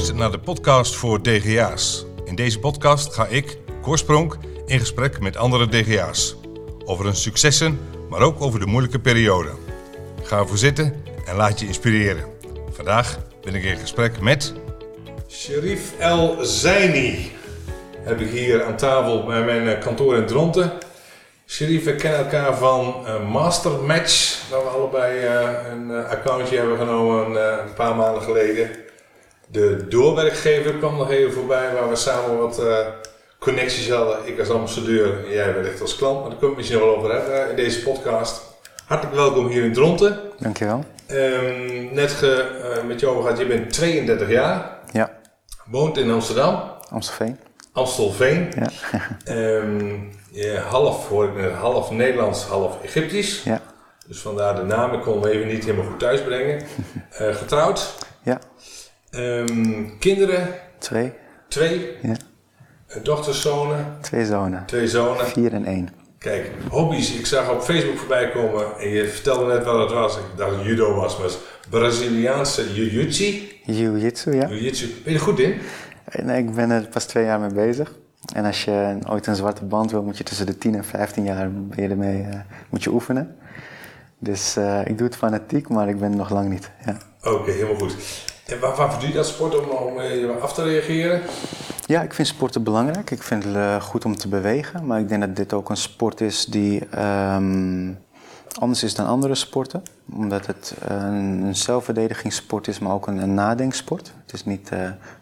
luistert 0.00 0.20
naar 0.20 0.38
de 0.38 0.44
podcast 0.44 0.94
voor 0.94 1.22
DGA's. 1.22 2.04
In 2.24 2.34
deze 2.34 2.58
podcast 2.58 3.14
ga 3.14 3.26
ik, 3.26 3.58
Korspronk, 3.82 4.36
in 4.66 4.78
gesprek 4.78 5.20
met 5.20 5.36
andere 5.36 5.68
DGA's. 5.68 6.36
Over 6.84 7.04
hun 7.04 7.16
successen, 7.16 7.78
maar 8.08 8.20
ook 8.20 8.40
over 8.40 8.60
de 8.60 8.66
moeilijke 8.66 8.98
periode. 8.98 9.48
Ga 10.22 10.38
ervoor 10.38 10.58
zitten 10.58 11.04
en 11.26 11.36
laat 11.36 11.60
je 11.60 11.66
inspireren. 11.66 12.24
Vandaag 12.70 13.18
ben 13.42 13.54
ik 13.54 13.64
in 13.64 13.76
gesprek 13.76 14.20
met... 14.20 14.54
Sherif 15.28 15.98
El 15.98 16.36
Zaini 16.40 17.32
heb 18.02 18.20
ik 18.20 18.30
hier 18.30 18.64
aan 18.64 18.76
tafel 18.76 19.24
bij 19.24 19.44
mijn 19.44 19.68
eh, 19.68 19.80
kantoor 19.80 20.16
in 20.16 20.26
Dronten. 20.26 20.72
Sherif, 21.46 21.84
we 21.84 21.94
kennen 21.94 22.20
elkaar 22.20 22.56
van 22.56 22.94
uh, 23.04 23.30
Mastermatch, 23.30 24.48
waar 24.50 24.62
we 24.62 24.68
allebei 24.68 25.24
uh, 25.24 25.50
een 25.70 25.90
accountje 26.06 26.56
hebben 26.56 26.78
genomen 26.78 27.42
een 27.62 27.74
paar 27.74 27.96
maanden 27.96 28.22
geleden. 28.22 28.88
De 29.52 29.86
doorwerkgever 29.88 30.74
kwam 30.74 30.96
nog 30.96 31.10
even 31.10 31.32
voorbij, 31.32 31.74
waar 31.74 31.88
we 31.88 31.96
samen 31.96 32.38
wat 32.38 32.62
connecties 33.38 33.90
hadden. 33.90 34.26
Ik 34.26 34.38
als 34.38 34.50
ambassadeur 34.50 35.24
en 35.24 35.30
jij 35.30 35.54
wellicht 35.54 35.80
als 35.80 35.96
klant, 35.96 36.20
maar 36.20 36.28
daar 36.28 36.38
kunnen 36.38 36.50
we 36.50 36.56
misschien 36.56 36.80
wel 36.80 36.96
over 36.96 37.12
hebben 37.12 37.50
in 37.50 37.56
deze 37.56 37.82
podcast. 37.82 38.42
Hartelijk 38.86 39.16
welkom 39.16 39.46
hier 39.46 39.64
in 39.64 39.72
Dronten. 39.72 40.18
Dankjewel. 40.38 40.84
Um, 41.10 41.94
net 41.94 42.10
ge, 42.10 42.82
met 42.86 43.00
jou 43.00 43.22
gehad, 43.22 43.38
je 43.38 43.46
bent 43.46 43.72
32 43.72 44.28
jaar. 44.28 44.78
Ja. 44.92 45.18
Woont 45.66 45.96
in 45.96 46.10
Amsterdam. 46.10 46.62
Amstelveen. 46.88 47.38
Amstelveen. 47.72 48.52
Ja. 48.56 48.68
um, 49.56 50.10
je 50.30 50.58
half, 50.68 51.08
hoor 51.08 51.24
ik 51.24 51.34
net, 51.34 51.52
half 51.52 51.90
Nederlands, 51.90 52.44
half 52.44 52.82
Egyptisch. 52.82 53.42
Ja. 53.42 53.60
Dus 54.06 54.20
vandaar 54.20 54.54
de 54.54 54.62
naam, 54.62 54.92
ik 54.92 55.00
kon 55.00 55.22
hem 55.22 55.30
even 55.30 55.46
niet 55.46 55.64
helemaal 55.64 55.86
goed 55.86 55.98
thuisbrengen. 55.98 56.62
Uh, 57.20 57.34
getrouwd. 57.42 57.94
Ja. 58.22 58.40
Um, 59.10 59.98
kinderen. 59.98 60.48
Twee. 60.78 61.12
Twee. 61.48 61.96
Ja. 62.02 62.16
Dochters, 63.02 63.40
zonen. 63.40 63.96
Twee 64.00 64.26
zonen. 64.26 64.66
Twee 64.66 64.88
zonen. 64.88 65.26
Vier 65.26 65.52
en 65.52 65.64
één. 65.64 65.88
Kijk, 66.18 66.50
hobby's. 66.68 67.18
Ik 67.18 67.26
zag 67.26 67.50
op 67.50 67.62
Facebook 67.62 67.98
voorbij 67.98 68.30
komen 68.30 68.78
en 68.78 68.88
je 68.88 69.08
vertelde 69.08 69.52
net 69.52 69.64
wat 69.64 69.78
het 69.78 69.92
was. 69.92 70.16
Ik 70.16 70.22
dacht 70.36 70.56
dat 70.56 70.64
judo 70.64 70.94
was, 70.94 71.16
maar 71.16 71.26
het 71.26 71.38
Braziliaanse 71.70 72.74
jiu-jitsu. 72.74 73.48
Jiu-jitsu, 73.64 74.34
ja. 74.34 74.48
Jiu-jitsu. 74.48 74.86
Ben 74.86 75.12
je 75.12 75.18
er 75.18 75.24
goed 75.24 75.38
in? 75.38 75.54
Nee, 76.22 76.38
ik 76.38 76.54
ben 76.54 76.70
er 76.70 76.88
pas 76.88 77.04
twee 77.04 77.24
jaar 77.24 77.40
mee 77.40 77.52
bezig. 77.52 77.92
En 78.34 78.44
als 78.44 78.64
je 78.64 78.98
ooit 79.08 79.26
een 79.26 79.36
zwarte 79.36 79.64
band 79.64 79.90
wil, 79.90 80.02
moet 80.02 80.18
je 80.18 80.24
tussen 80.24 80.46
de 80.46 80.58
10 80.58 80.74
en 80.74 80.84
15 80.84 81.24
jaar 81.24 81.52
ben 81.52 81.82
je 81.82 81.88
ermee, 81.88 82.22
uh, 82.22 82.40
moet 82.70 82.82
je 82.82 82.90
oefenen. 82.90 83.36
Dus 84.18 84.56
uh, 84.56 84.80
ik 84.84 84.98
doe 84.98 85.06
het 85.06 85.16
fanatiek, 85.16 85.68
maar 85.68 85.88
ik 85.88 85.98
ben 85.98 86.16
nog 86.16 86.30
lang 86.30 86.48
niet. 86.48 86.70
Ja. 86.86 86.96
Oké, 87.22 87.34
okay, 87.34 87.54
helemaal 87.54 87.78
goed. 87.78 87.94
Waar, 88.58 88.98
doe 88.98 89.08
je 89.08 89.14
dat 89.14 89.26
sport? 89.26 89.58
Om, 89.58 89.68
om 89.68 90.00
uh, 90.00 90.42
af 90.42 90.52
te 90.52 90.62
reageren? 90.62 91.22
Ja, 91.86 92.02
ik 92.02 92.14
vind 92.14 92.28
sporten 92.28 92.62
belangrijk. 92.62 93.10
Ik 93.10 93.22
vind 93.22 93.44
het 93.44 93.54
uh, 93.54 93.82
goed 93.82 94.04
om 94.04 94.16
te 94.16 94.28
bewegen. 94.28 94.86
Maar 94.86 95.00
ik 95.00 95.08
denk 95.08 95.20
dat 95.20 95.36
dit 95.36 95.52
ook 95.52 95.70
een 95.70 95.76
sport 95.76 96.20
is 96.20 96.44
die 96.44 96.98
um, 97.00 97.98
anders 98.58 98.82
is 98.82 98.94
dan 98.94 99.06
andere 99.06 99.34
sporten. 99.34 99.82
Omdat 100.14 100.46
het 100.46 100.74
een, 100.88 101.42
een 101.42 101.56
zelfverdedigingssport 101.56 102.68
is, 102.68 102.78
maar 102.78 102.92
ook 102.92 103.06
een, 103.06 103.18
een 103.18 103.34
nadenksport. 103.34 104.12
Het 104.22 104.32
is 104.32 104.44
niet 104.44 104.70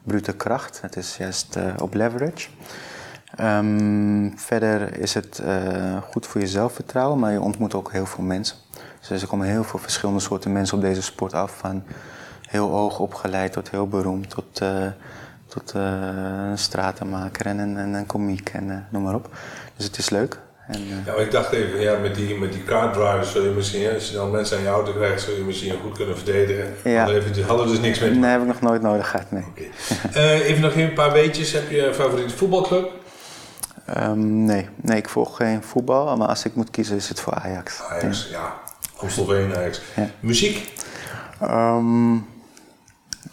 brute 0.02 0.32
kracht, 0.32 0.80
het 0.80 0.96
is 0.96 1.16
juist 1.16 1.58
op 1.78 1.94
leverage. 1.94 2.48
Um, 3.40 4.32
verder 4.36 4.98
is 4.98 5.14
het 5.14 5.42
goed 6.10 6.26
voor 6.26 6.40
je 6.40 6.46
zelfvertrouwen, 6.46 7.18
maar 7.18 7.32
je 7.32 7.40
ontmoet 7.40 7.74
ook 7.74 7.92
heel 7.92 8.06
veel 8.06 8.24
mensen. 8.24 8.56
Dus 9.08 9.22
er 9.22 9.28
komen 9.28 9.46
heel 9.46 9.64
veel 9.64 9.78
verschillende 9.78 10.20
soorten 10.20 10.52
mensen 10.52 10.76
op 10.76 10.82
deze 10.82 11.02
sport 11.02 11.34
af. 11.34 11.56
Van 11.56 11.82
heel 12.48 12.68
hoog 12.68 12.98
opgeleid 12.98 13.52
tot 13.52 13.70
heel 13.70 13.88
beroemd, 13.88 14.30
tot, 14.30 14.62
tot 15.46 15.72
een 15.74 16.58
stratenmaker 16.58 17.46
en 17.46 17.58
een, 17.58 17.76
en 17.76 17.94
een 17.94 18.06
komiek 18.06 18.50
en 18.52 18.86
noem 18.90 19.02
maar 19.02 19.14
op. 19.14 19.28
Dus 19.76 19.86
het 19.86 19.98
is 19.98 20.10
leuk. 20.10 20.38
En, 20.68 20.86
ja, 20.86 21.12
maar 21.12 21.20
ik 21.20 21.30
dacht 21.30 21.52
even, 21.52 21.80
ja, 21.80 21.98
met 21.98 22.14
die, 22.14 22.38
met 22.38 22.52
die 22.52 22.64
car 22.64 22.92
drivers 22.92 23.32
zul 23.32 23.44
je 23.44 23.50
misschien, 23.50 23.94
als 23.94 24.08
je 24.08 24.14
dan 24.14 24.30
mensen 24.30 24.56
aan 24.56 24.62
je 24.62 24.68
auto 24.68 24.92
krijgt, 24.92 25.22
zul 25.22 25.34
je 25.34 25.42
misschien 25.42 25.80
goed 25.82 25.96
kunnen 25.96 26.16
verdedigen. 26.16 26.74
Ja. 26.84 27.04
Hadden, 27.04 27.44
hadden 27.44 27.68
dus 27.68 27.80
niks 27.80 27.98
mee. 27.98 28.10
Nee, 28.10 28.30
heb 28.30 28.40
ik 28.40 28.46
nog 28.46 28.60
nooit 28.60 28.82
nodig 28.82 29.10
gehad, 29.10 29.30
nee. 29.30 29.44
Okay. 29.48 30.40
even 30.40 30.62
nog 30.62 30.74
een 30.74 30.92
paar 30.92 31.12
weetjes. 31.12 31.52
Heb 31.52 31.70
je 31.70 31.86
een 31.86 31.94
favoriete 31.94 32.36
voetbalclub? 32.36 32.90
Um, 33.98 34.44
nee. 34.44 34.68
nee, 34.76 34.96
ik 34.96 35.08
volg 35.08 35.36
geen 35.36 35.62
voetbal, 35.62 36.16
maar 36.16 36.28
als 36.28 36.44
ik 36.44 36.54
moet 36.54 36.70
kiezen 36.70 36.96
is 36.96 37.08
het 37.08 37.20
voor 37.20 37.34
Ajax. 37.34 37.82
Ajax, 37.82 38.28
ja. 38.30 38.38
ja. 38.38 38.54
Amstelveen, 38.96 39.56
Ajax. 39.56 39.80
Ja. 39.96 40.08
Muziek? 40.20 40.72
Um, 41.42 42.26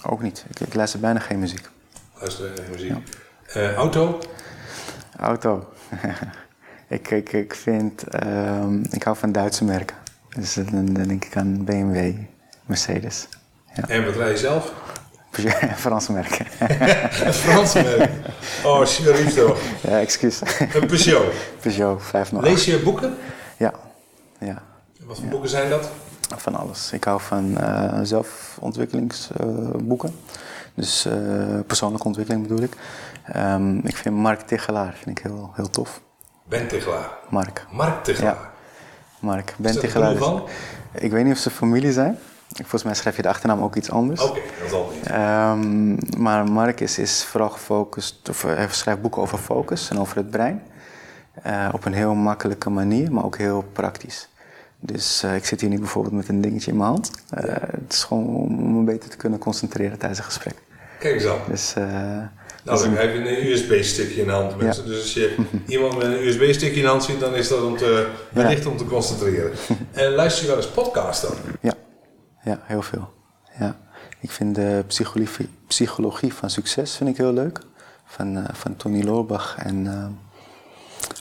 ook 0.04 0.22
niet. 0.22 0.46
Ik, 0.50 0.60
ik 0.60 0.74
luister 0.74 1.00
bijna 1.00 1.20
geen 1.20 1.40
muziek. 1.40 1.70
Luister 2.20 2.52
geen 2.56 2.72
muziek. 2.72 2.90
Ja. 2.90 3.62
Uh, 3.62 3.74
auto? 3.74 4.20
Auto. 5.20 5.74
Ik, 6.88 7.12
ik, 7.12 7.34
ik 7.34 7.56
vind, 7.56 8.04
um, 8.26 8.84
ik 8.92 9.04
hou 9.04 9.18
van 9.18 9.32
Duitse 9.32 9.64
merken. 9.64 9.96
Dus 10.36 10.54
dan, 10.54 10.94
dan 10.94 11.08
denk 11.08 11.26
ik 11.26 11.38
aan 11.38 11.64
BMW, 11.64 12.14
Mercedes. 12.66 13.28
Ja. 13.74 13.88
En 13.88 14.06
wat 14.06 14.16
rij 14.16 14.30
je 14.30 14.38
zelf? 14.38 14.74
Franse 15.76 16.12
merken. 16.12 16.46
Franse 17.34 17.82
merken? 17.82 18.24
Oh, 18.64 18.86
Sherif 18.86 19.34
toch? 19.34 19.60
Ja, 19.82 20.00
excuus. 20.00 20.42
Een 20.74 20.88
Peugeot? 20.88 21.34
Peugeot 21.62 22.04
508. 22.04 22.54
Lees 22.54 22.66
je 22.66 22.84
boeken? 22.84 23.18
Ja. 23.58 23.74
ja. 24.40 24.64
Wat 25.06 25.16
voor 25.16 25.26
ja. 25.26 25.32
boeken 25.32 25.50
zijn 25.50 25.70
dat? 25.70 25.90
Van 26.36 26.56
alles. 26.56 26.91
Ik 26.91 27.03
hou 27.03 27.22
van 27.22 27.58
uh, 27.62 28.00
zelfontwikkelingsboeken. 28.03 30.16
Dus 30.74 31.06
uh, 31.06 31.13
persoonlijke 31.68 32.08
ontwikkeling 32.08 32.47
bedoel 32.47 32.63
ik. 32.63 32.74
Um, 33.36 33.80
ik 33.84 33.96
vind 33.96 34.16
Mark 34.16 34.41
Tichelaar 34.41 34.94
vind 34.94 35.19
ik 35.19 35.24
heel, 35.24 35.52
heel 35.53 35.69
tof. 35.69 36.02
Ben 36.44 36.68
Tichelaar. 36.68 37.09
Mark. 37.30 37.66
Mark 37.72 38.03
Tichelaar. 38.03 38.34
Ja. 38.34 38.52
Mark. 39.19 39.53
Ben 39.58 39.74
Is 39.74 39.80
Tichelaar. 39.80 40.16
van? 40.16 40.44
Ik 40.91 41.12
weet 41.12 41.24
niet 41.24 41.34
of 41.34 41.40
ze 41.40 41.50
familie 41.50 41.91
zijn. 41.91 42.18
Volgens 42.53 42.84
mij 42.84 42.94
schrijf 42.94 43.16
je 43.16 43.22
de 43.22 43.28
achternaam 43.28 43.62
ook 43.62 43.75
iets 43.75 43.91
anders. 43.91 44.22
Oké, 44.22 44.30
okay, 44.30 44.44
dat 44.62 44.69
zal 44.69 44.91
niet. 44.94 45.09
Um, 45.09 45.97
maar 46.22 46.52
Mark 46.52 46.80
is, 46.80 46.97
is 46.97 47.24
vooral 47.24 47.50
gefocust, 47.50 48.30
of 48.30 48.41
hij 48.41 48.68
schrijft 48.69 49.02
boeken 49.02 49.22
over 49.22 49.38
focus 49.38 49.90
en 49.90 50.00
over 50.00 50.18
het 50.18 50.30
brein. 50.30 50.64
Uh, 51.46 51.69
op 51.72 51.85
een 51.85 51.94
heel 51.94 52.14
makkelijke 52.14 52.69
manier, 52.69 53.12
maar 53.12 53.24
ook 53.24 53.38
heel 53.38 53.66
praktisch. 53.74 54.30
Dus 54.85 55.23
uh, 55.25 55.35
ik 55.35 55.46
zit 55.46 55.62
hier 55.62 55.69
nu 55.69 55.79
bijvoorbeeld 55.79 56.13
met 56.13 56.28
een 56.28 56.41
dingetje 56.41 56.72
in 56.72 56.78
mijn 56.78 56.90
hand. 56.90 57.12
Uh, 57.38 57.46
ja. 57.46 57.59
Het 57.72 57.94
is 57.94 58.03
gewoon 58.03 58.25
om 58.28 58.78
me 58.78 58.84
beter 58.84 59.09
te 59.09 59.18
kunnen 59.18 59.40
concentreren 59.40 59.97
tijdens 59.97 60.19
een 60.19 60.25
gesprek. 60.25 60.56
Kijk 61.00 61.13
eens 61.13 61.25
aan. 61.25 61.40
Dus, 61.50 61.73
nou, 62.63 62.79
dan 62.79 62.94
heb 62.94 63.13
je 63.13 63.19
een 63.19 63.47
USB-stickje 63.47 64.22
in 64.22 64.28
de 64.28 64.34
hand. 64.34 64.51
Ja. 64.51 64.57
Dus 64.57 65.00
als 65.01 65.13
je 65.13 65.35
iemand 65.68 65.97
met 65.97 66.06
een 66.06 66.28
USB-stickje 66.28 66.75
in 66.75 66.81
de 66.81 66.88
hand 66.88 67.03
ziet, 67.03 67.19
dan 67.19 67.35
is 67.35 67.47
dat 67.47 67.63
om 67.63 67.78
te, 67.78 68.09
wellicht 68.31 68.63
ja. 68.63 68.69
om 68.69 68.78
te 68.78 68.85
concentreren. 68.85 69.51
En 69.91 70.12
luister 70.12 70.41
je 70.41 70.47
wel 70.47 70.57
eens 70.57 70.69
podcast 70.72 71.22
dan? 71.22 71.35
Ja, 71.62 71.73
ja 72.44 72.59
heel 72.63 72.81
veel. 72.81 73.13
Ja. 73.59 73.79
Ik 74.19 74.31
vind 74.31 74.56
de 74.56 74.84
psychologie, 74.88 75.50
psychologie 75.67 76.34
van 76.34 76.50
succes 76.50 76.96
vind 76.96 77.09
ik 77.09 77.17
heel 77.17 77.34
leuk. 77.34 77.59
Van, 78.06 78.38
uh, 78.38 78.44
van 78.52 78.75
Tony 78.75 79.03
Loorbach 79.03 79.56
en 79.57 79.85
uh, 79.85 80.07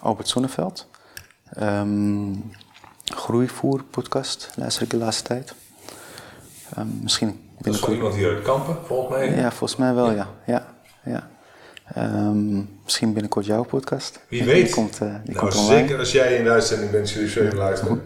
Albert 0.02 0.28
Sonneveld. 0.28 0.88
Um, 1.60 2.50
Groeivoer 3.04 3.82
podcast 3.82 4.50
luister 4.56 4.82
ik 4.82 4.91
de 4.91 4.97
laatste 4.97 5.22
tijd. 5.22 5.54
Um, 6.78 6.98
misschien 7.03 7.44
dat 7.59 7.75
is 7.75 7.88
iemand 7.88 8.15
hier 8.15 8.34
uit 8.34 8.42
Kampen, 8.42 8.76
volgens 8.87 9.16
mij? 9.16 9.37
Ja, 9.37 9.50
volgens 9.50 9.76
mij 9.76 9.94
wel, 9.94 10.10
ja. 10.10 10.28
ja, 10.47 10.75
ja. 11.04 11.28
Um, 11.97 12.78
misschien 12.84 13.12
binnenkort 13.12 13.47
jouw 13.47 13.64
podcast. 13.64 14.20
Wie 14.28 14.44
weet. 14.44 14.64
Die 14.64 14.75
komt, 14.75 15.00
uh, 15.03 15.14
die 15.25 15.34
nou, 15.34 15.50
komt 15.50 15.66
zeker 15.66 15.98
als 15.98 16.12
jij 16.12 16.37
in 16.37 16.44
de 16.44 16.50
uitzending 16.50 16.91
bent, 16.91 17.09
zul 17.09 17.22
je 17.22 17.28
zeker 17.28 17.56
luisteren. 17.56 18.03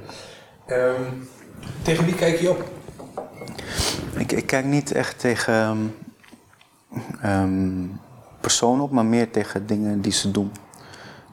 Um, 0.67 1.29
tegen 1.83 2.05
wie 2.05 2.15
kijk 2.15 2.39
je 2.41 2.51
op? 2.51 2.65
Ik, 4.17 4.33
ik 4.33 4.47
kijk 4.47 4.65
niet 4.65 4.93
echt 4.93 5.19
tegen 5.19 5.95
um, 7.25 8.01
personen 8.41 8.85
op, 8.85 8.91
maar 8.91 9.07
meer 9.07 9.31
tegen 9.31 9.67
dingen 9.67 10.01
die 10.01 10.13
ze 10.13 10.31
doen. 10.31 10.53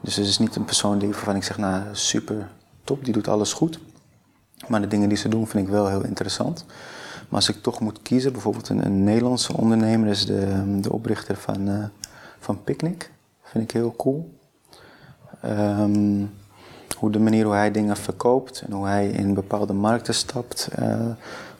Dus 0.01 0.15
het 0.15 0.25
is 0.27 0.37
niet 0.37 0.55
een 0.55 0.65
persoon 0.65 0.99
die, 0.99 1.09
waarvan 1.09 1.35
ik 1.35 1.43
zeg, 1.43 1.57
nou 1.57 1.83
super 1.91 2.49
top, 2.85 3.03
die 3.05 3.13
doet 3.13 3.27
alles 3.27 3.53
goed. 3.53 3.79
Maar 4.67 4.81
de 4.81 4.87
dingen 4.87 5.09
die 5.09 5.17
ze 5.17 5.29
doen 5.29 5.47
vind 5.47 5.63
ik 5.63 5.73
wel 5.73 5.87
heel 5.87 6.03
interessant. 6.03 6.65
Maar 7.29 7.39
als 7.39 7.49
ik 7.49 7.61
toch 7.61 7.79
moet 7.79 8.01
kiezen, 8.01 8.31
bijvoorbeeld 8.31 8.69
een, 8.69 8.85
een 8.85 9.03
Nederlandse 9.03 9.57
ondernemer 9.57 10.09
is 10.09 10.25
de, 10.25 10.63
de 10.81 10.91
oprichter 10.91 11.35
van, 11.35 11.69
uh, 11.69 11.85
van 12.39 12.63
Picnic. 12.63 13.11
Vind 13.43 13.63
ik 13.63 13.71
heel 13.71 13.95
cool. 13.95 14.33
Um, 15.45 16.31
hoe 16.97 17.11
de 17.11 17.19
manier 17.19 17.45
hoe 17.45 17.53
hij 17.53 17.71
dingen 17.71 17.97
verkoopt 17.97 18.61
en 18.61 18.71
hoe 18.71 18.87
hij 18.87 19.09
in 19.09 19.33
bepaalde 19.33 19.73
markten 19.73 20.13
stapt. 20.13 20.69
Uh, 20.79 21.07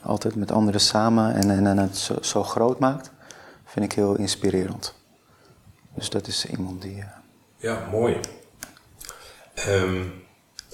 altijd 0.01 0.36
met 0.36 0.51
anderen 0.51 0.81
samen 0.81 1.36
en, 1.36 1.66
en, 1.66 1.78
het 1.78 2.12
zo, 2.21 2.44
groot 2.44 2.80
maakt. 2.80 3.12
Vind 3.66 3.86
ik 3.86 3.92
heel 3.92 4.16
inspirerend. 4.16 4.94
Dus 5.94 6.10
dat 6.10 6.28
is 6.28 6.45
iemand 6.45 6.81
die... 6.81 6.98
Uh... 6.98 7.06
Ja, 7.57 7.88
mooi. 7.92 8.19
Um, 9.68 10.25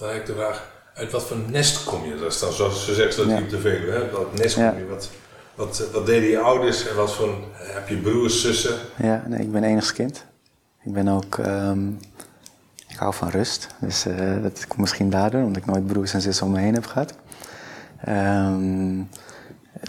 dan 0.01 0.09
heb 0.09 0.19
ik 0.19 0.25
de 0.25 0.33
vraag 0.33 0.71
uit 0.93 1.11
wat 1.11 1.23
voor 1.23 1.37
nest 1.47 1.83
kom 1.83 2.05
je? 2.05 2.15
Dat 2.15 2.31
is 2.31 2.39
dan 2.39 2.51
zoals 2.51 2.85
ze 2.85 2.93
zegt 2.93 3.15
dat 3.15 3.27
ja. 3.27 3.37
op 3.37 3.49
de 3.49 3.59
Veluwe, 3.59 3.91
hè? 3.91 4.11
Dat 4.11 4.37
nest 4.37 4.55
kom 4.55 4.77
je. 4.77 4.87
Wat, 4.87 5.09
Wat, 5.55 5.89
wat 5.91 6.05
deden 6.05 6.29
je 6.29 6.39
ouders 6.39 6.87
en 6.87 6.95
wat 6.95 7.13
voor, 7.13 7.35
heb 7.53 7.87
je 7.87 7.97
broers, 7.97 8.41
zussen? 8.41 8.77
Ja, 8.97 9.23
nee, 9.27 9.39
ik 9.39 9.51
ben 9.51 9.63
enigst 9.63 9.93
kind. 9.93 10.25
Ik 10.83 10.93
ben 10.93 11.07
ook, 11.07 11.37
ehm, 11.37 11.87
ik 12.87 12.95
hou 12.97 13.13
van 13.13 13.29
rust. 13.29 13.67
Dus 13.79 14.05
uh, 14.05 14.41
dat 14.41 14.67
komt 14.67 14.79
misschien 14.79 15.09
daardoor, 15.09 15.41
omdat 15.41 15.61
ik 15.61 15.65
nooit 15.65 15.87
broers 15.87 16.13
en 16.13 16.21
zussen 16.21 16.45
om 16.45 16.51
me 16.51 16.59
heen 16.59 16.73
heb 16.73 16.85
gehad. 16.85 17.13
Ehm, 18.03 18.95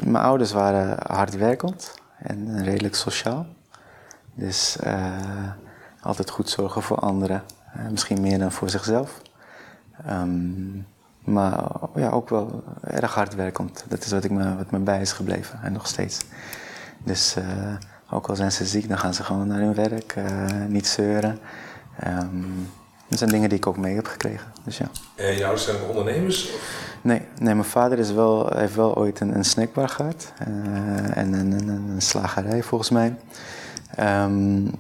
mijn 0.03 0.25
ouders 0.25 0.53
waren 0.53 0.97
hardwerkend 1.07 1.95
en 2.19 2.65
redelijk 2.65 2.95
sociaal. 2.95 3.47
Dus 4.35 4.77
uh, 4.87 5.53
altijd 6.01 6.31
goed 6.31 6.51
zorgen 6.51 6.83
voor 6.83 6.99
anderen. 6.99 7.43
Uh, 7.77 7.89
misschien 7.89 8.21
meer 8.21 8.39
dan 8.39 8.53
voor 8.53 8.71
zichzelf. 8.71 9.22
Um, 10.11 10.87
maar 11.25 11.65
ja, 11.95 12.11
ook 12.11 12.29
wel 12.29 12.65
erg 12.81 13.15
hardwerkend. 13.15 13.85
Dat 13.89 14.05
is 14.05 14.11
wat, 14.11 14.25
ik 14.25 14.31
me, 14.31 14.57
wat 14.57 14.71
me 14.71 14.79
bij 14.79 15.01
is 15.01 15.13
gebleven 15.13 15.59
en 15.63 15.73
nog 15.73 15.87
steeds. 15.87 16.19
Dus 17.05 17.37
uh, 17.39 17.45
ook 18.11 18.27
al 18.27 18.37
zijn 18.37 18.53
ze 18.53 18.67
ziek, 18.67 18.89
dan 18.89 18.99
gaan 18.99 19.15
ze 19.15 19.25
gewoon 19.25 19.47
naar 19.47 19.59
hun 19.59 19.75
werk, 19.75 20.15
niet 20.69 20.87
zeuren. 20.87 21.39
Um, 22.07 22.69
dat 23.09 23.19
zijn 23.19 23.31
dingen 23.31 23.49
die 23.49 23.59
ik 23.59 23.67
ook 23.67 23.77
mee 23.77 23.95
heb 23.95 24.07
gekregen. 24.07 24.53
Dus 24.65 24.79
ja. 24.79 24.87
En 25.15 25.37
jouw 25.37 25.57
zijn 25.57 25.77
ondernemers? 25.89 26.51
Nee, 27.03 27.23
nee, 27.39 27.55
mijn 27.55 27.65
vader 27.65 27.99
is 27.99 28.13
wel, 28.13 28.49
heeft 28.55 28.75
wel 28.75 28.97
ooit 28.97 29.21
een, 29.21 29.37
een 29.37 29.45
snackbar 29.45 29.89
gehad. 29.89 30.33
Uh, 30.49 31.17
en 31.17 31.33
een, 31.33 31.53
een, 31.53 31.69
een, 31.69 32.03
slagerij 32.03 32.63
volgens 32.63 32.91
mij. 32.91 33.17
Um, 34.01 34.71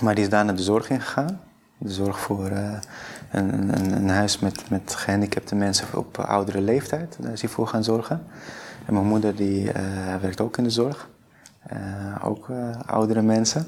maar 0.00 0.14
die 0.14 0.24
is 0.24 0.30
daar 0.30 0.44
naar 0.44 0.56
de 0.56 0.62
zorg 0.62 0.90
ingegaan. 0.90 1.40
De 1.78 1.92
zorg 1.92 2.20
voor 2.20 2.50
een, 3.30 3.78
een, 3.78 3.92
een, 3.92 4.08
huis 4.08 4.38
met, 4.38 4.70
met 4.70 4.94
gehandicapte 4.94 5.54
mensen 5.54 5.86
op 5.94 6.18
oudere 6.18 6.60
leeftijd. 6.60 7.16
Daar 7.20 7.32
is 7.32 7.40
hij 7.40 7.50
voor 7.50 7.66
gaan 7.66 7.84
zorgen. 7.84 8.26
En 8.86 8.94
mijn 8.94 9.06
moeder 9.06 9.36
die 9.36 9.64
uh, 9.64 9.72
werkt 10.20 10.40
ook 10.40 10.56
in 10.56 10.64
de 10.64 10.70
zorg. 10.70 11.08
ook 12.24 12.46
oudere 12.86 13.22
mensen. 13.22 13.66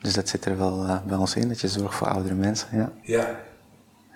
Dus 0.00 0.14
dat 0.14 0.28
zit 0.28 0.44
er 0.44 0.58
wel 0.58 1.00
bij 1.06 1.16
ons 1.16 1.34
in, 1.34 1.48
dat 1.48 1.60
je 1.60 1.68
zorgt 1.68 1.94
voor 1.94 2.08
oudere 2.08 2.34
mensen. 2.34 2.68
Ja. 2.72 2.92
ja. 3.02 3.40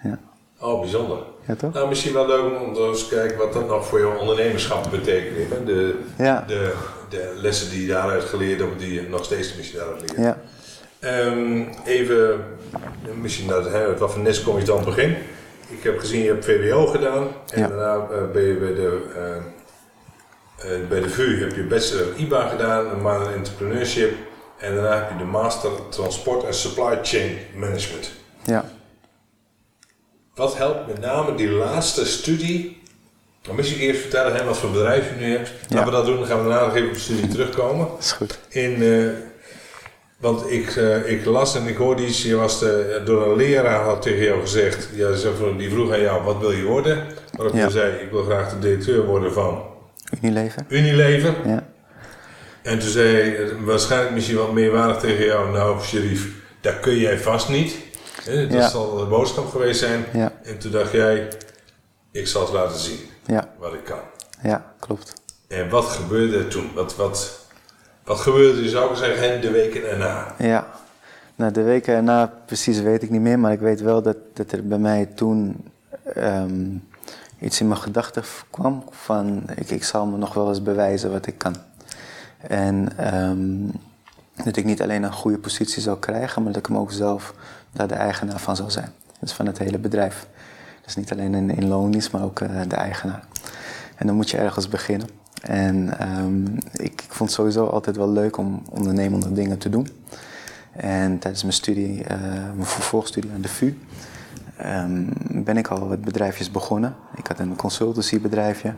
ja. 0.02 0.18
Oh, 0.62 0.80
bijzonder. 0.80 1.18
Ja, 1.46 1.54
toch? 1.54 1.72
Nou, 1.72 1.88
misschien 1.88 2.12
wel 2.12 2.26
leuk 2.26 2.60
om 2.60 2.74
eens 2.74 3.08
te 3.08 3.14
kijken 3.14 3.38
wat 3.38 3.52
dat 3.52 3.68
nog 3.68 3.86
voor 3.86 4.00
jouw 4.00 4.18
ondernemerschap 4.18 4.90
betekent. 4.90 5.66
De, 5.66 6.00
ja. 6.18 6.44
de, 6.46 6.74
de 7.08 7.32
lessen 7.36 7.70
die 7.70 7.80
je 7.80 7.92
daaruit 7.92 8.24
geleerd 8.24 8.60
hebt, 8.60 8.78
die 8.78 8.92
je 8.92 9.08
nog 9.08 9.24
steeds 9.24 9.56
misschien 9.56 9.78
daaruit 9.78 10.00
leert. 10.00 10.16
Ja. 10.16 10.38
Um, 11.04 11.68
even, 11.84 12.44
misschien 13.20 13.46
dat, 13.48 13.68
hè, 13.70 13.96
wat 13.98 14.12
voor 14.12 14.20
nest 14.22 14.42
kom 14.42 14.58
je 14.58 14.64
dan 14.64 14.76
het 14.76 14.84
begin? 14.86 15.16
Ik 15.68 15.82
heb 15.82 15.98
gezien, 15.98 16.22
je 16.22 16.28
hebt 16.28 16.44
VWO 16.44 16.86
gedaan 16.86 17.28
en 17.52 17.60
Ja. 17.60 17.68
daarna 17.68 17.94
uh, 17.96 18.30
ben 18.32 18.42
je 18.42 18.54
bij 18.54 18.74
de, 18.74 19.00
uh, 19.16 20.72
uh, 20.80 20.88
bij 20.88 21.00
de 21.00 21.08
VU 21.08 21.40
heb 21.40 21.54
je 21.56 21.62
Bachelor 21.62 22.06
IBA 22.16 22.48
gedaan, 22.48 22.86
een 22.86 23.22
in 23.26 23.32
Entrepreneurship 23.32 24.12
en 24.58 24.74
daarna 24.74 24.94
heb 24.98 25.10
je 25.10 25.16
de 25.16 25.24
Master 25.24 25.70
Transport 25.88 26.44
en 26.44 26.54
Supply 26.54 26.98
Chain 27.02 27.38
Management. 27.54 28.10
Ja. 28.44 28.64
Wat 30.34 30.56
helpt 30.56 30.86
met 30.86 31.00
name 31.00 31.34
die 31.34 31.48
laatste 31.50 32.06
studie? 32.06 32.82
Dan 33.42 33.54
moet 33.54 33.68
je 33.68 33.76
eerst 33.76 34.00
vertellen 34.00 34.34
hè, 34.34 34.44
wat 34.44 34.56
voor 34.56 34.70
bedrijf 34.70 35.08
je 35.08 35.14
nu 35.24 35.36
hebt. 35.36 35.50
Laten 35.62 35.76
Ja. 35.78 35.84
we 35.84 35.90
dat 35.90 36.06
doen, 36.06 36.16
dan 36.18 36.26
gaan 36.26 36.42
we 36.42 36.48
daarna 36.48 36.66
nog 36.66 36.74
even 36.76 36.88
op 36.88 36.94
de 36.94 37.00
studie 37.00 37.28
terugkomen. 37.28 37.86
Dat 37.88 37.98
is 37.98 38.12
goed. 38.12 38.38
In, 38.48 38.82
eh, 38.82 39.08
want 40.22 40.50
ik, 40.50 40.76
eh, 40.76 41.10
ik 41.10 41.24
las 41.24 41.56
en 41.56 41.66
ik 41.66 41.76
hoorde 41.76 42.06
iets, 42.06 42.22
je 42.22 42.36
was 42.36 42.58
de, 42.60 43.02
door 43.04 43.26
een 43.26 43.36
leraar 43.36 43.82
had 43.84 44.02
tegen 44.02 44.24
jou 44.24 44.40
gezegd, 44.40 44.88
ja, 44.94 45.10
die 45.56 45.70
vroeg 45.70 45.92
aan 45.92 46.00
jou, 46.00 46.22
wat 46.24 46.38
wil 46.38 46.50
je 46.52 46.62
worden? 46.64 47.06
Waarop 47.36 47.54
Ja. 47.56 47.64
je 47.64 47.70
zei, 47.70 47.92
ik 48.02 48.10
wil 48.10 48.22
graag 48.24 48.50
de 48.50 48.58
directeur 48.58 49.04
worden 49.06 49.32
van 49.32 49.62
Unilever. 50.22 50.64
Unilever. 50.68 51.34
Ja. 51.44 51.66
En 52.62 52.78
toen 52.78 52.88
zei 52.88 53.14
hij, 53.14 53.44
eh, 53.44 53.50
waarschijnlijk 53.64 54.12
misschien 54.14 54.36
wat 54.36 54.52
meerwaardig 54.52 54.96
tegen 54.98 55.24
jou, 55.24 55.50
nou 55.50 55.80
Sherif, 55.82 56.28
dat 56.60 56.80
kun 56.80 56.96
jij 56.98 57.18
vast 57.18 57.48
niet. 57.48 57.74
Dat 58.24 58.52
Ja. 58.52 58.68
zal 58.68 58.96
de 58.96 59.04
boodschap 59.04 59.50
geweest 59.50 59.78
zijn. 59.80 60.04
Ja. 60.12 60.32
En 60.42 60.58
toen 60.58 60.70
dacht 60.70 60.92
jij, 60.92 61.28
ik 62.12 62.26
zal 62.26 62.42
het 62.42 62.52
laten 62.52 62.78
zien 62.78 62.98
Ja. 63.26 63.54
wat 63.58 63.72
ik 63.72 63.84
kan. 63.84 63.98
Ja, 64.42 64.74
klopt. 64.80 65.14
En 65.48 65.68
wat 65.68 65.84
gebeurde 65.84 66.38
er 66.38 66.48
toen? 66.48 66.70
Wat, 66.74 66.96
wat, 66.96 67.41
wat 68.04 68.20
gebeurde 68.20 68.68
zou 68.68 68.90
ik 68.90 68.96
zeggen, 68.96 69.40
de 69.40 69.50
weken 69.50 69.90
erna? 69.90 70.34
Ja. 70.38 70.66
Nou, 71.34 71.52
de 71.52 71.62
weken 71.62 71.94
erna 71.94 72.32
precies 72.46 72.80
weet 72.80 73.02
ik 73.02 73.10
niet 73.10 73.20
meer, 73.20 73.38
maar 73.38 73.52
ik 73.52 73.60
weet 73.60 73.80
wel 73.80 74.02
dat, 74.02 74.16
dat 74.32 74.52
er 74.52 74.66
bij 74.66 74.78
mij 74.78 75.06
toen 75.06 75.64
ehm, 76.04 76.76
iets 77.38 77.60
in 77.60 77.68
mijn 77.68 77.80
gedachten 77.80 78.22
kwam 78.50 78.84
van 78.90 79.42
ik, 79.54 79.70
ik 79.70 79.84
zal 79.84 80.06
me 80.06 80.16
nog 80.16 80.34
wel 80.34 80.48
eens 80.48 80.62
bewijzen 80.62 81.12
wat 81.12 81.26
ik 81.26 81.38
kan. 81.38 81.56
En 82.38 82.88
ehm, 82.96 83.66
dat 84.44 84.56
ik 84.56 84.64
niet 84.64 84.82
alleen 84.82 85.02
een 85.02 85.12
goede 85.12 85.38
positie 85.38 85.82
zou 85.82 85.98
krijgen, 85.98 86.42
maar 86.42 86.52
dat 86.52 86.62
ik 86.62 86.68
hem 86.68 86.78
ook 86.78 86.92
zelf 86.92 87.34
daar 87.72 87.88
de 87.88 87.94
eigenaar 87.94 88.40
van 88.40 88.56
zou 88.56 88.70
zijn. 88.70 88.92
Dus 89.20 89.32
van 89.32 89.46
het 89.46 89.58
hele 89.58 89.78
bedrijf. 89.78 90.26
Dus 90.84 90.96
niet 90.96 91.12
alleen 91.12 91.34
in, 91.34 91.50
in 91.50 91.68
maar 92.12 92.22
ook 92.22 92.40
eh, 92.40 92.60
de 92.68 92.76
eigenaar. 92.76 93.24
En 93.96 94.06
dan 94.06 94.16
moet 94.16 94.30
je 94.30 94.36
ergens 94.36 94.68
beginnen. 94.68 95.08
En 95.42 95.98
ehm, 95.98 96.46
ik, 96.72 97.02
ik 97.02 97.08
vond 97.08 97.28
het 97.30 97.38
sowieso 97.38 97.66
altijd 97.66 97.96
wel 97.96 98.10
leuk 98.10 98.36
om 98.36 98.62
ondernemende 98.70 99.32
dingen 99.32 99.58
te 99.58 99.68
doen. 99.68 99.88
En 100.72 101.18
tijdens 101.18 101.42
mijn 101.42 101.54
studie, 101.54 102.04
eh, 102.04 102.20
mijn 102.54 102.66
vervolgstudie 102.66 103.30
aan 103.34 103.40
de 103.40 103.48
VU, 103.48 103.78
ehm, 104.56 105.04
ben 105.44 105.56
ik 105.56 105.68
al 105.68 105.88
wat 105.88 106.00
bedrijfjes 106.00 106.50
begonnen. 106.50 106.94
Ik 107.16 107.26
had 107.26 107.38
een 107.38 107.56
consultancybedrijfje. 107.56 108.74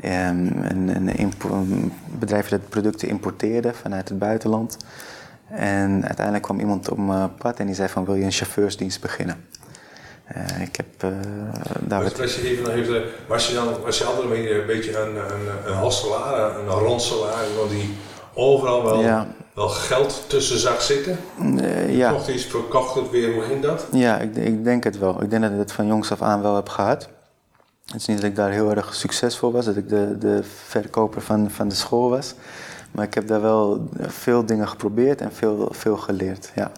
ehm, 0.00 0.46
een, 0.46 0.88
een, 0.88 1.32
een 1.50 1.92
bedrijfje 2.18 2.58
dat 2.58 2.68
producten 2.68 3.08
importeerde 3.08 3.74
vanuit 3.74 4.08
het 4.08 4.18
buitenland. 4.18 4.76
En 5.48 6.04
uiteindelijk 6.04 6.44
kwam 6.44 6.60
iemand 6.60 6.90
op 6.90 6.98
mijn 6.98 7.34
pad 7.34 7.58
en 7.58 7.66
die 7.66 7.74
zei 7.74 7.88
van 7.88 8.04
wil 8.04 8.14
je 8.14 8.24
een 8.24 8.32
chauffeursdienst 8.32 9.00
beginnen? 9.00 9.36
Eh, 10.24 10.60
ik 10.60 10.76
heb 10.76 10.86
eh, 10.98 11.08
daar 11.80 12.02
was, 12.02 12.34
je 12.34 12.48
even, 12.50 12.62
nog 12.64 12.72
even, 12.72 13.02
was, 13.26 13.48
je 13.48 13.54
dan, 13.54 13.66
was 13.84 13.98
je 13.98 14.04
altijd 14.04 14.24
een 14.24 14.66
beetje, 14.66 14.98
een, 14.98 15.16
een, 15.16 15.66
een, 15.66 15.72
halselaar, 15.74 16.58
een 16.58 16.68
rondselaar, 16.68 17.48
iemand 17.50 17.70
die 17.70 17.94
overal 18.34 18.84
wel, 18.84 19.00
Ja. 19.00 19.26
wel 19.54 19.68
geld 19.68 20.24
tussen 20.26 20.58
zag 20.58 20.82
zitten? 20.82 21.18
Eh, 21.58 21.96
ja. 21.96 22.10
Kocht 22.10 22.28
iets, 22.28 22.44
verkocht 22.44 22.94
het 22.94 23.10
weer, 23.10 23.32
hoe 23.32 23.42
ging 23.42 23.62
dat? 23.62 23.86
Ja, 23.92 24.18
ik, 24.18 24.36
ik 24.36 24.64
denk 24.64 24.84
het 24.84 24.98
wel. 24.98 25.22
Ik 25.22 25.30
denk 25.30 25.42
dat 25.42 25.52
ik 25.52 25.58
het 25.58 25.72
van 25.72 25.86
jongs 25.86 26.12
af 26.12 26.22
aan 26.22 26.42
wel 26.42 26.54
heb 26.54 26.68
gehad. 26.68 27.08
Het 27.86 28.00
is 28.00 28.06
niet 28.06 28.16
dat 28.20 28.30
ik 28.30 28.36
daar 28.36 28.50
heel 28.50 28.70
erg 28.70 28.94
succesvol 28.94 29.52
was, 29.52 29.64
dat 29.64 29.76
ik 29.76 29.88
de, 29.88 30.18
de 30.18 30.40
verkoper 30.66 31.20
van, 31.20 31.50
van 31.50 31.68
de 31.68 31.74
school 31.74 32.10
was. 32.10 32.34
Maar 32.92 33.04
ik 33.06 33.14
heb 33.14 33.26
daar 33.28 33.40
wel 33.42 33.88
veel 34.00 34.46
dingen 34.46 34.68
geprobeerd 34.68 35.20
en 35.20 35.32
veel, 35.32 35.68
veel 35.70 35.96
geleerd. 35.96 36.52
Ja. 36.54 36.70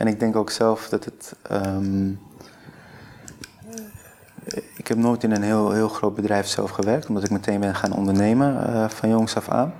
En 0.00 0.06
ik 0.06 0.20
denk 0.20 0.36
ook 0.36 0.50
zelf 0.50 0.88
dat 0.88 1.04
het. 1.04 1.34
ehm, 1.42 2.10
ik 4.76 4.86
heb 4.86 4.98
nooit 4.98 5.22
in 5.24 5.30
een 5.32 5.42
heel, 5.42 5.70
heel 5.72 5.88
groot 5.88 6.14
bedrijf 6.14 6.46
zelf 6.46 6.70
gewerkt, 6.70 7.08
omdat 7.08 7.24
ik 7.24 7.30
meteen 7.30 7.60
ben 7.60 7.74
gaan 7.74 7.92
ondernemen 7.92 8.66
eh, 8.66 8.88
van 8.88 9.08
jongs 9.08 9.36
af 9.36 9.48
aan. 9.48 9.74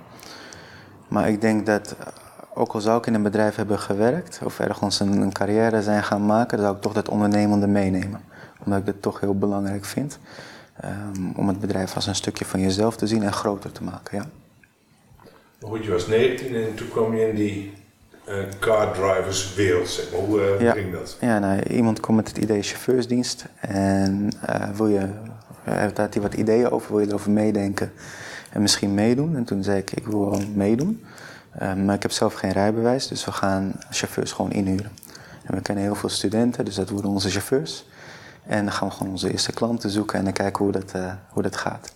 Maar 1.07 1.29
ik 1.29 1.41
denk 1.41 1.65
dat, 1.65 1.95
eh, 1.99 2.07
ook 2.53 2.73
al 2.73 2.81
zou 2.81 2.97
ik 2.97 3.05
in 3.05 3.13
een 3.13 3.23
bedrijf 3.23 3.55
hebben 3.55 3.79
gewerkt 3.79 4.39
of 4.43 4.59
ergens 4.59 4.99
een, 4.99 5.21
een 5.21 5.31
carrière 5.31 5.81
zijn 5.81 6.03
gaan 6.03 6.25
maken, 6.25 6.59
zou 6.59 6.75
ik 6.75 6.81
toch 6.81 6.93
dat 6.93 7.09
ondernemende 7.09 7.67
meenemen. 7.67 8.21
Omdat 8.65 8.79
ik 8.79 8.85
dat 8.85 9.01
toch 9.01 9.19
heel 9.19 9.37
belangrijk 9.37 9.85
vind. 9.85 10.19
ehm, 10.75 11.31
om 11.35 11.47
het 11.47 11.59
bedrijf 11.59 11.95
als 11.95 12.07
een 12.07 12.15
stukje 12.15 12.45
van 12.45 12.59
jezelf 12.59 12.95
te 12.95 13.07
zien 13.07 13.23
en 13.23 13.33
groter 13.33 13.71
te 13.71 13.83
maken. 13.83 14.17
Ja. 14.17 14.25
Goed, 15.67 15.83
je 15.83 15.91
was 15.91 16.07
19 16.07 16.55
en 16.55 16.75
toen 16.75 16.89
kwam 16.89 17.15
je 17.15 17.29
in 17.29 17.35
die 17.35 17.73
car 18.59 18.93
drivers 18.93 19.53
wereld, 19.55 19.87
zeg 19.89 20.11
maar. 20.11 20.19
Hoe 20.19 20.41
eh, 20.41 20.61
Ja. 20.61 20.71
ging 20.71 20.93
dat? 20.93 21.17
Ja, 21.19 21.39
nou, 21.39 21.63
iemand 21.63 21.99
komt 21.99 22.17
met 22.17 22.27
het 22.27 22.37
idee 22.37 22.61
chauffeursdienst 22.61 23.45
en 23.59 24.29
eh, 24.45 24.69
wil 24.69 24.87
je, 24.87 25.09
uh, 25.67 25.81
had 25.81 26.13
hij 26.13 26.21
wat 26.21 26.33
ideeën 26.33 26.69
over, 26.69 26.91
wil 26.91 26.99
je 26.99 27.07
erover 27.07 27.31
meedenken 27.31 27.91
en 28.51 28.61
misschien 28.61 28.93
meedoen? 28.93 29.35
En 29.35 29.43
toen 29.43 29.63
zei 29.63 29.77
ik, 29.77 29.91
ik 29.91 30.07
wil 30.07 30.29
wel 30.29 30.41
meedoen, 30.53 31.03
Eh, 31.51 31.73
maar 31.73 31.95
ik 31.95 32.01
heb 32.01 32.11
zelf 32.11 32.33
geen 32.33 32.51
rijbewijs, 32.51 33.07
dus 33.07 33.25
we 33.25 33.31
gaan 33.31 33.73
chauffeurs 33.89 34.31
gewoon 34.31 34.51
inhuren. 34.51 34.91
En 35.43 35.55
we 35.55 35.61
kennen 35.61 35.83
heel 35.83 35.95
veel 35.95 36.09
studenten, 36.09 36.65
dus 36.65 36.75
dat 36.75 36.89
worden 36.89 37.11
onze 37.11 37.29
chauffeurs. 37.29 37.85
En 38.45 38.63
dan 38.63 38.73
gaan 38.73 38.87
we 38.87 38.93
gewoon 38.93 39.11
onze 39.11 39.31
eerste 39.31 39.51
klanten 39.51 39.89
zoeken 39.89 40.17
en 40.17 40.23
dan 40.23 40.33
kijken 40.33 40.63
hoe 40.63 40.71
dat, 40.73 40.91
eh, 40.91 41.13
hoe 41.29 41.43
dat 41.43 41.55
gaat. 41.55 41.93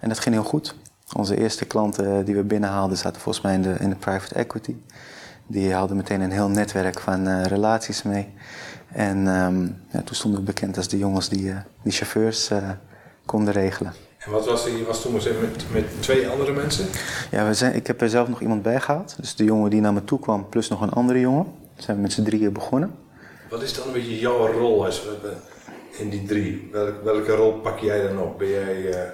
En 0.00 0.08
dat 0.08 0.18
ging 0.18 0.34
heel 0.34 0.44
goed. 0.44 0.74
Onze 1.16 1.36
eerste 1.36 1.64
klanten 1.64 2.24
die 2.24 2.34
we 2.34 2.42
binnenhaalden 2.42 2.96
zaten 2.96 3.20
volgens 3.20 3.44
mij 3.44 3.54
in 3.54 3.62
de, 3.62 3.74
in 3.78 3.88
de 3.90 3.96
private 3.96 4.34
equity. 4.34 4.76
Die 5.50 5.72
hadden 5.72 5.96
meteen 5.96 6.20
een 6.20 6.30
heel 6.30 6.48
netwerk 6.48 7.00
van 7.00 7.26
eh, 7.26 7.44
relaties 7.44 8.02
mee. 8.02 8.28
En 8.92 9.26
ehm, 9.28 9.62
ja, 9.92 10.02
toen 10.04 10.14
stonden 10.14 10.40
we 10.40 10.46
bekend 10.46 10.76
als 10.76 10.88
de 10.88 10.98
jongens 10.98 11.28
die, 11.28 11.50
eh, 11.50 11.56
die 11.82 11.92
chauffeurs 11.92 12.50
eh, 12.50 12.70
konden 13.26 13.52
regelen. 13.52 13.92
En 14.18 14.30
wat 14.30 14.46
was? 14.46 14.64
Je 14.64 14.84
was 14.86 15.02
toen 15.02 15.12
met, 15.12 15.72
met 15.72 16.02
twee 16.02 16.28
andere 16.28 16.52
mensen? 16.52 16.86
Ja, 17.30 17.46
we 17.46 17.54
zijn, 17.54 17.74
ik 17.74 17.86
heb 17.86 18.00
er 18.00 18.08
zelf 18.08 18.28
nog 18.28 18.40
iemand 18.40 18.62
bij 18.62 18.80
gehaald. 18.80 19.16
Dus 19.20 19.34
de 19.34 19.44
jongen 19.44 19.70
die 19.70 19.80
naar 19.80 19.92
me 19.92 20.04
toe 20.04 20.20
kwam, 20.20 20.48
plus 20.48 20.68
nog 20.68 20.80
een 20.80 20.90
andere 20.90 21.20
jongen. 21.20 21.46
We 21.76 21.82
zijn 21.82 22.00
met 22.00 22.12
z'n 22.12 22.22
drieën 22.22 22.52
begonnen. 22.52 22.94
Wat 23.50 23.62
is 23.62 23.74
dan 23.74 23.86
een 23.86 23.92
beetje 23.92 24.18
jouw 24.18 24.46
rol 24.46 24.84
als, 24.84 25.02
in 25.90 26.10
die 26.10 26.24
drie? 26.24 26.68
Welke, 26.72 27.02
welke 27.04 27.32
rol 27.32 27.52
pak 27.52 27.78
jij 27.78 28.06
dan 28.06 28.18
op? 28.18 28.38
Ben 28.38 28.48
jij, 28.48 29.12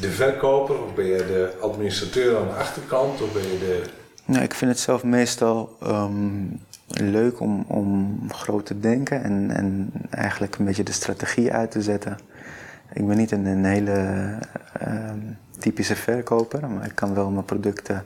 de 0.00 0.10
verkoper 0.10 0.82
of 0.82 0.94
ben 0.94 1.06
je 1.06 1.16
de 1.16 1.52
administrateur 1.60 2.36
aan 2.38 2.46
de 2.46 2.54
achterkant 2.54 3.22
of 3.22 3.32
ben 3.32 3.42
je 3.42 3.58
de... 3.58 3.82
Nou, 4.26 4.42
ik 4.42 4.54
vind 4.54 4.70
het 4.70 4.80
zelf 4.80 5.04
meestal 5.04 5.76
ehm, 5.82 6.44
leuk 6.86 7.40
om, 7.40 7.64
om 7.68 8.18
groot 8.28 8.66
te 8.66 8.80
denken 8.80 9.22
en, 9.22 9.50
en 9.50 9.92
eigenlijk 10.10 10.56
een 10.56 10.64
beetje 10.64 10.82
de 10.82 10.92
strategie 10.92 11.52
uit 11.52 11.70
te 11.70 11.82
zetten. 11.82 12.18
Ik 12.92 13.06
ben 13.06 13.16
niet 13.16 13.30
een, 13.30 13.46
een 13.46 13.64
hele 13.64 14.38
ehm, 14.72 15.18
typische 15.58 15.96
verkoper, 15.96 16.68
maar 16.68 16.86
ik 16.86 16.94
kan 16.94 17.14
wel 17.14 17.30
mijn 17.30 17.44
producten 17.44 18.04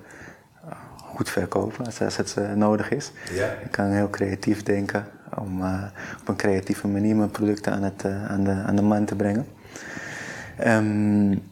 goed 0.97 1.31
verkopen 1.31 1.85
als, 1.85 2.17
het 2.17 2.37
uh, 2.39 2.53
nodig 2.53 2.91
is. 2.91 3.13
Ja. 3.33 3.47
Ik 3.47 3.71
kan 3.71 3.87
heel 3.87 4.11
creatief 4.11 4.63
denken 4.63 5.07
om 5.39 5.63
uh, 5.63 5.83
op 6.21 6.29
een 6.29 6.37
creatieve 6.37 6.89
manier 6.89 7.17
mijn 7.17 7.31
producten 7.31 7.73
aan, 7.73 7.83
het, 7.83 8.05
aan, 8.05 8.45
de, 8.45 8.51
aan 8.51 8.77
de 8.77 8.83
man 8.83 9.05
te 9.05 9.15
brengen. 9.15 9.47
Um, 10.67 11.43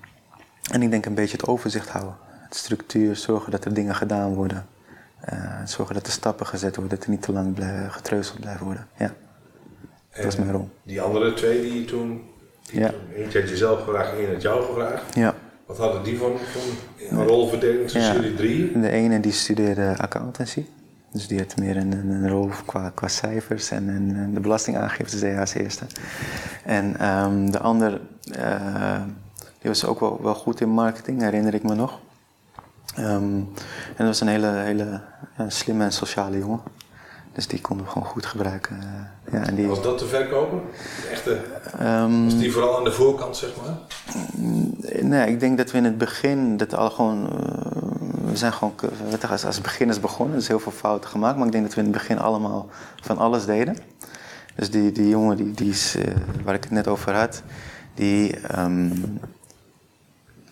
en 0.71 0.83
ik 0.83 0.91
denk 0.91 1.07
een 1.07 1.15
beetje 1.15 1.37
het 1.37 1.47
overzicht 1.47 1.89
houden. 1.89 2.15
Structuur, 2.50 3.17
zorgen 3.17 3.50
dat 3.50 3.64
er 3.64 3.75
dingen 3.75 3.95
gedaan 3.95 4.35
worden. 4.35 4.67
zorgen 5.64 5.95
dat 5.95 6.07
er 6.07 6.12
stappen 6.12 6.47
gezet 6.47 6.76
worden, 6.76 6.97
dat 6.97 7.05
er 7.05 7.11
niet 7.11 7.23
te 7.23 7.33
lang 7.33 7.55
blij, 7.55 7.87
getreuzeld 7.90 8.40
blijft 8.40 8.61
worden. 8.61 8.87
Ja. 8.97 9.14
En 10.11 10.23
dat 10.23 10.33
is 10.33 10.38
mijn 10.38 10.52
rol. 10.52 10.69
Die 10.83 11.00
andere 11.00 11.33
twee 11.35 11.62
die 11.62 11.81
je 11.81 11.85
toen, 11.85 12.23
die 12.71 12.81
Ja. 12.81 12.88
toen 12.88 12.99
eentje 13.14 13.40
had 13.40 13.49
je 13.49 13.57
zelf 13.57 13.85
gevraagd 13.85 14.12
en 14.12 14.19
één 14.19 14.33
had 14.33 14.43
jou 14.43 14.64
gevraagd. 14.64 15.14
Ja. 15.14 15.35
Wat 15.67 15.78
hadden 15.78 16.02
die 16.02 16.19
van, 16.19 16.33
van 16.38 16.62
een 17.19 17.26
rolverdeling 17.26 17.88
tussen 17.88 18.14
jullie 18.14 18.35
drie? 18.35 18.81
De 18.81 18.90
ene 18.90 19.21
die 19.21 19.33
studeerde 19.33 19.95
accountancy. 19.99 20.64
Dus 21.12 21.26
die 21.26 21.38
had 21.38 21.57
meer 21.57 21.76
een, 21.76 21.93
een, 21.93 22.28
rol 22.28 22.50
qua, 22.67 22.90
qua 22.95 23.09
cijfers 23.09 23.71
en, 23.71 23.88
en, 23.88 24.35
de 24.35 24.40
belastingaangifte 24.40 25.19
deed 25.19 25.31
hij 25.31 25.40
als 25.40 25.55
eerste. 25.55 25.85
En 26.64 26.97
ehm, 26.99 27.50
de 27.50 27.59
ander, 27.59 28.00
eh, 28.33 29.02
die 29.59 29.71
was 29.71 29.85
ook 29.85 30.00
wel, 30.00 30.23
wel 30.23 30.35
goed 30.35 30.61
in 30.61 30.69
marketing, 30.69 31.21
herinner 31.21 31.55
ik 31.55 31.62
me 31.62 31.75
nog. 31.75 32.00
Ehm, 32.95 33.04
en 33.07 33.47
dat 33.97 34.07
was 34.07 34.21
een 34.21 34.28
hele, 34.28 34.47
hele 34.50 35.00
ja, 35.38 35.50
slimme 35.50 35.85
en 35.85 35.92
sociale 35.92 36.38
jongen. 36.38 36.61
Dus 37.33 37.47
die 37.47 37.61
konden 37.61 37.87
we 37.87 37.92
gewoon 37.92 38.09
goed 38.09 38.26
gebruiken. 38.26 38.78
eh, 39.25 39.33
ja, 39.33 39.47
en 39.47 39.54
die, 39.54 39.66
Was 39.66 39.83
dat 39.83 39.99
de 39.99 40.07
verkoper? 40.07 40.59
De 41.02 41.09
echte, 41.09 41.40
ehm, 41.78 42.25
was 42.25 42.38
die 42.38 42.52
vooral 42.52 42.76
aan 42.78 42.85
de 42.85 42.92
voorkant, 42.92 43.37
zeg 43.37 43.50
maar? 43.62 43.78
Nee, 45.02 45.28
ik 45.30 45.40
denk 45.40 45.57
dat 45.59 45.71
we 45.71 45.78
in 45.78 45.85
het 45.85 45.99
begin 45.99 46.57
dat 46.57 46.75
al 46.75 46.90
gewoon. 46.90 47.26
eh, 47.26 47.66
we 48.30 48.37
zijn 48.37 48.52
gewoon 48.52 48.75
als, 49.30 49.45
als 49.45 49.61
beginners 49.61 50.00
begonnen, 50.00 50.37
dus 50.37 50.49
heel 50.49 50.61
veel 50.61 50.73
fouten 50.73 51.11
gemaakt. 51.11 51.37
Maar 51.37 51.47
ik 51.47 51.52
denk 51.52 51.64
dat 51.64 51.75
we 51.75 51.80
in 51.80 51.87
het 51.87 51.97
begin 51.97 52.18
allemaal 52.18 52.68
van 53.02 53.18
alles 53.18 53.45
deden. 53.47 53.76
Dus 54.54 54.71
die, 54.71 54.92
die 54.92 55.09
jongen 55.09 55.37
die, 55.37 55.52
die 55.52 55.71
is, 55.71 55.95
eh, 55.97 56.14
waar 56.45 56.54
ik 56.54 56.62
het 56.62 56.73
net 56.73 56.88
over 56.88 57.14
had, 57.14 57.42
die. 57.95 58.37
ehm, 58.40 58.90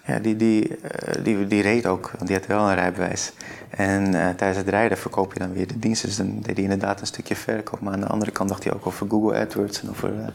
ja, 0.06 0.18
die, 0.18 0.36
die, 0.36 0.76
eh, 0.76 1.24
die, 1.24 1.46
die 1.46 1.62
reed 1.62 1.86
ook, 1.86 2.10
want 2.10 2.26
die 2.26 2.36
had 2.36 2.46
wel 2.46 2.68
een 2.68 2.74
rijbewijs. 2.74 3.32
En 3.70 4.14
eh, 4.14 4.28
tijdens 4.28 4.58
het 4.58 4.68
rijden 4.68 4.98
verkoop 4.98 5.32
je 5.32 5.38
dan 5.38 5.52
weer 5.52 5.66
de 5.66 5.78
diensten. 5.78 6.08
Dus 6.08 6.16
dan 6.16 6.40
deed 6.40 6.54
hij 6.54 6.62
inderdaad 6.62 7.00
een 7.00 7.06
stukje 7.06 7.36
verkoop. 7.36 7.80
Maar 7.80 7.92
aan 7.92 8.00
de 8.00 8.06
andere 8.06 8.30
kant 8.30 8.48
dacht 8.48 8.64
hij 8.64 8.72
ook 8.72 8.86
over 8.86 9.06
Google 9.08 9.38
AdWords 9.38 9.82
en 9.82 9.90
over 9.90 10.20
eh, 10.20 10.26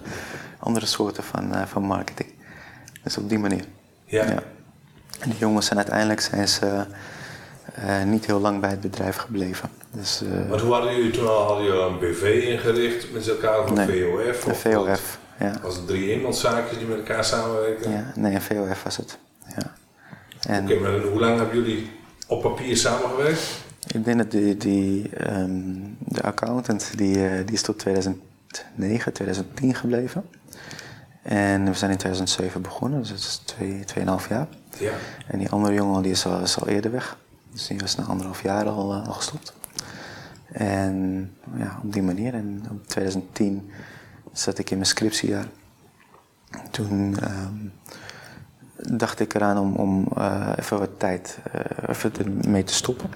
andere 0.59 0.85
soorten 0.85 1.23
van, 1.23 1.67
van 1.67 1.83
marketing. 1.83 2.29
Dus 3.03 3.17
op 3.17 3.29
die 3.29 3.39
manier. 3.39 3.63
Ja. 4.05 4.25
Ja. 4.25 4.43
En 5.19 5.29
die 5.29 5.37
jongens 5.37 5.65
zijn 5.65 5.79
uiteindelijk 5.79 6.21
zijn 6.21 6.47
ze, 6.47 6.85
niet 8.05 8.25
heel 8.25 8.39
lang 8.39 8.59
bij 8.59 8.69
het 8.69 8.81
bedrijf 8.81 9.15
gebleven. 9.15 9.69
Dus, 9.91 10.21
Maar 10.49 10.59
hoe 10.59 10.73
hadden 10.73 10.95
jullie 10.95 11.11
toen 11.11 11.27
al? 11.27 11.43
Hadden 11.45 11.65
jullie 11.65 11.81
een 11.81 11.99
BV 11.99 12.43
ingericht 12.47 13.11
met 13.13 13.27
elkaar 13.27 13.59
of 13.59 13.69
een 13.69 13.73
Nee, 13.75 14.33
VOF? 14.33 14.45
Of 14.45 14.61
VOF. 14.61 15.19
Ja. 15.39 15.53
Was 15.61 15.75
het 15.75 15.87
drie 15.87 16.11
eenmanszaakjes 16.11 16.77
die 16.77 16.87
met 16.87 16.97
elkaar 16.97 17.25
samenwerken? 17.25 17.91
ja, 17.91 18.11
nee, 18.15 18.33
een 18.33 18.41
VOF 18.41 18.83
was 18.83 18.97
het. 18.97 19.17
Ja. 19.55 19.73
En 20.47 20.63
Oké, 20.63 20.79
maar 20.79 20.99
hoe 20.99 21.19
lang 21.19 21.37
hebben 21.37 21.55
jullie 21.57 21.89
op 22.27 22.41
papier 22.41 22.77
samengewerkt? 22.77 23.59
ik 23.87 24.05
denk 24.05 24.17
dat 24.17 24.31
die, 24.31 24.57
die, 24.57 25.09
ehm, 25.09 25.73
de 25.99 26.21
accountant 26.21 26.97
die, 26.97 27.27
eh, 27.27 27.45
die 27.45 27.55
is 27.55 27.61
tot 27.61 27.79
2009, 27.79 29.13
2010 29.13 29.75
gebleven. 29.75 30.25
En 31.21 31.65
we 31.65 31.73
zijn 31.73 31.91
in 31.91 31.97
2007 31.97 32.61
begonnen, 32.61 32.99
dus 32.99 33.09
dat 33.09 33.17
is 33.17 33.41
twee, 33.45 33.83
tweeënhalf 33.83 34.29
jaar. 34.29 34.47
Ja. 34.77 34.91
En 35.27 35.39
die 35.39 35.49
andere 35.49 35.73
jongen 35.73 36.01
die 36.01 36.11
is 36.11 36.25
al, 36.25 36.41
is 36.41 36.59
al 36.59 36.67
eerder 36.67 36.91
weg. 36.91 37.17
Dus 37.51 37.67
die 37.67 37.79
was 37.79 37.95
na 37.95 38.03
anderhalf 38.03 38.43
jaar 38.43 38.65
al, 38.65 38.93
eh, 38.93 39.07
al 39.07 39.13
gestopt. 39.13 39.53
En 40.51 41.29
ja, 41.55 41.79
op 41.83 41.93
die 41.93 42.01
manier. 42.03 42.33
En 42.33 42.63
op 42.71 42.87
2010 42.87 43.71
zat 44.31 44.57
ik 44.57 44.69
in 44.69 44.75
mijn 44.77 44.89
scriptiejaar. 44.89 45.47
Toen 46.71 47.17
ehm, 47.19 47.55
dacht 48.89 49.19
ik 49.19 49.33
eraan 49.33 49.57
om, 49.57 49.75
om 49.75 50.07
eh, 50.17 50.49
even 50.59 50.79
wat 50.79 50.89
tijd 50.97 51.37
eh, 51.51 51.89
even 51.89 52.11
ermee 52.43 52.63
te 52.63 52.73
stoppen. 52.73 53.09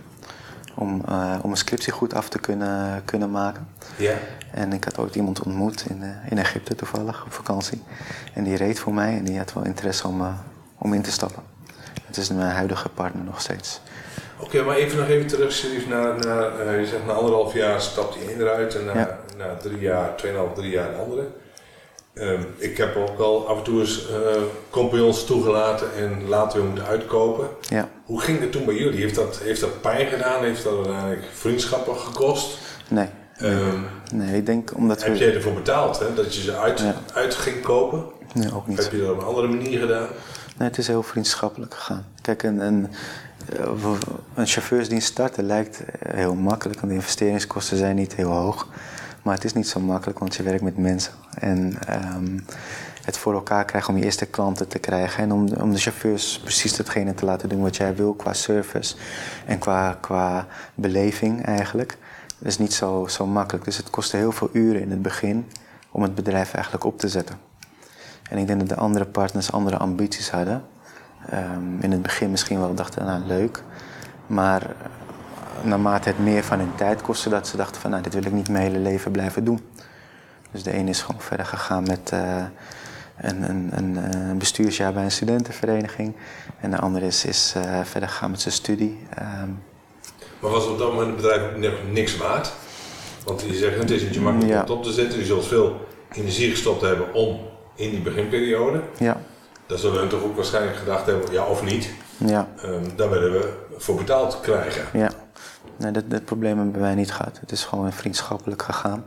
Om, 0.75 1.01
eh, 1.07 1.39
om 1.41 1.51
een 1.51 1.57
scriptie 1.57 1.93
goed 1.93 2.13
af 2.13 2.29
te 2.29 2.39
kunnen, 2.39 3.01
kunnen 3.05 3.31
maken. 3.31 3.67
Ja. 3.95 4.13
En 4.51 4.73
ik 4.73 4.83
had 4.83 4.97
ooit 4.97 5.15
iemand 5.15 5.43
ontmoet 5.43 5.85
in, 5.89 6.03
in 6.29 6.37
Egypte 6.37 6.75
toevallig, 6.75 7.23
op 7.25 7.33
vakantie. 7.33 7.83
En 8.33 8.43
die 8.43 8.55
reed 8.55 8.79
voor 8.79 8.93
mij 8.93 9.17
en 9.17 9.23
die 9.23 9.37
had 9.37 9.53
wel 9.53 9.65
interesse 9.65 10.07
om, 10.07 10.23
om 10.77 10.93
in 10.93 11.01
te 11.01 11.11
stappen. 11.11 11.43
Het 12.05 12.17
is 12.17 12.29
mijn 12.29 12.55
huidige 12.55 12.89
partner 12.89 13.23
nog 13.23 13.41
steeds. 13.41 13.81
Oké, 14.39 14.63
maar 14.63 14.75
even 14.75 14.97
nog 14.97 15.07
even 15.07 15.27
terug, 15.27 15.51
Serif, 15.51 15.87
naar, 15.87 16.25
naar 16.25 16.79
je 16.79 16.85
zegt 16.85 17.05
na 17.05 17.13
anderhalf 17.13 17.53
jaar 17.53 17.81
stapt 17.81 18.13
die 18.13 18.33
een 18.33 18.41
eruit 18.41 18.75
en 18.75 18.85
na, 18.85 18.93
Ja. 18.93 19.17
na 19.37 19.55
drie 19.55 19.79
jaar, 19.79 20.15
tweeënhalf, 20.15 20.53
drie 20.53 20.69
jaar 20.71 20.89
de 20.91 20.97
andere. 20.97 21.27
Ehm, 22.15 22.41
ik 22.57 22.77
heb 22.77 22.95
ook 22.95 23.19
al 23.19 23.47
af 23.47 23.57
en 23.57 23.63
toe 23.63 23.79
eens 23.79 24.09
eh, 24.09 24.41
compagnons 24.69 25.25
toegelaten 25.25 25.87
en 25.97 26.27
later 26.27 26.57
weer 26.59 26.67
moeten 26.67 26.85
uitkopen. 26.85 27.47
Ja, 27.61 27.89
Hoe 28.05 28.21
ging 28.21 28.39
het 28.39 28.51
toen 28.51 28.65
bij 28.65 28.75
jullie? 28.75 28.99
Heeft 29.01 29.15
dat, 29.15 29.39
heeft 29.43 29.61
dat 29.61 29.81
pijn 29.81 30.07
gedaan? 30.07 30.43
Heeft 30.43 30.63
dat 30.63 30.75
uiteindelijk 30.75 31.23
vriendschappen 31.33 31.95
gekost? 31.97 32.57
nee. 32.87 33.07
Ehm, 33.37 33.79
Nee, 34.13 34.37
ik 34.37 34.45
denk 34.45 34.71
omdat 34.75 35.03
heb 35.03 35.13
we... 35.13 35.19
jij 35.19 35.33
ervoor 35.35 35.53
betaald 35.53 35.99
hè? 35.99 36.13
dat 36.13 36.35
je 36.35 36.41
ze 36.41 36.57
uit, 36.57 36.79
Ja. 36.79 36.95
uit 37.13 37.35
ging 37.35 37.61
kopen? 37.61 38.03
Nee, 38.33 38.55
ook 38.55 38.67
niet. 38.67 38.83
Heb 38.83 38.91
je 38.91 38.97
dat 39.01 39.11
op 39.11 39.17
een 39.19 39.25
andere 39.25 39.47
manier 39.47 39.79
gedaan? 39.79 40.07
Nee, 40.57 40.67
het 40.67 40.77
is 40.77 40.87
heel 40.87 41.03
vriendschappelijk 41.03 41.73
gegaan. 41.73 42.05
Kijk, 42.21 42.43
een, 42.43 42.59
een, 42.59 42.87
eh, 43.57 43.91
een 44.33 44.47
chauffeursdienst 44.47 45.07
starten 45.07 45.43
lijkt 45.45 45.79
eh, 45.85 46.13
heel 46.13 46.35
makkelijk, 46.35 46.79
want 46.79 46.91
de 46.91 46.97
investeringskosten 46.97 47.77
zijn 47.77 47.95
niet 47.95 48.15
heel 48.15 48.29
hoog. 48.31 48.67
Maar 49.25 49.35
het 49.35 49.43
is 49.43 49.53
niet 49.53 49.67
zo 49.67 49.79
makkelijk, 49.79 50.19
want 50.19 50.35
je 50.35 50.43
werkt 50.43 50.63
met 50.63 50.77
mensen. 50.77 51.13
En 51.39 51.77
ehm, 51.87 52.39
het 53.03 53.17
voor 53.17 53.33
elkaar 53.33 53.65
krijgen 53.65 53.93
om 53.93 53.99
je 53.99 54.05
eerste 54.05 54.25
klanten 54.25 54.67
te 54.67 54.79
krijgen. 54.79 55.23
En 55.23 55.31
om, 55.31 55.47
om 55.53 55.71
de 55.71 55.77
chauffeurs 55.77 56.39
precies 56.39 56.75
datgene 56.75 57.13
te 57.13 57.25
laten 57.25 57.49
doen 57.49 57.61
wat 57.61 57.75
jij 57.75 57.95
wil 57.95 58.13
qua 58.13 58.33
service 58.33 58.95
en 59.45 59.59
qua, 59.59 59.97
qua 60.01 60.47
beleving 60.75 61.45
eigenlijk. 61.45 61.97
Dat 62.37 62.47
is 62.47 62.57
niet 62.57 62.73
zo, 62.73 63.07
zo 63.07 63.25
makkelijk. 63.25 63.65
Dus 63.65 63.77
het 63.77 63.89
kostte 63.89 64.17
heel 64.17 64.31
veel 64.31 64.49
uren 64.51 64.81
in 64.81 64.91
het 64.91 65.01
begin 65.01 65.47
om 65.91 66.01
het 66.01 66.15
bedrijf 66.15 66.53
eigenlijk 66.53 66.85
op 66.85 66.99
te 66.99 67.09
zetten. 67.09 67.35
En 68.29 68.37
ik 68.37 68.47
denk 68.47 68.59
dat 68.59 68.69
de 68.69 68.75
andere 68.75 69.05
partners 69.05 69.51
andere 69.51 69.77
ambities 69.77 70.29
hadden. 70.29 70.63
Ehm, 71.29 71.79
in 71.79 71.91
het 71.91 72.01
begin 72.01 72.31
misschien 72.31 72.59
wel 72.59 72.73
dachten, 72.73 73.05
nou 73.05 73.25
leuk. 73.25 73.63
Maar 74.27 74.75
naarmate 75.61 76.09
het 76.09 76.19
meer 76.19 76.43
van 76.43 76.59
hun 76.59 76.75
tijd 76.75 77.01
kostte, 77.01 77.29
dat 77.29 77.47
ze 77.47 77.57
dachten 77.57 77.81
van, 77.81 77.89
nou 77.89 78.03
dit 78.03 78.13
wil 78.13 78.25
ik 78.25 78.31
niet 78.31 78.49
mijn 78.49 78.63
hele 78.63 78.77
leven 78.79 79.11
blijven 79.11 79.43
doen. 79.43 79.59
Dus 80.51 80.63
de 80.63 80.71
ene 80.71 80.89
is 80.89 81.01
gewoon 81.01 81.21
verder 81.21 81.45
gegaan 81.45 81.83
met 81.83 82.09
eh, 82.11 82.43
een, 83.17 83.49
een, 83.49 83.69
een, 83.75 83.97
eh, 83.97 84.27
een 84.29 84.37
bestuursjaar 84.37 84.93
bij 84.93 85.03
een 85.03 85.11
studentenvereniging. 85.11 86.15
En 86.59 86.71
de 86.71 86.77
andere 86.79 87.05
is, 87.05 87.25
is 87.25 87.53
eh, 87.55 87.79
verder 87.83 88.09
gegaan 88.09 88.31
met 88.31 88.41
zijn 88.41 88.53
studie. 88.53 88.99
Ehm, 89.15 89.49
Maar 90.39 90.51
was 90.51 90.67
op 90.67 90.77
dat 90.79 90.91
moment 90.91 91.07
het 91.07 91.15
bedrijf 91.15 91.73
niks 91.91 92.17
waard? 92.17 92.51
Want 93.25 93.41
je 93.41 93.53
zegt, 93.53 93.77
het 93.77 93.91
is 93.91 94.01
niet 94.01 94.13
zo 94.13 94.21
makkelijk 94.21 94.49
Ja. 94.51 94.55
om 94.55 94.61
het 94.61 94.69
op 94.71 94.83
te 94.83 94.91
zetten. 94.91 95.19
Je 95.19 95.25
zult 95.25 95.45
veel 95.47 95.87
energie 96.11 96.49
gestopt 96.49 96.81
hebben 96.81 97.13
om 97.13 97.39
in 97.75 97.89
die 97.89 98.01
beginperiode. 98.01 98.81
ja, 98.97 99.17
Dan 99.67 99.77
zullen 99.77 100.01
we 100.01 100.07
toch 100.07 100.23
ook 100.23 100.35
waarschijnlijk 100.35 100.77
gedacht 100.77 101.05
hebben, 101.05 101.31
ja 101.31 101.43
of 101.45 101.63
niet. 101.63 101.89
ja, 102.17 102.47
Ehm 102.63 102.83
daar 102.95 103.09
willen 103.09 103.31
we 103.31 103.53
voor 103.77 103.95
betaald 103.95 104.39
krijgen. 104.41 104.83
ja. 104.99 105.09
Nee, 105.77 105.91
dat, 105.91 106.09
dat 106.09 106.25
probleem 106.25 106.57
hebben 106.57 106.81
wij 106.81 106.95
niet 106.95 107.11
gehad. 107.11 107.39
Het 107.39 107.51
is 107.51 107.63
gewoon 107.63 107.93
vriendschappelijk 107.93 108.61
gegaan. 108.61 109.03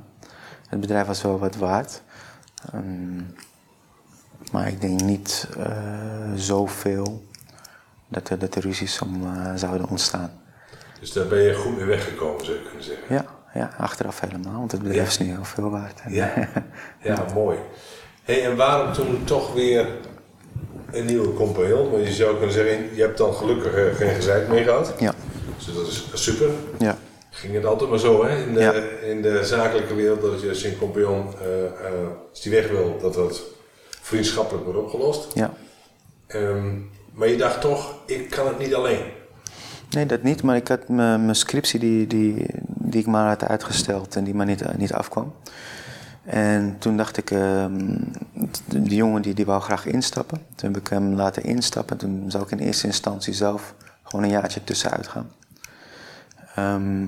Het 0.68 0.80
bedrijf 0.80 1.06
was 1.06 1.22
wel 1.22 1.38
wat 1.38 1.56
waard. 1.56 2.02
Ehm, 2.72 3.22
maar 4.52 4.68
ik 4.68 4.80
denk 4.80 5.00
niet 5.00 5.48
eh, 5.58 5.72
zoveel 6.34 7.26
dat 8.08 8.28
er, 8.28 8.38
dat 8.38 8.54
er 8.54 8.62
ruzies 8.62 8.98
om 9.00 9.24
eh, 9.36 9.52
zouden 9.54 9.88
ontstaan. 9.88 10.30
Dus 11.00 11.12
daar 11.12 11.26
ben 11.26 11.38
je 11.42 11.54
goed 11.54 11.76
mee 11.76 11.84
weggekomen, 11.84 12.44
zou 12.44 12.56
je 12.56 12.62
kunnen 12.64 12.84
zeggen. 12.84 13.14
Ja, 13.14 13.24
ja, 13.54 13.70
achteraf 13.78 14.20
helemaal, 14.20 14.58
want 14.58 14.72
het 14.72 14.82
bedrijf 14.82 15.02
Ja. 15.02 15.08
is 15.10 15.18
nu 15.18 15.26
heel 15.26 15.44
veel 15.44 15.70
waard. 15.70 16.00
Ja, 16.08 16.32
ja 17.02 17.24
mooi. 17.34 17.58
Hey, 18.22 18.44
en 18.44 18.56
waarom 18.56 18.92
toen 18.92 19.24
toch 19.24 19.52
weer 19.54 19.86
een 20.90 21.04
nieuwe 21.06 21.34
compagnon? 21.34 21.90
Want 21.90 22.06
je 22.06 22.12
zou 22.12 22.36
kunnen 22.36 22.52
zeggen, 22.54 22.94
je 22.96 23.00
hebt 23.02 23.18
dan 23.18 23.34
gelukkig 23.34 23.74
eh, 23.74 23.94
geen 23.94 24.14
gezeik 24.14 24.48
mee 24.48 24.64
gehad. 24.64 24.94
ja, 24.98 25.12
Dus 25.66 25.74
dat 25.74 25.86
is 25.86 26.04
super. 26.24 26.48
ja, 26.78 26.96
Ging 27.30 27.54
het 27.54 27.64
altijd 27.64 27.90
maar 27.90 27.98
zo 27.98 28.24
hè? 28.24 28.42
In, 28.46 28.54
de, 28.54 28.60
Ja. 28.60 28.72
in 29.08 29.22
de 29.22 29.44
zakelijke 29.44 29.94
wereld 29.94 30.20
dat 30.20 30.40
je 30.40 30.48
als 30.48 30.62
je 30.62 30.68
een 30.68 30.78
compagnon, 30.78 31.26
eh, 31.40 31.64
eh, 31.64 31.72
als 32.30 32.40
die 32.42 32.52
weg 32.52 32.68
wil, 32.68 32.98
dat 33.00 33.14
dat 33.14 33.40
vriendschappelijk 34.00 34.64
wordt 34.64 34.78
opgelost. 34.80 35.26
ja. 35.34 35.52
Ehm, 36.26 36.76
Maar 37.12 37.28
je 37.28 37.36
dacht 37.36 37.60
toch, 37.60 37.94
ik 38.06 38.30
kan 38.30 38.46
het 38.46 38.58
niet 38.58 38.74
alleen. 38.74 39.00
Nee, 39.90 40.06
dat 40.06 40.22
niet, 40.22 40.42
maar 40.42 40.56
ik 40.56 40.68
had 40.68 40.88
mijn 40.88 41.34
scriptie 41.34 41.80
die, 41.80 42.06
die, 42.06 42.46
die 42.66 43.00
ik 43.00 43.06
maar 43.06 43.26
had 43.28 43.44
uitgesteld 43.44 44.16
en 44.16 44.24
die 44.24 44.34
maar 44.34 44.46
niet, 44.46 44.76
niet 44.76 44.92
afkwam. 44.92 45.32
En 46.24 46.76
toen 46.78 46.96
dacht 46.96 47.16
ik, 47.16 47.30
ehm, 47.30 47.96
die 48.66 48.94
jongen 48.96 49.22
die, 49.22 49.34
die 49.34 49.46
wou 49.46 49.60
graag 49.60 49.86
instappen. 49.86 50.38
Toen 50.54 50.72
heb 50.72 50.80
ik 50.80 50.88
hem 50.88 51.14
laten 51.14 51.42
instappen. 51.42 51.96
Toen 51.96 52.24
zou 52.28 52.44
ik 52.44 52.50
in 52.50 52.58
eerste 52.58 52.86
instantie 52.86 53.32
zelf 53.34 53.74
gewoon 54.02 54.24
een 54.24 54.30
jaartje 54.30 54.64
tussenuit 54.64 55.06
gaan. 55.08 55.30
Ehm, 56.58 57.06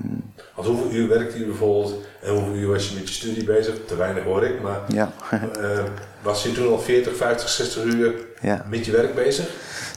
Want 0.55 0.67
hoeveel 0.67 0.91
uur 0.91 1.07
werkte 1.07 1.39
je 1.39 1.45
bijvoorbeeld 1.45 1.93
en 2.21 2.33
hoeveel 2.33 2.53
uur 2.55 2.67
was 2.67 2.89
je 2.89 2.95
met 2.95 3.07
je 3.07 3.13
studie 3.13 3.43
bezig? 3.43 3.75
Te 3.87 3.95
weinig 3.95 4.23
hoor 4.23 4.43
ik, 4.43 4.61
maar 4.61 4.79
ja. 4.87 5.11
eh, 5.31 5.83
was 6.21 6.43
je 6.43 6.51
toen 6.51 6.67
al 6.67 6.79
40, 6.79 7.15
50, 7.15 7.49
60 7.49 7.83
uur 7.83 8.13
Ja. 8.41 8.65
met 8.69 8.85
je 8.85 8.91
werk 8.91 9.15
bezig? 9.15 9.49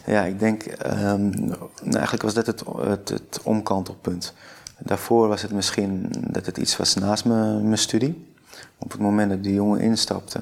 Ja, 0.07 0.23
ik 0.25 0.39
denk, 0.39 0.63
ehm, 0.63 1.29
nou, 1.31 1.71
eigenlijk 1.93 2.23
was 2.23 2.35
dat 2.35 2.47
het, 2.47 2.63
het, 2.81 3.09
het 3.09 3.41
omkantelpunt. 3.43 4.33
Daarvoor 4.79 5.29
was 5.29 5.43
het 5.43 5.53
misschien 5.53 6.13
dat 6.31 6.47
het 6.47 6.57
iets 6.57 6.77
was 6.77 6.95
naast 6.95 7.25
mijn, 7.25 7.65
mijn 7.65 7.79
studie. 7.79 8.33
Op 8.79 8.93
het 8.93 9.01
moment 9.01 9.31
dat 9.31 9.43
die 9.43 9.55
jongen 9.55 9.81
instapte 9.81 10.41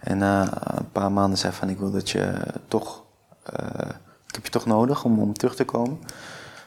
en 0.00 0.18
na 0.18 0.48
een 0.78 0.90
paar 0.92 1.12
maanden 1.12 1.38
zei 1.38 1.52
van 1.52 1.68
ik 1.68 1.78
wil 1.78 1.90
dat 1.90 2.10
je 2.10 2.32
toch, 2.68 3.02
eh, 3.42 3.88
ik 4.28 4.34
heb 4.34 4.44
je 4.44 4.50
toch 4.50 4.66
nodig 4.66 5.04
om, 5.04 5.18
om 5.18 5.32
terug 5.32 5.54
te 5.54 5.64
komen. 5.64 5.98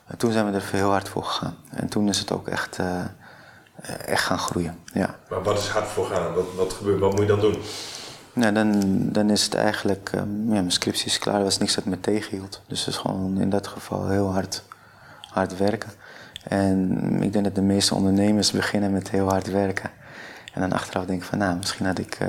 En 0.08 0.18
toen 0.18 0.32
zijn 0.32 0.52
we 0.52 0.58
er 0.58 0.70
heel 0.72 0.90
hard 0.90 1.10
voor 1.10 1.24
gegaan. 1.24 1.56
En 1.70 1.88
toen 1.88 2.10
is 2.10 2.20
het 2.20 2.32
ook 2.32 2.48
echt, 2.48 2.78
eh, 2.80 3.02
echt 4.06 4.24
gaan 4.24 4.40
groeien. 4.40 4.80
Ja. 4.94 5.16
Maar 5.30 5.44
wat 5.44 5.58
is 5.58 5.68
hard 5.68 5.88
voor 5.88 6.06
gaan? 6.06 6.34
Wat, 6.34 6.46
wat 6.56 6.74
gebeurt? 6.74 7.00
Wat 7.00 7.12
moet 7.12 7.22
je 7.22 7.28
dan 7.28 7.40
doen? 7.40 7.56
Nou, 8.34 8.54
dan, 8.54 8.82
dan 9.12 9.30
is 9.30 9.44
het 9.44 9.54
eigenlijk, 9.54 10.10
ehm, 10.14 10.48
ja, 10.48 10.54
mijn 10.54 10.72
scriptie 10.72 11.06
is 11.06 11.20
klaar, 11.20 11.36
er 11.36 11.44
was 11.44 11.58
niks 11.58 11.76
dat 11.76 11.86
me 11.86 12.00
tegenhield. 12.00 12.62
Dus 12.68 12.80
het 12.80 12.88
is 12.88 12.98
gewoon 13.00 13.40
in 13.40 13.50
dat 13.50 13.68
geval 13.68 14.08
heel 14.08 14.32
hard, 14.32 14.64
hard 15.30 15.58
werken. 15.58 15.92
En 16.44 17.22
ik 17.22 17.34
denk 17.34 17.46
dat 17.46 17.56
de 17.56 17.62
meeste 17.62 17.96
ondernemers 17.96 18.52
beginnen 18.52 18.92
met 18.92 19.10
heel 19.10 19.30
hard 19.30 19.52
werken. 19.52 19.92
En 20.54 20.62
dan 20.62 20.72
achteraf 20.72 21.06
denk 21.06 21.22
ik 21.22 21.28
van, 21.28 21.38
nou, 21.38 21.58
misschien 21.58 21.86
had 21.86 22.00
ik 22.00 22.16
eh, 22.16 22.28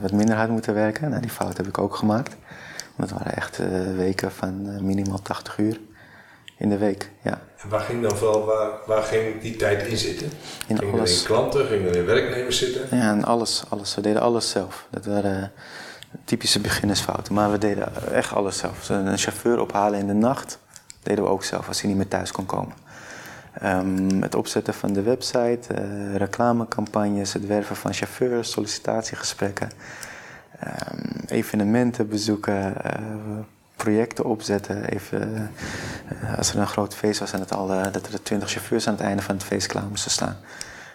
wat 0.00 0.12
minder 0.12 0.36
hard 0.36 0.50
moeten 0.50 0.74
werken. 0.74 1.10
Nou, 1.10 1.20
die 1.20 1.30
fout 1.30 1.56
heb 1.56 1.66
ik 1.66 1.78
ook 1.78 1.96
gemaakt. 1.96 2.36
Want 2.96 3.10
het 3.10 3.18
waren 3.18 3.36
echt 3.36 3.58
eh, 3.58 3.68
weken 3.96 4.32
van 4.32 4.68
eh, 4.68 4.80
minimaal 4.80 5.22
80 5.22 5.58
uur 5.58 5.80
in 6.58 6.68
de 6.68 6.78
week, 6.78 7.10
ja. 7.22 7.40
En 7.56 7.68
waar 7.68 7.80
ging 7.80 8.02
dan 8.02 8.16
vooral, 8.16 8.44
waar, 8.44 8.70
waar 8.86 9.02
ging 9.02 9.40
die 9.40 9.56
tijd 9.56 9.86
in 9.86 9.96
zitten? 9.96 10.30
In 10.66 10.78
er 10.78 10.92
alles. 10.92 11.20
in 11.20 11.26
klanten, 11.26 11.66
gingen 11.66 11.88
er 11.88 11.96
in 11.96 12.04
werknemers 12.04 12.58
zitten? 12.58 12.98
Ja, 12.98 13.10
en 13.10 13.24
alles, 13.24 13.62
alles. 13.68 13.94
We 13.94 14.00
deden 14.00 14.22
alles 14.22 14.50
zelf. 14.50 14.86
Dat 14.90 15.06
waren 15.06 15.52
typische 16.24 16.60
beginnersfouten. 16.60 17.34
Maar 17.34 17.50
we 17.50 17.58
deden 17.58 18.12
echt 18.12 18.32
alles 18.32 18.58
zelf. 18.58 18.88
Een 18.88 19.18
chauffeur 19.18 19.60
ophalen 19.60 19.98
in 19.98 20.06
de 20.06 20.12
nacht 20.12 20.58
deden 21.02 21.24
we 21.24 21.30
ook 21.30 21.44
zelf 21.44 21.68
als 21.68 21.80
hij 21.80 21.88
niet 21.88 21.98
meer 21.98 22.08
thuis 22.08 22.32
kon 22.32 22.46
komen. 22.46 22.74
Ehm, 23.52 24.22
het 24.22 24.34
opzetten 24.34 24.74
van 24.74 24.92
de 24.92 25.02
website, 25.02 25.74
eh, 25.74 26.14
reclamecampagnes, 26.16 27.32
het 27.32 27.46
werven 27.46 27.76
van 27.76 27.92
chauffeurs, 27.92 28.50
sollicitatiegesprekken, 28.50 29.70
ehm, 30.58 31.24
evenementen 31.26 32.08
bezoeken, 32.08 32.84
eh, 32.84 33.02
projecten 33.82 34.24
opzetten. 34.24 34.84
Even, 34.84 35.50
eh, 36.22 36.38
als 36.38 36.52
er 36.52 36.58
een 36.58 36.66
groot 36.66 36.94
feest 36.94 37.20
was 37.20 37.32
en 37.32 37.40
het 37.40 37.54
al, 37.54 37.72
eh, 37.72 37.92
dat 37.92 38.06
er 38.12 38.22
twintig 38.22 38.50
chauffeurs 38.50 38.86
aan 38.88 38.94
het 38.94 39.02
einde 39.02 39.22
van 39.22 39.34
het 39.34 39.44
feest 39.44 39.66
klaar 39.66 39.84
moesten 39.88 40.10
staan. 40.10 40.36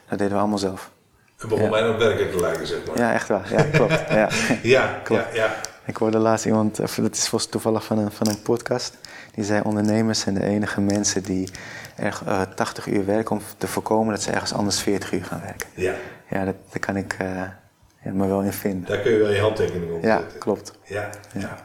Dat 0.10 0.18
deden 0.18 0.34
we 0.34 0.40
allemaal 0.40 0.58
zelf. 0.58 0.92
Het 1.38 1.50
begon 1.50 1.63
Ja. 1.66 1.70
bijna 1.72 1.90
op 1.90 1.98
werken 2.00 2.32
te 2.32 2.40
lijken, 2.40 2.68
zeg 2.68 2.78
maar. 2.88 2.98
Ja, 2.98 3.13
echt 3.13 3.28
waar. 3.28 3.52
Ja, 3.54 3.63
klopt. 3.63 4.04
Ja. 4.10 4.30
ja, 4.62 5.00
Klopt. 5.04 5.24
ja, 5.36 5.44
ja. 5.44 5.56
Ik 5.86 5.98
hoorde 5.98 6.18
laatst 6.18 6.46
iemand, 6.46 6.80
of 6.80 6.96
dat 6.96 7.16
is 7.16 7.28
volgens 7.28 7.52
toevallig 7.52 7.84
van 7.86 7.98
een, 7.98 8.12
van 8.12 8.28
een 8.28 8.42
podcast, 8.42 8.98
die 9.34 9.44
zei 9.44 9.62
ondernemers 9.63 10.20
zijn 10.20 10.36
de 10.36 10.44
enige 10.44 10.82
mensen 10.82 11.24
die 11.24 11.52
er, 11.96 12.19
eh, 12.26 12.41
80 12.41 12.88
uur 12.88 13.06
werken 13.06 13.36
om 13.36 13.41
te 13.58 13.67
voorkomen 13.67 14.13
dat 14.13 14.22
ze 14.24 14.32
ergens 14.32 14.54
anders 14.54 14.80
40 14.82 15.12
uur 15.12 15.24
gaan 15.26 15.41
werken. 15.41 15.67
ja. 15.76 15.93
Ja, 16.30 16.46
dat, 16.46 16.56
daar 16.69 16.80
kan 16.80 16.96
ik 16.96 17.17
me 18.04 18.28
wel 18.28 18.41
in 18.41 18.54
vinden. 18.54 18.89
Daar 18.89 18.98
kun 19.00 19.12
je 19.12 19.17
wel 19.17 19.32
je 19.32 19.39
handtekening 19.41 19.91
op 19.93 20.04
Ja, 20.04 20.17
zetten. 20.19 20.39
klopt. 20.39 20.74
Ja, 20.84 21.10
Ja. 21.34 21.39
ja. 21.39 21.58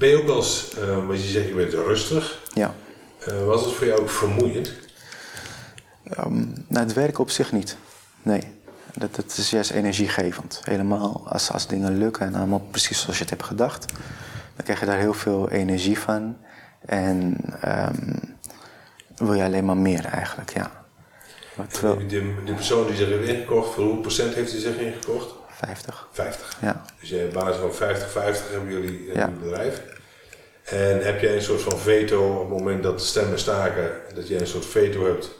Ben 0.00 0.08
je 0.08 0.16
ook 0.16 0.26
wel 0.26 0.36
eens, 0.36 0.74
eh 0.78 1.06
wat 1.06 1.22
je 1.22 1.28
zegt, 1.28 1.48
je 1.48 1.54
bent 1.54 1.72
rustig. 1.72 2.38
Ja. 2.54 2.74
Eh, 3.18 3.44
was 3.44 3.64
het 3.64 3.74
voor 3.74 3.86
jou 3.86 4.00
ook 4.00 4.10
vermoeiend? 4.10 4.72
Nou, 6.68 6.86
het 6.86 6.92
werken 6.92 7.20
op 7.20 7.30
zich 7.30 7.52
niet. 7.52 7.76
Nee. 8.22 8.42
Dat, 8.94 9.14
dat 9.14 9.36
is 9.36 9.50
juist 9.50 9.70
energiegevend. 9.70 10.60
Helemaal 10.64 11.22
als, 11.28 11.50
als 11.52 11.66
dingen 11.66 11.98
lukken 11.98 12.26
en 12.26 12.34
allemaal 12.34 12.66
precies 12.70 13.00
zoals 13.00 13.16
je 13.16 13.22
het 13.22 13.30
hebt 13.30 13.44
gedacht. 13.44 13.92
Dan 14.56 14.64
krijg 14.64 14.80
je 14.80 14.86
daar 14.86 14.98
heel 14.98 15.14
veel 15.14 15.50
energie 15.50 15.98
van. 15.98 16.36
En 16.86 17.36
ehm, 17.60 18.16
wil 19.16 19.34
je 19.34 19.44
alleen 19.44 19.64
maar 19.64 19.76
meer 19.76 20.04
eigenlijk, 20.04 20.52
ja. 20.54 20.84
Terwijl, 21.68 21.98
De, 21.98 22.06
de, 22.06 22.34
de 22.44 22.54
persoon 22.54 22.86
die 22.86 22.96
zich 22.96 23.08
heeft 23.08 23.28
ingekocht, 23.28 23.74
voor 23.74 23.84
hoeveel 23.84 24.00
procent 24.00 24.34
heeft 24.34 24.52
hij 24.52 24.60
zich 24.60 24.76
ingekocht? 24.76 25.39
50. 25.64 26.08
50. 26.12 26.56
Ja. 26.60 26.82
Dus 27.00 27.08
jij 27.08 27.24
op 27.26 27.32
basis 27.32 27.56
van 27.60 27.72
50-50 27.72 28.50
hebben 28.50 28.70
jullie 28.72 29.10
een 29.10 29.18
Ja. 29.18 29.28
bedrijf. 29.42 29.82
En 30.64 31.04
heb 31.04 31.20
jij 31.20 31.34
een 31.34 31.42
soort 31.42 31.60
van 31.62 31.78
veto 31.78 32.32
op 32.34 32.50
het 32.50 32.58
moment 32.58 32.82
dat 32.82 32.98
de 32.98 33.04
stemmen 33.04 33.38
staken, 33.38 33.90
dat 34.14 34.28
jij 34.28 34.40
een 34.40 34.46
soort 34.46 34.66
veto 34.66 35.04
hebt, 35.04 35.30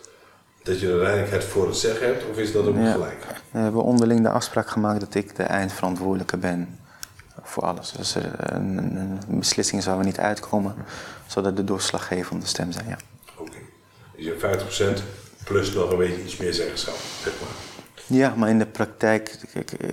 dat 0.63 0.81
je 0.81 0.89
uiteindelijk 0.91 1.31
het 1.33 1.45
voor 1.45 1.67
het 1.67 1.77
zeggen 1.77 2.07
hebt, 2.07 2.25
of 2.31 2.37
is 2.39 2.53
dat 2.53 2.67
ook 2.67 2.77
Ja. 2.77 2.93
gelijk? 2.93 3.25
We 3.51 3.59
hebben 3.59 3.83
onderling 3.83 4.23
de 4.23 4.29
afspraak 4.31 4.71
gemaakt 4.71 5.01
dat 5.01 5.15
ik 5.15 5.37
de 5.37 5.43
eindverantwoordelijke 5.43 6.37
ben 6.37 6.79
voor 7.43 7.63
alles. 7.63 7.93
Dus 7.93 8.15
een, 8.15 8.25
een, 8.79 8.97
een 9.29 9.39
beslissing 9.39 9.83
zou 9.83 9.99
er 9.99 10.05
niet 10.05 10.19
uitkomen, 10.19 10.75
zodat 11.27 11.57
de 11.57 11.65
doorslaggevende 11.65 12.47
stem 12.47 12.73
zijn, 12.73 12.89
ja. 12.89 12.97
Oké. 13.37 13.57
Dus 14.17 14.25
je 14.25 14.37
hebt 14.41 14.43
50% 14.43 15.03
plus 15.45 15.73
nog 15.73 15.91
een 15.91 15.99
beetje 15.99 16.23
iets 16.25 16.37
meer 16.37 16.55
zeggenschap, 16.55 16.95
zeg 17.23 17.33
maar. 17.41 17.49
Ja, 18.11 18.35
maar 18.37 18.49
in 18.49 18.59
de 18.59 18.67
praktijk, 18.67 19.39
kijk, 19.53 19.73
eh, 19.73 19.89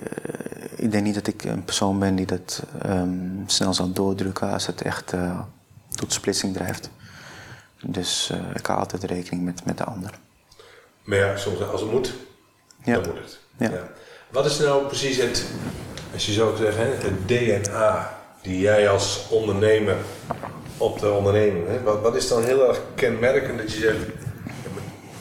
ik 0.75 0.91
denk 0.91 1.03
niet 1.03 1.13
dat 1.15 1.27
ik 1.27 1.43
een 1.43 1.63
persoon 1.63 1.99
ben 1.99 2.15
die 2.15 2.25
dat 2.25 2.63
ehm, 2.82 3.10
snel 3.45 3.73
zal 3.73 3.91
doordrukken 3.91 4.49
als 4.51 4.67
het 4.67 4.82
echt 4.82 5.13
eh, 5.13 5.39
tot 5.89 6.13
splitsing 6.13 6.53
drijft. 6.53 6.89
Dus 7.82 8.30
eh, 8.34 8.39
ik 8.53 8.65
hou 8.65 8.80
altijd 8.80 9.03
rekening 9.03 9.43
met, 9.45 9.65
met 9.65 9.77
de 9.77 9.84
ander. 9.84 10.12
Maar 11.03 11.17
ja, 11.17 11.38
soms 11.38 11.62
als 11.71 11.82
het 11.82 11.91
moet, 11.91 12.13
Ja. 12.84 12.93
dan 12.93 13.03
moet 13.08 13.19
het. 13.23 13.39
Ja. 13.58 13.88
Wat 14.30 14.45
is 14.45 14.58
nou 14.60 14.86
precies 14.88 15.17
het, 15.17 15.45
als 16.13 16.25
je 16.25 16.34
zo 16.34 16.56
zeggen, 16.56 16.84
hè, 16.84 16.89
het 16.91 17.27
DNA 17.27 18.17
die 18.41 18.60
jij 18.60 18.89
als 18.89 19.27
ondernemer 19.30 19.95
op 20.77 20.99
de 20.99 21.12
onderneming, 21.12 21.67
hè, 21.67 21.82
wat, 21.84 22.01
wat 22.01 22.15
is 22.15 22.27
dan 22.27 22.43
heel 22.43 22.67
erg 22.67 22.82
kenmerkend 22.95 23.58
dat 23.58 23.73
je 23.73 23.80
zegt, 23.80 23.97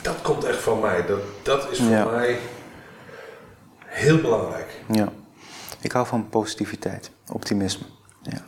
dat 0.03 0.17
komt 0.23 0.45
echt 0.45 0.59
van 0.61 0.81
mij, 0.81 1.07
dat, 1.07 1.21
dat 1.43 1.71
is 1.71 1.79
voor 1.79 1.87
Ja. 1.89 2.05
mij 2.05 2.39
heel 3.97 4.21
belangrijk. 4.21 4.81
Ja. 4.89 5.13
Ik 5.81 5.93
hou 5.93 6.07
van 6.07 6.29
positiviteit, 6.29 7.11
optimisme. 7.33 7.87
Ja. 8.23 8.45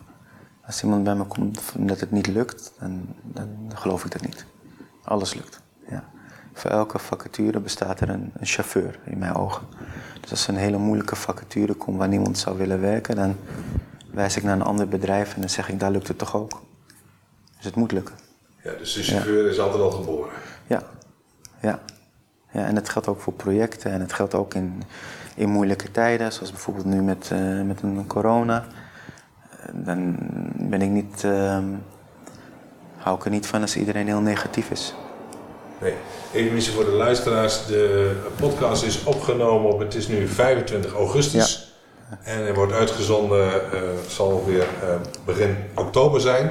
Als 0.67 0.83
iemand 0.83 1.05
bij 1.05 1.15
me 1.15 1.25
komt 1.25 1.61
dat 1.77 2.01
het 2.01 2.11
niet 2.11 2.27
lukt, 2.27 2.73
dan, 2.79 3.15
dan 3.23 3.71
geloof 3.75 4.05
ik 4.05 4.11
dat 4.11 4.23
niet. 4.23 4.45
Alles 5.05 5.35
lukt. 5.35 5.61
Ja. 5.89 6.05
Voor 6.53 6.71
elke 6.71 6.99
vacature 6.99 7.61
bestaat 7.61 8.01
er 8.01 8.09
een, 8.09 8.33
een 8.39 8.47
chauffeur 8.47 8.99
in 9.05 9.19
mijn 9.19 9.35
ogen. 9.35 9.67
Dus 10.21 10.31
als 10.31 10.47
er 10.47 10.55
een 10.55 10.61
hele 10.61 10.79
moeilijke 10.79 11.17
vacature 11.17 11.75
komt 11.75 11.99
waar 11.99 12.09
niemand 12.09 12.39
zou 12.39 12.59
willen 12.59 12.81
werken, 12.81 13.17
dan 13.17 13.37
wijs 14.11 14.37
ik 14.37 14.43
naar 14.43 14.55
een 14.55 14.63
ander 14.63 14.89
bedrijf 14.89 15.35
en 15.35 15.41
dan 15.41 15.51
zeg 15.51 15.69
ik, 15.69 15.81
daar 15.81 15.91
lukt 15.91 16.09
het 16.09 16.19
toch 16.19 16.37
ook. 16.37 16.63
Dus 17.57 17.65
het 17.65 17.75
moet 17.75 17.93
lukken. 17.93 18.15
Ja, 18.63 18.73
dus 18.73 18.93
de 18.93 19.03
chauffeur 19.03 19.51
is 19.51 19.59
altijd 19.59 19.83
al 19.83 19.91
geboren. 19.91 20.33
Ja, 20.67 20.83
ja. 21.61 21.81
ja 22.53 22.65
en 22.65 22.77
het 22.77 22.89
geldt 22.89 23.09
ook 23.09 23.21
voor 23.21 23.33
projecten 23.33 23.93
en 23.93 24.01
het 24.01 24.13
geldt 24.13 24.35
ook 24.35 24.55
in, 24.55 24.83
in 25.39 25.49
moeilijke 25.49 25.91
tijden, 25.91 26.33
zoals 26.33 26.51
bijvoorbeeld 26.51 26.87
nu 26.87 27.03
met, 27.03 27.29
eh, 27.33 27.63
met 27.63 27.83
een 27.83 28.07
corona. 28.07 28.67
Eh, 29.51 29.69
Dan 29.73 30.17
ben 30.55 30.83
ik 30.83 30.89
niet, 30.91 31.25
ehm, 31.25 31.65
hou 32.97 33.17
ik 33.17 33.25
er 33.25 33.31
niet 33.31 33.47
van 33.47 33.61
als 33.61 33.77
iedereen 33.77 34.07
heel 34.07 34.21
negatief 34.21 34.71
is. 34.71 34.95
Nee, 35.81 35.95
even 36.33 36.73
voor 36.73 36.85
de 36.85 36.91
luisteraars. 36.91 37.67
De 37.67 38.13
podcast 38.37 38.83
is 38.85 39.05
opgenomen 39.05 39.73
op, 39.73 39.79
het 39.79 39.95
is 39.95 40.09
nu 40.09 40.29
25 40.29 40.93
augustus. 40.93 41.73
En 42.23 42.47
er 42.47 42.55
wordt 42.55 42.73
uitgezonden, 42.73 43.53
eh 43.73 43.81
zal 44.09 44.45
weer 44.47 44.67
begin 45.25 45.57
oktober 45.75 46.21
zijn. 46.21 46.51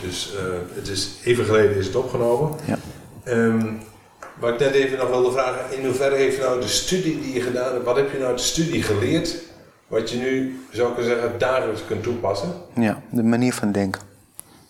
Dus 0.00 0.32
het 0.74 0.88
is, 0.88 1.10
even 1.24 1.44
geleden 1.44 1.76
is 1.76 1.86
het 1.86 1.96
opgenomen. 1.96 2.50
Ja. 2.64 2.76
Ehm, 3.24 3.66
wat 4.40 4.52
ik 4.52 4.58
net 4.58 4.72
even 4.74 4.98
nog 4.98 5.08
wilde 5.08 5.30
vragen, 5.32 5.78
in 5.78 5.84
hoeverre 5.84 6.14
heeft 6.16 6.38
nou 6.40 6.60
de 6.60 6.68
studie 6.68 7.20
die 7.20 7.32
je 7.32 7.40
gedaan 7.40 7.72
hebt, 7.72 7.84
wat 7.84 7.96
heb 7.96 8.12
je 8.12 8.18
nou 8.18 8.36
de 8.36 8.42
studie 8.42 8.82
geleerd, 8.82 9.36
wat 9.86 10.10
je 10.10 10.18
nu, 10.18 10.60
zou 10.70 10.98
ik 10.98 11.04
zeggen, 11.04 11.38
dagelijks 11.38 11.84
kunt 11.86 12.02
toepassen? 12.02 12.52
Ja, 12.74 13.02
de 13.10 13.22
manier 13.22 13.52
van 13.52 13.72
denken. 13.72 14.02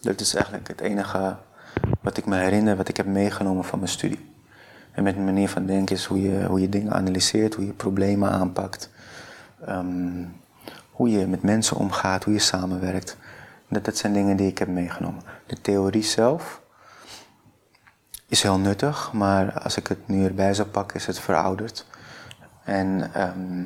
Dat 0.01 0.21
is 0.21 0.35
eigenlijk 0.35 0.69
het 0.69 0.81
enige 0.81 1.37
wat 2.01 2.17
ik 2.17 2.27
me 2.27 2.37
herinner, 2.37 2.77
wat 2.77 2.89
ik 2.89 2.97
heb 2.97 3.07
meegenomen 3.07 3.65
van 3.65 3.79
mijn 3.79 3.91
studie. 3.91 4.29
En 4.93 5.03
met 5.03 5.17
een 5.17 5.25
manier 5.25 5.49
van 5.49 5.67
denken 5.67 5.97
is 5.97 6.05
hoe 6.05 6.23
je, 6.23 6.45
hoe 6.47 6.61
je 6.61 6.69
dingen 6.69 6.93
analyseert, 6.93 7.55
hoe 7.55 7.67
je 7.67 7.73
problemen 7.73 8.31
aanpakt. 8.31 8.91
ehm, 9.67 10.25
hoe 10.91 11.11
je 11.11 11.27
met 11.27 11.43
mensen 11.43 11.77
omgaat, 11.77 12.25
hoe 12.25 12.33
je 12.33 12.39
samenwerkt. 12.39 13.17
Dat, 13.69 13.85
dat 13.85 13.97
zijn 13.97 14.13
dingen 14.13 14.37
die 14.37 14.47
ik 14.47 14.59
heb 14.59 14.69
meegenomen. 14.69 15.23
De 15.47 15.61
theorie 15.61 16.03
zelf 16.03 16.60
is 18.31 18.43
heel 18.43 18.59
nuttig, 18.59 19.13
maar 19.13 19.61
als 19.61 19.77
ik 19.77 19.87
het 19.87 20.09
nu 20.09 20.25
erbij 20.25 20.55
zou 20.55 20.69
pakken, 20.69 20.97
is 20.97 21.07
het 21.07 21.19
verouderd. 21.19 21.87
En 22.65 23.11
ehm, 23.15 23.65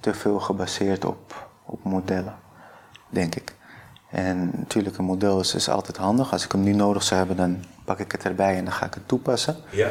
te 0.00 0.14
veel 0.14 0.40
gebaseerd 0.40 1.04
op, 1.04 1.48
op 1.64 1.84
modellen, 1.84 2.34
denk 3.08 3.34
ik. 3.34 3.54
En 4.10 4.50
natuurlijk, 4.56 4.98
een 4.98 5.04
model 5.04 5.40
is, 5.40 5.54
is 5.54 5.68
altijd 5.68 5.96
handig. 5.96 6.32
Als 6.32 6.44
ik 6.44 6.52
hem 6.52 6.62
nu 6.62 6.72
nodig 6.72 7.02
zou 7.02 7.18
hebben, 7.18 7.36
dan 7.36 7.64
pak 7.84 7.98
ik 7.98 8.12
het 8.12 8.24
erbij 8.24 8.56
en 8.56 8.64
dan 8.64 8.72
ga 8.72 8.86
ik 8.86 8.94
het 8.94 9.08
toepassen. 9.08 9.56
Ja. 9.70 9.90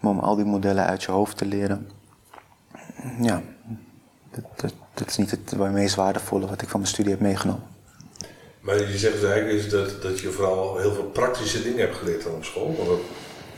Maar 0.00 0.10
om 0.10 0.18
al 0.18 0.36
die 0.36 0.44
modellen 0.44 0.86
uit 0.86 1.02
je 1.02 1.12
hoofd 1.12 1.36
te 1.36 1.46
leren, 1.46 1.90
ja, 3.20 3.42
dat, 4.30 4.44
dat, 4.56 4.74
dat 4.94 5.08
is 5.08 5.16
niet 5.16 5.30
het 5.30 5.56
meest 5.58 5.94
waardevolle 5.94 6.46
wat 6.46 6.62
ik 6.62 6.68
van 6.68 6.80
mijn 6.80 6.92
studie 6.92 7.12
heb 7.12 7.20
meegenomen. 7.20 7.73
Maar 8.64 8.78
je 8.78 8.98
zegt 8.98 9.20
dus 9.20 9.30
eigenlijk 9.30 9.62
is 9.62 9.68
dat, 9.68 10.02
dat 10.02 10.20
je 10.20 10.30
vooral 10.30 10.78
heel 10.78 10.92
veel 10.92 11.04
praktische 11.04 11.62
dingen 11.62 11.78
hebt 11.78 11.96
geleerd 11.96 12.22
dan 12.22 12.32
op 12.32 12.44
school. 12.44 12.76
Dat, 12.86 12.98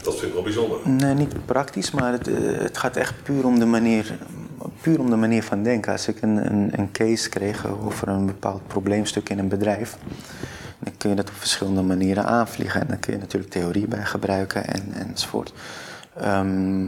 dat 0.04 0.14
vind 0.14 0.26
ik 0.26 0.32
wel 0.32 0.42
bijzonder. 0.42 0.88
Nee, 0.88 1.14
niet 1.14 1.46
praktisch, 1.46 1.90
maar 1.90 2.12
het, 2.12 2.28
eh, 2.28 2.34
het 2.58 2.78
gaat 2.78 2.96
echt 2.96 3.22
puur 3.22 3.46
om 3.46 3.58
de 3.58 3.64
manier, 3.64 4.18
puur 4.80 5.00
om 5.00 5.10
de 5.10 5.16
manier 5.16 5.42
van 5.42 5.62
denken. 5.62 5.92
Als 5.92 6.08
ik 6.08 6.22
een, 6.22 6.52
een, 6.52 6.70
een 6.78 6.92
case 6.92 7.28
kreeg 7.28 7.66
over 7.66 8.08
een 8.08 8.26
bepaald 8.26 8.66
probleemstuk 8.66 9.28
in 9.28 9.38
een 9.38 9.48
bedrijf, 9.48 9.96
dan 10.78 10.92
kun 10.96 11.10
je 11.10 11.16
dat 11.16 11.28
op 11.28 11.34
verschillende 11.34 11.82
manieren 11.82 12.24
aanvliegen. 12.24 12.80
En 12.80 12.86
dan 12.86 12.98
kun 12.98 13.12
je 13.12 13.18
natuurlijk 13.18 13.52
theorie 13.52 13.86
bij 13.86 14.04
gebruiken 14.04 14.66
en, 14.66 14.92
enzovoort. 14.92 15.52
Ehm, 16.14 16.86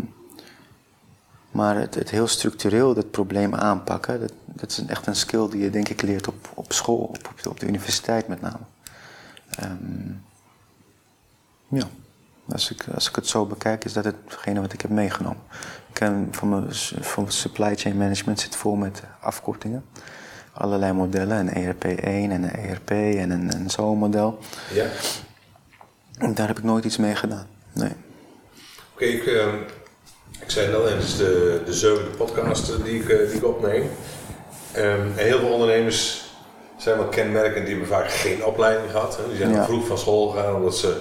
maar 1.50 1.76
het, 1.76 1.94
het, 1.94 2.10
heel 2.10 2.26
structureel 2.26 2.94
dat 2.94 3.10
probleem 3.10 3.54
aanpakken, 3.54 4.20
dat 4.60 4.70
is 4.70 4.84
echt 4.86 5.06
een 5.06 5.16
skill 5.16 5.48
die 5.48 5.62
je 5.62 5.70
denk 5.70 5.88
ik 5.88 6.02
leert 6.02 6.28
op, 6.28 6.48
op 6.54 6.72
school, 6.72 6.96
op, 6.96 7.32
op 7.48 7.60
de 7.60 7.66
universiteit 7.66 8.28
met 8.28 8.40
name. 8.40 8.64
Ehm, 9.50 10.12
ja, 11.68 11.88
als 12.48 12.70
ik, 12.70 12.84
als 12.94 13.08
ik 13.08 13.16
het 13.16 13.26
zo 13.26 13.46
bekijk, 13.46 13.84
is 13.84 13.92
dat 13.92 14.04
hetgene 14.04 14.60
wat 14.60 14.72
ik 14.72 14.80
heb 14.80 14.90
meegenomen. 14.90 15.42
Ik 15.88 15.94
ken 15.94 16.28
van 16.30 16.48
mijn, 16.48 16.74
van 17.00 17.22
mijn 17.22 17.34
supply 17.34 17.76
chain 17.76 17.96
management 17.96 18.40
zit 18.40 18.56
vol 18.56 18.74
met 18.74 19.02
afkortingen. 19.20 19.84
Allerlei 20.52 20.92
modellen, 20.92 21.56
een 21.56 21.74
ERP1 21.74 22.02
en 22.04 22.30
een 22.30 22.50
ERP 22.50 22.90
en 22.90 23.30
een, 23.30 23.54
een 23.54 23.70
zo'n-model. 23.70 24.38
Ja. 24.72 24.86
Daar 26.34 26.46
heb 26.46 26.58
ik 26.58 26.64
nooit 26.64 26.84
iets 26.84 26.96
mee 26.96 27.14
gedaan, 27.14 27.46
nee. 27.72 27.92
Oké, 28.92 29.04
ik, 29.04 29.26
uh, 29.26 29.54
ik 30.40 30.50
zei 30.50 30.70
net, 30.70 30.90
het 30.90 31.02
is 31.02 31.16
de, 31.16 31.62
de 31.64 31.72
zevende 31.72 32.10
podcast 32.10 32.70
eh, 32.70 32.84
die 32.84 33.02
ik, 33.02 33.08
uh, 33.08 33.28
die 33.28 33.36
ik 33.36 33.44
opneem. 33.44 33.90
Um, 34.78 35.12
en 35.16 35.24
heel 35.24 35.38
veel 35.38 35.52
ondernemers 35.52 36.22
zijn 36.76 36.96
wel 36.96 37.06
kenmerkend, 37.08 37.66
die 37.66 37.76
hebben 37.76 37.94
vaak 37.94 38.10
geen 38.10 38.44
opleiding 38.44 38.90
gehad. 38.90 39.16
Hè. 39.16 39.28
Die 39.28 39.36
zijn 39.36 39.52
ja. 39.52 39.64
vroeg 39.64 39.86
van 39.86 39.98
school 39.98 40.28
gegaan 40.28 40.54
omdat 40.54 40.76
ze 40.76 40.96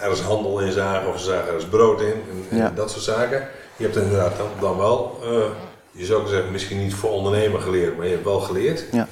ergens 0.00 0.20
handel 0.20 0.60
in 0.60 0.72
zagen 0.72 1.08
of 1.08 1.18
ze 1.18 1.24
zagen 1.24 1.46
ergens 1.46 1.64
brood 1.64 2.00
in 2.00 2.22
en, 2.50 2.56
Ja. 2.56 2.66
en 2.66 2.74
dat 2.74 2.90
soort 2.90 3.02
zaken. 3.02 3.48
Je 3.76 3.84
hebt 3.84 3.96
inderdaad 3.96 4.36
dan, 4.36 4.48
dan 4.60 4.76
wel, 4.76 5.20
uh, 5.24 5.44
je 5.90 6.04
zou 6.04 6.28
zeggen, 6.28 6.52
misschien 6.52 6.78
niet 6.78 6.94
voor 6.94 7.10
ondernemer 7.10 7.60
geleerd, 7.60 7.96
maar 7.96 8.06
je 8.06 8.12
hebt 8.12 8.24
wel 8.24 8.40
geleerd. 8.40 8.84
Ja. 8.92 9.08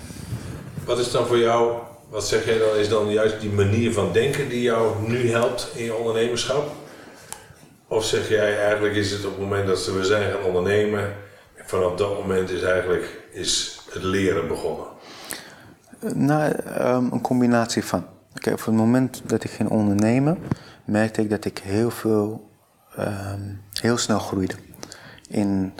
Wat 0.84 0.98
is 0.98 1.10
dan 1.10 1.26
voor 1.26 1.38
jou, 1.38 1.72
wat 2.08 2.26
zeg 2.26 2.44
jij 2.44 2.58
dan, 2.58 2.76
is 2.76 2.88
dan 2.88 3.10
juist 3.10 3.40
die 3.40 3.50
manier 3.50 3.92
van 3.92 4.12
denken 4.12 4.48
die 4.48 4.62
jou 4.62 4.92
nu 5.06 5.30
helpt 5.30 5.68
in 5.74 5.84
je 5.84 5.94
ondernemerschap? 5.94 6.70
Of 7.88 8.04
zeg 8.04 8.28
jij 8.28 8.58
eigenlijk 8.58 8.94
is 8.94 9.10
het 9.10 9.24
op 9.24 9.30
het 9.30 9.40
moment 9.40 9.66
dat 9.66 9.86
we 9.86 10.04
zijn 10.04 10.32
gaan 10.32 10.42
ondernemen, 10.42 11.14
vanaf 11.64 11.94
dat 11.94 12.14
moment 12.14 12.50
is 12.50 12.62
eigenlijk 12.62 13.04
is 13.30 13.77
het 13.92 14.02
leren 14.02 14.48
begonnen? 14.48 14.86
Nou, 16.14 16.52
um, 16.80 17.12
een 17.12 17.20
combinatie 17.20 17.84
van. 17.84 18.04
Kijk, 18.34 18.58
op 18.58 18.64
het 18.64 18.74
moment 18.74 19.22
dat 19.24 19.44
ik 19.44 19.50
ging 19.50 19.68
ondernemen, 19.68 20.38
merkte 20.84 21.22
ik 21.22 21.30
dat 21.30 21.44
ik 21.44 21.58
heel 21.58 21.90
veel, 21.90 22.50
um, 22.98 23.60
heel 23.72 23.96
snel 23.96 24.18
groeide. 24.18 24.54
In 25.28 25.72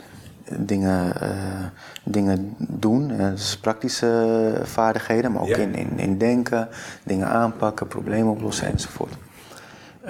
dingen, 0.57 1.13
uh, 1.23 1.65
dingen 2.03 2.55
doen, 2.57 3.09
uh, 3.11 3.29
dus 3.29 3.57
praktische 3.57 4.61
vaardigheden, 4.63 5.31
maar 5.31 5.41
ook 5.41 5.47
Ja. 5.47 5.57
in, 5.57 5.75
in, 5.75 5.99
in 5.99 6.17
denken, 6.17 6.67
dingen 7.03 7.27
aanpakken, 7.27 7.87
problemen 7.87 8.31
oplossen 8.31 8.67
enzovoort. 8.67 9.13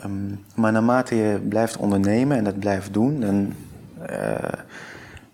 Um, 0.06 0.46
maar 0.56 0.72
naarmate 0.72 1.16
je 1.16 1.40
blijft 1.50 1.78
ondernemen 1.78 2.38
en 2.38 2.44
dat 2.44 2.60
blijft 2.60 2.94
doen, 2.94 3.20
dan 3.20 3.54
uh, 4.10 4.36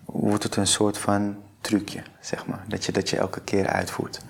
wordt 0.04 0.42
het 0.42 0.56
een 0.56 0.66
soort 0.66 0.98
van 0.98 1.36
trucje, 1.60 2.02
zeg 2.26 2.46
maar. 2.46 2.64
Dat 2.68 2.84
je, 2.84 2.92
dat 2.92 3.10
je 3.10 3.16
elke 3.16 3.40
keer 3.40 3.66
uitvoert. 3.66 4.20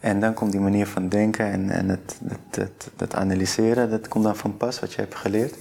En 0.00 0.20
dan 0.20 0.34
komt 0.34 0.52
die 0.52 0.60
manier 0.60 0.86
van 0.86 1.08
denken 1.08 1.46
en, 1.46 1.70
en 1.70 1.88
het, 1.88 2.20
het, 2.28 2.56
het, 2.56 2.90
het 2.96 3.14
analyseren, 3.14 3.90
dat 3.90 4.08
komt 4.08 4.24
dan 4.24 4.36
van 4.36 4.56
pas, 4.56 4.80
wat 4.80 4.92
je 4.92 5.00
hebt 5.00 5.14
geleerd. 5.14 5.54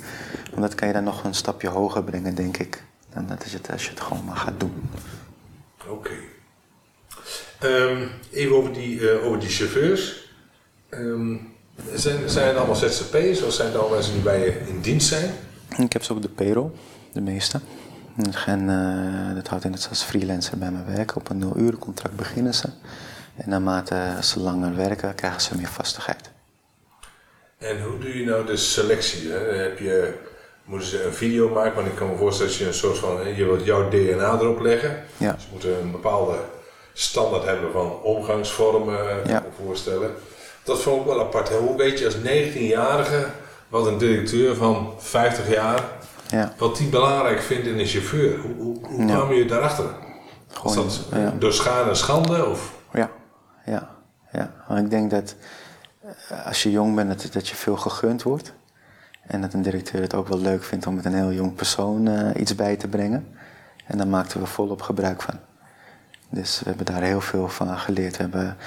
Want 0.49 0.61
dat 0.61 0.75
kan 0.75 0.87
je 0.87 0.93
dan 0.93 1.03
nog 1.03 1.23
een 1.23 1.33
stapje 1.33 1.67
hoger 1.67 2.03
brengen, 2.03 2.35
denk 2.35 2.57
ik, 2.57 2.83
dan 3.13 3.27
dat 3.27 3.49
je 3.49 3.57
het, 3.57 3.71
als 3.71 3.83
je 3.83 3.89
het 3.89 4.01
gewoon 4.01 4.25
maar 4.25 4.35
gaat 4.35 4.59
doen. 4.59 4.89
Oké. 5.87 5.91
Okay. 5.91 6.17
Um, 7.63 8.09
even 8.31 8.55
over 8.55 8.73
die, 8.73 8.99
uh, 8.99 9.25
over 9.25 9.39
die 9.39 9.49
chauffeurs. 9.49 10.31
Um, 10.89 11.55
zijn, 11.93 12.29
zijn 12.29 12.47
het 12.47 12.57
allemaal 12.57 12.75
ZZP'ers 12.75 13.41
of 13.41 13.53
zijn 13.53 13.67
het 13.67 13.77
allemaal 13.77 13.95
mensen 13.95 14.13
die 14.13 14.21
bij 14.21 14.39
je 14.39 14.59
in 14.67 14.81
dienst 14.81 15.07
zijn? 15.07 15.31
Ik 15.77 15.93
heb 15.93 16.03
ze 16.03 16.13
op 16.13 16.21
de 16.21 16.29
payroll, 16.29 16.69
de 17.13 17.21
meeste. 17.21 17.59
En 18.45 18.69
uh, 18.69 19.35
dat 19.35 19.47
houdt 19.47 19.63
in 19.63 19.71
dat 19.71 19.81
ze 19.81 19.89
als 19.89 20.03
freelancer 20.03 20.57
bij 20.57 20.71
me 20.71 20.95
werken. 20.95 21.17
Op 21.17 21.29
een 21.29 21.37
nul 21.37 21.57
uren 21.57 21.79
contract 21.79 22.15
beginnen 22.15 22.53
ze. 22.53 22.69
En 23.35 23.49
naarmate 23.49 24.17
ze 24.21 24.39
langer 24.39 24.75
werken, 24.75 25.15
krijgen 25.15 25.41
ze 25.41 25.57
meer 25.57 25.67
vastigheid. 25.67 26.29
En 27.57 27.81
hoe 27.81 27.99
doe 27.99 28.17
je 28.17 28.25
nou 28.25 28.45
de 28.45 28.57
selectie? 28.57 29.31
Hè? 29.31 29.37
Heb 29.37 29.79
je, 29.79 30.13
moeten 30.63 30.87
ze 30.87 31.03
een 31.03 31.13
video 31.13 31.49
maken? 31.49 31.75
Want 31.75 31.87
ik 31.87 31.95
kan 31.95 32.09
me 32.09 32.17
voorstellen 32.17 32.51
dat 32.51 32.61
je 32.61 32.67
een 32.67 32.73
soort 32.73 32.97
van, 32.97 33.35
je 33.35 33.45
wilt 33.45 33.65
jouw 33.65 33.89
DNA 33.89 34.39
erop 34.39 34.59
leggen. 34.59 35.03
Ja. 35.17 35.37
Ze 35.39 35.47
moeten 35.51 35.79
een 35.81 35.91
bepaalde 35.91 36.37
standaard 36.93 37.43
hebben 37.43 37.71
van 37.71 38.01
omgangsvormen, 38.01 38.97
kan 38.97 39.31
ja. 39.33 39.37
ik 39.37 39.43
me 39.43 39.65
voorstellen. 39.65 40.11
Dat 40.63 40.81
vond 40.81 41.01
ik 41.01 41.07
wel 41.07 41.19
apart. 41.19 41.49
Hoe 41.49 41.77
weet 41.77 41.99
je 41.99 42.05
als 42.05 42.17
19-jarige, 42.17 43.25
wat 43.67 43.85
een 43.85 43.97
directeur 43.97 44.55
van 44.55 44.93
50 44.97 45.49
jaar, 45.49 45.83
ja. 46.27 46.53
wat 46.57 46.77
die 46.77 46.89
belangrijk 46.89 47.41
vindt 47.41 47.67
in 47.67 47.79
een 47.79 47.85
chauffeur? 47.85 48.39
Hoe, 48.39 48.55
hoe, 48.55 48.77
hoe 48.87 49.05
ja. 49.05 49.15
kwam 49.15 49.33
je 49.33 49.45
daarachter? 49.45 49.85
Was 50.63 50.75
dat 50.75 51.07
ja. 51.11 51.33
door 51.39 51.53
schade 51.53 51.89
en 51.89 51.95
schande? 51.95 52.45
Of? 52.45 52.73
Ja, 52.93 53.09
ja, 53.65 53.89
ja. 54.31 54.53
Want 54.67 54.79
ik 54.79 54.89
denk 54.89 55.11
dat 55.11 55.35
als 56.45 56.63
je 56.63 56.71
jong 56.71 56.95
bent, 56.95 57.21
dat, 57.21 57.33
dat 57.33 57.47
je 57.47 57.55
veel 57.55 57.77
gegund 57.77 58.23
wordt. 58.23 58.53
En 59.21 59.41
dat 59.41 59.53
een 59.53 59.61
directeur 59.61 60.01
het 60.01 60.13
ook 60.13 60.27
wel 60.27 60.39
leuk 60.39 60.63
vindt 60.63 60.87
om 60.87 60.95
met 60.95 61.05
een 61.05 61.13
heel 61.13 61.31
jong 61.31 61.55
persoon 61.55 62.07
uh, 62.07 62.29
iets 62.35 62.55
bij 62.55 62.75
te 62.75 62.87
brengen. 62.87 63.27
En 63.85 63.97
daar 63.97 64.07
maakten 64.07 64.39
we 64.39 64.45
volop 64.45 64.81
gebruik 64.81 65.21
van. 65.21 65.35
Dus 66.29 66.59
we 66.59 66.69
hebben 66.69 66.85
daar 66.85 67.01
heel 67.01 67.21
veel 67.21 67.49
van 67.49 67.77
geleerd. 67.77 68.17
We 68.17 68.21
hebben 68.21 68.57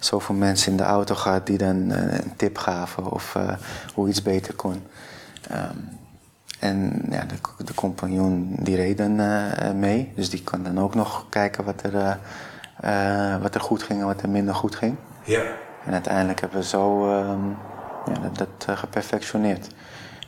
zoveel 0.00 0.34
mensen 0.34 0.70
in 0.70 0.76
de 0.76 0.82
auto 0.82 1.14
gehad 1.14 1.46
die 1.46 1.58
dan 1.58 1.90
uh, 1.90 1.96
een 1.96 2.36
tip 2.36 2.58
gaven 2.58 3.10
of 3.10 3.34
uh, 3.36 3.52
hoe 3.94 4.08
iets 4.08 4.22
beter 4.22 4.54
kon. 4.54 4.82
Um, 5.52 5.97
en 6.58 7.02
ja, 7.10 7.24
de, 7.24 7.64
de, 7.64 7.74
compagnon 7.74 8.56
die 8.58 8.76
reed 8.76 8.98
dan 8.98 9.20
uh, 9.20 9.72
mee. 9.74 10.12
Dus 10.14 10.30
die 10.30 10.42
kon 10.42 10.62
dan 10.62 10.78
ook 10.78 10.94
nog 10.94 11.26
kijken 11.28 11.64
wat 11.64 11.82
er, 11.82 12.18
uh, 12.84 13.42
wat 13.42 13.54
er 13.54 13.60
goed 13.60 13.82
ging 13.82 14.00
en 14.00 14.06
wat 14.06 14.22
er 14.22 14.28
minder 14.28 14.54
goed 14.54 14.76
ging. 14.76 14.96
Ja. 15.24 15.42
En 15.86 15.92
uiteindelijk 15.92 16.40
hebben 16.40 16.58
we 16.58 16.64
zo 16.64 17.12
um, 17.20 17.56
ja, 18.06 18.20
dat, 18.32 18.48
dat 18.66 18.78
geperfectioneerd. 18.78 19.68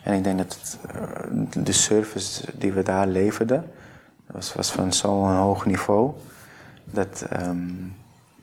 En 0.03 0.15
ik 0.15 0.25
denk 0.25 0.39
dat 0.39 0.59
het, 0.61 1.67
de 1.67 1.73
service 1.73 2.45
die 2.55 2.73
we 2.73 2.83
daar 2.83 3.07
leverden, 3.07 3.71
was, 4.27 4.55
was 4.55 4.71
van 4.71 4.93
zo'n 4.93 5.35
hoog 5.35 5.67
niveau. 5.67 6.13
Dat, 6.85 7.27
um, 7.47 7.95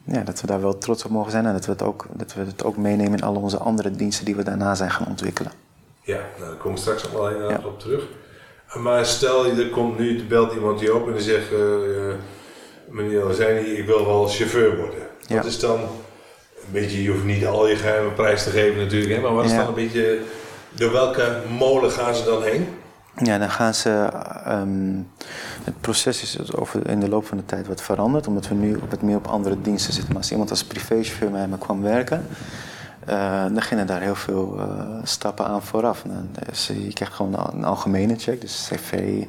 ja, 0.03 0.21
dat 0.21 0.41
we 0.41 0.47
daar 0.47 0.61
wel 0.61 0.77
trots 0.77 1.05
op 1.05 1.11
mogen 1.11 1.31
zijn 1.31 1.45
en 1.45 1.53
dat 1.53 1.65
we, 1.65 1.71
het 1.71 1.81
ook, 1.81 2.07
dat 2.13 2.33
we 2.33 2.41
het 2.41 2.63
ook 2.63 2.77
meenemen 2.77 3.17
in 3.17 3.23
al 3.23 3.35
onze 3.35 3.57
andere 3.57 3.91
diensten 3.91 4.25
die 4.25 4.35
we 4.35 4.43
daarna 4.43 4.75
zijn 4.75 4.91
gaan 4.91 5.07
ontwikkelen. 5.07 5.51
Ja, 6.07 6.19
nou, 6.37 6.49
daar 6.49 6.59
kom 6.59 6.71
ik 6.71 6.77
straks 6.77 7.03
nog 7.03 7.11
wel 7.11 7.29
inderdaad 7.29 7.61
ja. 7.61 7.67
op 7.67 7.79
terug. 7.79 8.03
Maar 8.73 9.05
stel, 9.05 9.45
er 9.45 9.69
komt 9.69 9.97
nu, 9.97 10.17
er 10.19 10.27
belt 10.27 10.53
iemand 10.53 10.79
je 10.79 10.95
op 10.95 11.07
en 11.07 11.13
die 11.13 11.21
zegt... 11.21 11.51
Uh, 11.51 12.13
meneer 12.89 13.23
Lazini, 13.23 13.59
ik 13.59 13.85
wil 13.85 14.05
wel 14.05 14.27
chauffeur 14.27 14.77
worden. 14.77 14.99
Ja. 15.27 15.35
Wat 15.35 15.45
is 15.45 15.59
dan... 15.59 15.79
Een 15.79 16.71
beetje, 16.71 17.03
je 17.03 17.09
hoeft 17.09 17.23
niet 17.23 17.45
al 17.45 17.67
je 17.67 17.75
geheime 17.75 18.11
prijs 18.11 18.43
te 18.43 18.49
geven 18.49 18.77
natuurlijk, 18.77 19.13
hè, 19.13 19.21
maar 19.21 19.33
wat 19.33 19.45
is 19.45 19.53
dan 19.53 19.67
een 19.67 19.73
beetje... 19.73 20.19
Door 20.71 20.91
welke 20.91 21.41
molen 21.57 21.91
gaan 21.91 22.15
ze 22.15 22.23
dan 22.23 22.43
heen? 22.43 22.67
Ja, 23.23 23.37
dan 23.37 23.49
gaan 23.49 23.73
ze... 23.73 24.09
Um, 24.47 25.11
het 25.63 25.81
proces 25.81 26.21
is 26.23 26.55
over 26.55 26.89
in 26.89 26.99
de 26.99 27.09
loop 27.09 27.25
van 27.25 27.37
de 27.37 27.45
tijd 27.45 27.67
wat 27.67 27.81
veranderd, 27.81 28.27
omdat 28.27 28.47
we 28.47 28.55
nu 28.55 28.79
wat 28.89 29.01
meer 29.01 29.15
op 29.15 29.27
andere 29.27 29.61
diensten 29.61 29.93
zitten. 29.93 30.11
Maar 30.11 30.21
als 30.21 30.31
iemand 30.31 30.49
als 30.49 30.63
privéchauffeur 30.63 31.31
bij 31.31 31.47
me 31.47 31.57
kwam 31.57 31.81
werken... 31.81 32.27
Uh, 33.09 33.43
dan 33.43 33.61
gingen 33.61 33.87
daar 33.87 34.01
heel 34.01 34.15
veel 34.15 34.55
uh, 34.57 34.97
stappen 35.03 35.45
aan 35.45 35.63
vooraf. 35.63 36.03
Dus 36.45 36.67
je 36.67 36.93
krijgt 36.93 37.13
gewoon 37.13 37.53
een 37.53 37.63
algemene 37.63 38.15
check, 38.15 38.41
dus 38.41 38.69
cv, 38.71 39.23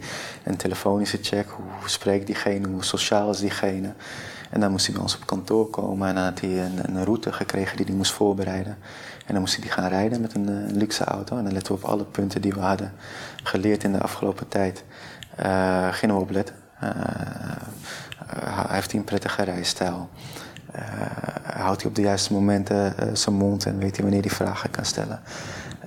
een 0.44 0.56
telefonische 0.56 1.18
check. 1.22 1.48
Hoe, 1.50 1.88
spreekt 1.88 2.26
diegene, 2.26 2.68
hoe 2.68 2.84
sociaal 2.84 3.30
is 3.30 3.38
diegene? 3.38 3.92
En 4.50 4.60
dan 4.60 4.70
moest 4.70 4.84
hij 4.86 4.94
bij 4.94 5.02
ons 5.02 5.16
op 5.16 5.26
kantoor 5.26 5.70
komen 5.70 6.08
en 6.08 6.14
dan 6.14 6.24
had 6.24 6.40
hij 6.40 6.64
een, 6.64 6.78
een 6.82 7.04
route 7.04 7.32
gekregen 7.32 7.76
die 7.76 7.86
hij 7.86 7.94
moest 7.94 8.12
voorbereiden. 8.12 8.78
En 9.26 9.34
dan 9.34 9.40
moest 9.40 9.54
hij 9.54 9.62
die 9.62 9.72
gaan 9.72 9.88
rijden 9.88 10.20
met 10.20 10.34
een, 10.34 10.76
luxe 10.76 11.04
auto. 11.04 11.36
En 11.36 11.44
dan 11.44 11.52
letten 11.52 11.74
we 11.74 11.80
op 11.82 11.88
alle 11.88 12.04
punten 12.04 12.40
die 12.40 12.52
we 12.52 12.60
hadden 12.60 12.92
geleerd 13.42 13.84
in 13.84 13.92
de 13.92 14.00
afgelopen 14.00 14.48
tijd. 14.48 14.84
Uh, 15.40 15.92
gingen 15.92 16.14
we 16.14 16.20
op 16.20 16.30
letten. 16.30 16.54
Uh, 16.82 16.90
hij 18.40 18.74
heeft 18.74 18.92
een 18.92 19.04
prettige 19.04 19.42
rijstijl. 19.42 20.08
Uh, 20.78 20.84
houdt 21.42 21.80
hij 21.80 21.90
op 21.90 21.96
de 21.96 22.02
juiste 22.02 22.32
momenten 22.32 22.94
zijn 23.16 23.34
mond 23.34 23.66
en 23.66 23.78
weet 23.78 23.96
hij 23.96 24.04
wanneer 24.04 24.22
hij 24.22 24.30
vragen 24.30 24.70
kan 24.70 24.84
stellen. 24.84 25.20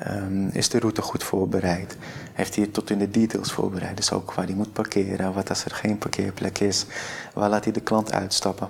Um, 0.08 0.48
is 0.48 0.70
de 0.70 0.80
route 0.80 1.02
goed 1.02 1.24
voorbereid? 1.24 1.98
Heeft 2.34 2.56
hij 2.56 2.64
het 2.64 2.74
tot 2.74 2.90
in 2.90 3.00
de 3.00 3.12
details 3.12 3.52
voorbereid? 3.52 3.98
Dus 3.98 4.12
ook 4.12 4.34
waar 4.34 4.46
hij 4.46 4.56
moet 4.56 4.74
parkeren, 4.74 5.34
wat 5.34 5.50
als 5.50 5.66
er 5.66 5.72
geen 5.72 5.98
parkeerplek 5.98 6.60
is, 6.60 6.86
waar 7.34 7.50
laat 7.50 7.64
hij 7.64 7.74
de 7.74 7.82
klant 7.82 8.14
uitstappen? 8.14 8.68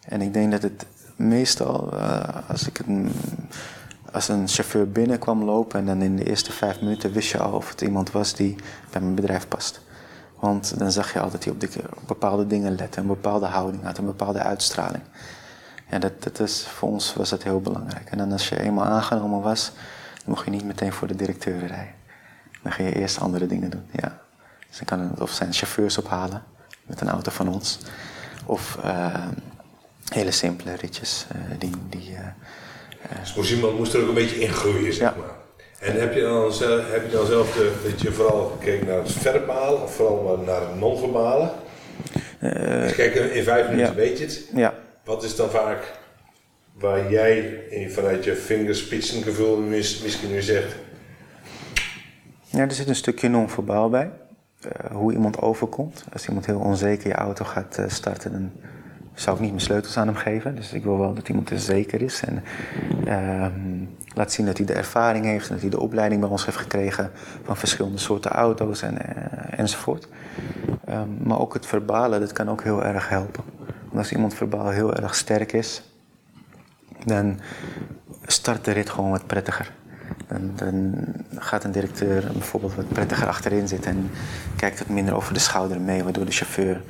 En 0.00 0.20
ik 0.20 0.32
denk 0.32 0.50
dat 0.50 0.62
het 0.62 0.86
meestal, 1.16 1.94
uh, 1.94 2.20
als, 2.48 2.66
ik 2.66 2.80
als 4.12 4.28
een 4.28 4.48
chauffeur 4.48 4.90
binnenkwam 4.90 5.44
lopen 5.44 5.78
en 5.78 5.86
dan 5.86 6.02
in 6.02 6.16
de 6.16 6.24
eerste 6.24 6.52
vijf 6.52 6.80
minuten 6.80 7.12
wist 7.12 7.30
je 7.30 7.38
al 7.38 7.52
of 7.52 7.70
het 7.70 7.80
iemand 7.80 8.10
was 8.10 8.34
die 8.34 8.56
bij 8.90 9.00
mijn 9.00 9.14
bedrijf 9.14 9.48
past. 9.48 9.80
Want 10.38 10.78
dan 10.78 10.92
zag 10.92 11.12
je 11.12 11.20
al 11.20 11.30
dat 11.30 11.44
hij 11.44 11.52
op, 11.52 11.62
op 11.96 12.06
bepaalde 12.06 12.46
dingen 12.46 12.74
lette, 12.74 13.00
een 13.00 13.06
bepaalde 13.06 13.46
houding 13.46 13.82
had, 13.84 13.98
een 13.98 14.04
bepaalde 14.04 14.38
uitstraling. 14.38 15.02
Ja, 15.92 15.98
dat, 15.98 16.22
dat 16.22 16.40
is, 16.40 16.66
voor 16.66 16.88
ons 16.88 17.14
was 17.14 17.30
dat 17.30 17.42
heel 17.42 17.60
belangrijk. 17.60 18.10
En 18.10 18.18
dan 18.18 18.32
als 18.32 18.48
je 18.48 18.60
eenmaal 18.60 18.84
aangenomen 18.84 19.40
was, 19.40 19.72
mocht 20.24 20.44
je 20.44 20.50
niet 20.50 20.64
meteen 20.64 20.92
voor 20.92 21.08
de 21.08 21.16
directeur 21.16 21.58
rijden. 21.58 21.94
Dan 22.62 22.72
ga 22.72 22.82
je 22.82 22.94
eerst 22.94 23.20
andere 23.20 23.46
dingen 23.46 23.70
doen. 23.70 23.86
Ja. 23.90 24.20
Dus 24.68 24.76
dan 24.78 24.86
kan 24.86 25.00
het 25.00 25.20
of 25.20 25.30
zijn 25.30 25.52
chauffeurs 25.52 25.98
ophalen 25.98 26.42
met 26.86 27.00
een 27.00 27.08
auto 27.08 27.30
van 27.30 27.48
ons. 27.48 27.78
Of 28.46 28.78
uh, 28.84 29.26
hele 30.12 30.30
simpele 30.30 30.74
ritjes. 30.74 31.26
Uh, 31.34 31.58
die, 31.58 31.70
die, 31.88 32.10
uh, 32.10 32.18
dus 33.20 33.34
moest 33.34 33.52
iemand 33.52 33.78
moest 33.78 33.94
er 33.94 34.02
ook 34.02 34.08
een 34.08 34.14
beetje 34.14 34.40
ingroeien, 34.40 34.92
zeg 34.92 35.14
ja. 35.14 35.14
maar. 35.18 35.34
En 35.88 36.00
heb 36.00 36.14
je 36.14 36.20
dan, 36.20 36.52
zelf, 36.52 36.90
heb 36.90 37.04
je 37.04 37.16
dan 37.16 37.26
zelf 37.26 37.52
de, 37.52 37.88
dat 37.90 38.00
je 38.00 38.12
vooral 38.12 38.56
gekeken 38.58 38.86
naar 38.86 38.98
het 38.98 39.12
verbale 39.12 39.76
of 39.76 39.94
vooral 39.94 40.42
naar 40.46 40.60
het 40.60 40.78
non-verbale? 40.78 41.50
Uh, 42.40 42.50
kijk, 42.92 43.14
in 43.14 43.44
vijf 43.44 43.68
minuten 43.68 43.90
ja. 43.90 43.94
weet 43.94 44.18
je 44.18 44.24
het. 44.24 44.44
Ja. 44.54 44.71
Wat 45.04 45.22
is 45.22 45.36
dan 45.36 45.50
vaak 45.50 45.92
waar 46.72 47.10
jij 47.10 47.60
vanuit 47.88 48.24
je 48.24 48.36
vingerspitsengevoel 48.36 49.56
misschien 49.56 50.30
nu 50.30 50.42
zegt? 50.42 50.74
Ja, 52.44 52.60
er 52.60 52.72
zit 52.72 52.88
een 52.88 52.94
stukje 52.94 53.28
non-verbaal 53.28 53.90
bij. 53.90 54.10
Uh, 54.66 54.90
hoe 54.90 55.12
iemand 55.12 55.40
overkomt. 55.40 56.04
Als 56.12 56.26
iemand 56.26 56.46
heel 56.46 56.58
onzeker 56.58 57.08
je 57.08 57.14
auto 57.14 57.44
gaat 57.44 57.78
uh, 57.78 57.88
starten, 57.88 58.32
dan 58.32 58.50
zou 59.14 59.36
ik 59.36 59.42
niet 59.42 59.50
mijn 59.50 59.62
sleutels 59.62 59.96
aan 59.96 60.06
hem 60.06 60.16
geven. 60.16 60.54
Dus 60.54 60.72
ik 60.72 60.82
wil 60.82 60.98
wel 60.98 61.14
dat 61.14 61.28
iemand 61.28 61.50
er 61.50 61.58
zeker 61.58 62.02
is. 62.02 62.22
En 62.22 62.44
uh, 63.06 63.46
laat 64.14 64.32
zien 64.32 64.46
dat 64.46 64.56
hij 64.56 64.66
de 64.66 64.72
ervaring 64.72 65.24
heeft. 65.24 65.48
Dat 65.48 65.60
hij 65.60 65.70
de 65.70 65.80
opleiding 65.80 66.20
bij 66.20 66.30
ons 66.30 66.44
heeft 66.44 66.56
gekregen 66.56 67.10
van 67.42 67.56
verschillende 67.56 67.98
soorten 67.98 68.30
auto's 68.30 68.82
en, 68.82 68.94
uh, 68.94 69.58
enzovoort. 69.58 70.08
Um, 70.88 71.18
maar 71.22 71.40
ook 71.40 71.54
het 71.54 71.66
verbalen, 71.66 72.20
dat 72.20 72.32
kan 72.32 72.50
ook 72.50 72.62
heel 72.62 72.84
erg 72.84 73.08
helpen. 73.08 73.44
Als 73.94 74.12
iemand 74.12 74.34
verbaal 74.34 74.68
heel 74.68 74.94
erg 74.94 75.14
sterk 75.14 75.52
is, 75.52 75.82
dan 77.04 77.40
start 78.26 78.64
de 78.64 78.70
rit 78.70 78.90
gewoon 78.90 79.10
wat 79.10 79.26
prettiger. 79.26 79.72
Dan, 80.28 80.52
dan, 80.56 81.04
gaat 81.38 81.64
een 81.64 81.72
directeur 81.72 82.30
bijvoorbeeld 82.32 82.74
wat 82.74 82.88
prettiger 82.88 83.26
achterin 83.26 83.68
zitten 83.68 83.90
en 83.90 84.10
kijkt 84.56 84.78
wat 84.78 84.88
minder 84.88 85.14
over 85.14 85.34
de 85.34 85.40
schouder 85.40 85.80
mee, 85.80 86.02
waardoor 86.02 86.24
de 86.24 86.32
chauffeur 86.32 86.82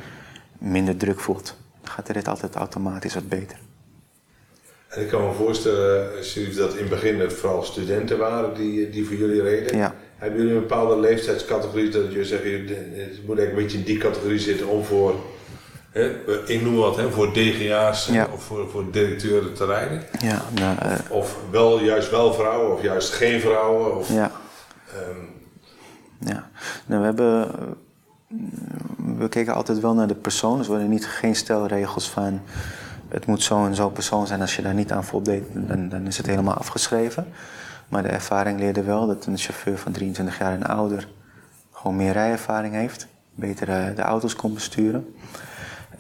minder 0.59 0.97
druk 0.97 1.21
voelt. 1.21 1.57
Dan 1.81 1.93
gaat 1.93 2.07
de 2.07 2.13
rit 2.13 2.29
altijd 2.29 2.55
automatisch 2.55 3.15
wat 3.15 3.29
beter. 3.29 3.59
En 4.89 5.03
ik 5.03 5.09
kan 5.09 5.27
me 5.27 5.33
voorstellen, 5.33 6.11
dat 6.57 6.75
in 6.75 6.81
het 6.81 6.89
begin 6.89 7.21
het 7.21 7.33
vooral 7.33 7.63
studenten 7.63 8.19
waren 8.19 8.55
die, 8.55 8.91
die 8.91 9.07
voor 9.07 9.17
jullie 9.17 9.43
reden. 9.43 9.77
Ja. 9.77 9.95
Hebben 10.17 10.41
jullie 10.41 10.55
een 10.55 10.61
bepaalde 10.61 11.01
leeftijdscategorie 11.01 11.89
dat 11.89 12.13
je 12.13 12.25
zegt, 12.25 12.43
het 12.43 13.27
moet 13.27 13.39
eigenlijk 13.39 13.51
een 13.51 13.55
beetje 13.55 13.79
in 13.79 13.85
die 13.85 13.99
categorie 13.99 14.39
zitten 14.39 14.69
om 14.69 14.85
voor 14.85 15.15
Hè, 15.93 16.11
ik 16.47 16.63
noem 16.63 16.77
wat, 16.77 16.97
hè, 16.97 17.11
voor 17.11 17.33
DGA's 17.33 18.07
ja. 18.07 18.29
of 18.33 18.43
voor, 18.43 18.71
voor 18.71 18.91
directeuren 18.91 19.55
te 19.55 19.65
rijden. 19.65 20.03
Ja, 20.21 20.43
nou, 20.55 20.77
uh, 20.85 20.93
of 21.09 21.37
wel, 21.51 21.81
juist 21.81 22.11
wel 22.11 22.35
vrouwen 22.35 22.75
of 22.75 22.83
juist 22.83 23.13
geen 23.13 23.41
vrouwen. 23.41 23.97
Of, 23.97 24.13
ja. 24.13 24.31
Um, 25.09 25.29
ja. 26.19 26.49
Nou, 26.87 27.01
we 27.01 27.07
hebben... 27.07 27.51
We 29.19 29.29
keken 29.29 29.55
altijd 29.55 29.81
wel 29.81 29.95
naar 29.95 30.07
de 30.07 30.15
persoon. 30.15 30.59
Dus 30.59 30.67
we 30.67 30.73
hadden 30.73 30.91
niet 30.91 31.07
geen 31.07 31.37
stelregels 31.37 32.11
van... 32.11 32.41
Het 33.09 33.27
moet 33.27 33.43
zo 33.43 33.65
en 33.65 33.75
zo 33.75 33.91
persoon 33.91 34.27
zijn. 34.27 34.41
Als 34.41 34.57
je 34.57 34.63
daar 34.63 34.75
niet 34.75 34.93
aan 34.93 35.05
voldeed, 35.05 35.45
dan, 35.53 35.89
dan 35.89 36.07
is 36.07 36.17
het 36.17 36.27
helemaal 36.27 36.55
afgeschreven. 36.55 37.27
Maar 37.89 38.03
de 38.03 38.09
ervaring 38.09 38.59
leerde 38.59 38.83
wel 38.83 39.07
dat 39.07 39.27
een 39.27 39.39
chauffeur 39.39 39.79
van 39.79 39.93
23 39.93 40.39
jaar 40.39 40.53
en 40.53 40.67
ouder... 40.67 41.09
gewoon 41.73 41.97
meer 41.97 42.13
rijervaring 42.13 42.75
heeft. 42.75 43.07
Beter 43.35 43.95
de 43.95 44.03
auto's 44.03 44.37
kon 44.37 44.55
besturen. 44.55 45.15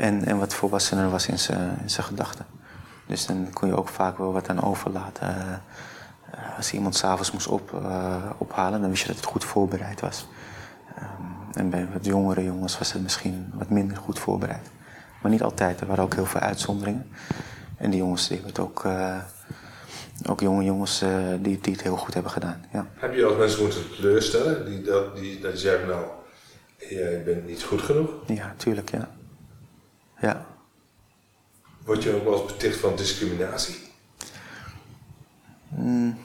En, 0.03 0.25
en 0.25 0.39
wat 0.39 0.55
volwassener 0.55 1.11
was 1.11 1.27
in 1.27 1.39
zijn 1.39 1.89
gedachten. 1.89 2.47
Dus 3.07 3.27
dan 3.27 3.49
kon 3.53 3.69
je 3.69 3.77
ook 3.77 3.89
vaak 3.89 4.19
wel 4.19 4.33
wat 4.33 4.49
aan 4.49 4.63
overlaten. 4.63 5.29
Uh, 5.29 6.57
als 6.57 6.73
iemand 6.73 6.97
s'avonds 6.97 7.31
moest 7.31 7.47
op, 7.47 7.73
uh, 7.73 8.17
ophalen, 8.39 8.81
dan 8.81 8.91
wist 8.91 9.03
je 9.03 9.09
dat 9.09 9.17
het 9.17 9.25
goed 9.25 9.45
voorbereid 9.45 10.01
was. 10.01 10.29
Um, 10.99 11.55
en 11.55 11.71
bij 11.71 11.89
wat 11.93 12.05
jongere 12.05 12.45
jongens 12.45 12.79
was 12.79 12.93
het 12.93 13.03
misschien 13.03 13.53
wat 13.55 13.69
minder 13.71 13.97
goed 13.97 14.19
voorbereid. 14.19 14.71
Maar 15.23 15.31
niet 15.31 15.43
altijd, 15.43 15.81
er 15.81 15.87
waren 15.87 16.05
ook 16.05 16.15
heel 16.15 16.27
veel 16.27 16.41
uitzonderingen. 16.41 17.11
En 17.77 17.91
die 17.91 17.99
jongens 17.99 18.29
die 18.29 18.37
hebben 18.37 18.55
het 18.55 18.65
ook, 18.65 18.85
uh, 18.85 19.17
ook 20.29 20.41
jonge 20.41 20.65
jongens 20.65 21.05
die, 21.41 21.61
die 21.61 21.73
het 21.73 21.83
heel 21.83 21.97
goed 21.97 22.15
hebben 22.15 22.33
gedaan. 22.33 22.65
Ja. 22.73 22.87
Heb 22.95 23.15
je 23.15 23.25
als 23.25 23.37
mensen 23.37 23.63
moeten 23.63 23.95
teleurstellen? 23.97 24.65
Die, 24.65 24.83
dat, 24.83 25.17
die, 25.17 25.41
dat 25.41 25.53
je 25.53 25.59
zegt, 25.59 25.87
nou, 25.87 26.05
jij 26.79 27.23
bent 27.25 27.47
niet 27.47 27.63
goed 27.63 27.83
genoeg? 27.83 28.11
Ja, 28.27 28.55
tuurlijk, 28.57 28.91
ja. 28.91 29.09
Ja. 30.23 30.47
Word 31.85 32.03
je 32.03 32.15
ook 32.15 32.25
wel 32.25 32.33
eens 32.33 32.53
beticht 32.53 32.77
van 32.77 32.97
discriminatie? 32.97 33.77
Mm. 35.69 36.19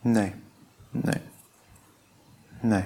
Nee. 0.00 0.34
Nee. 0.90 1.20
Nee. 2.60 2.84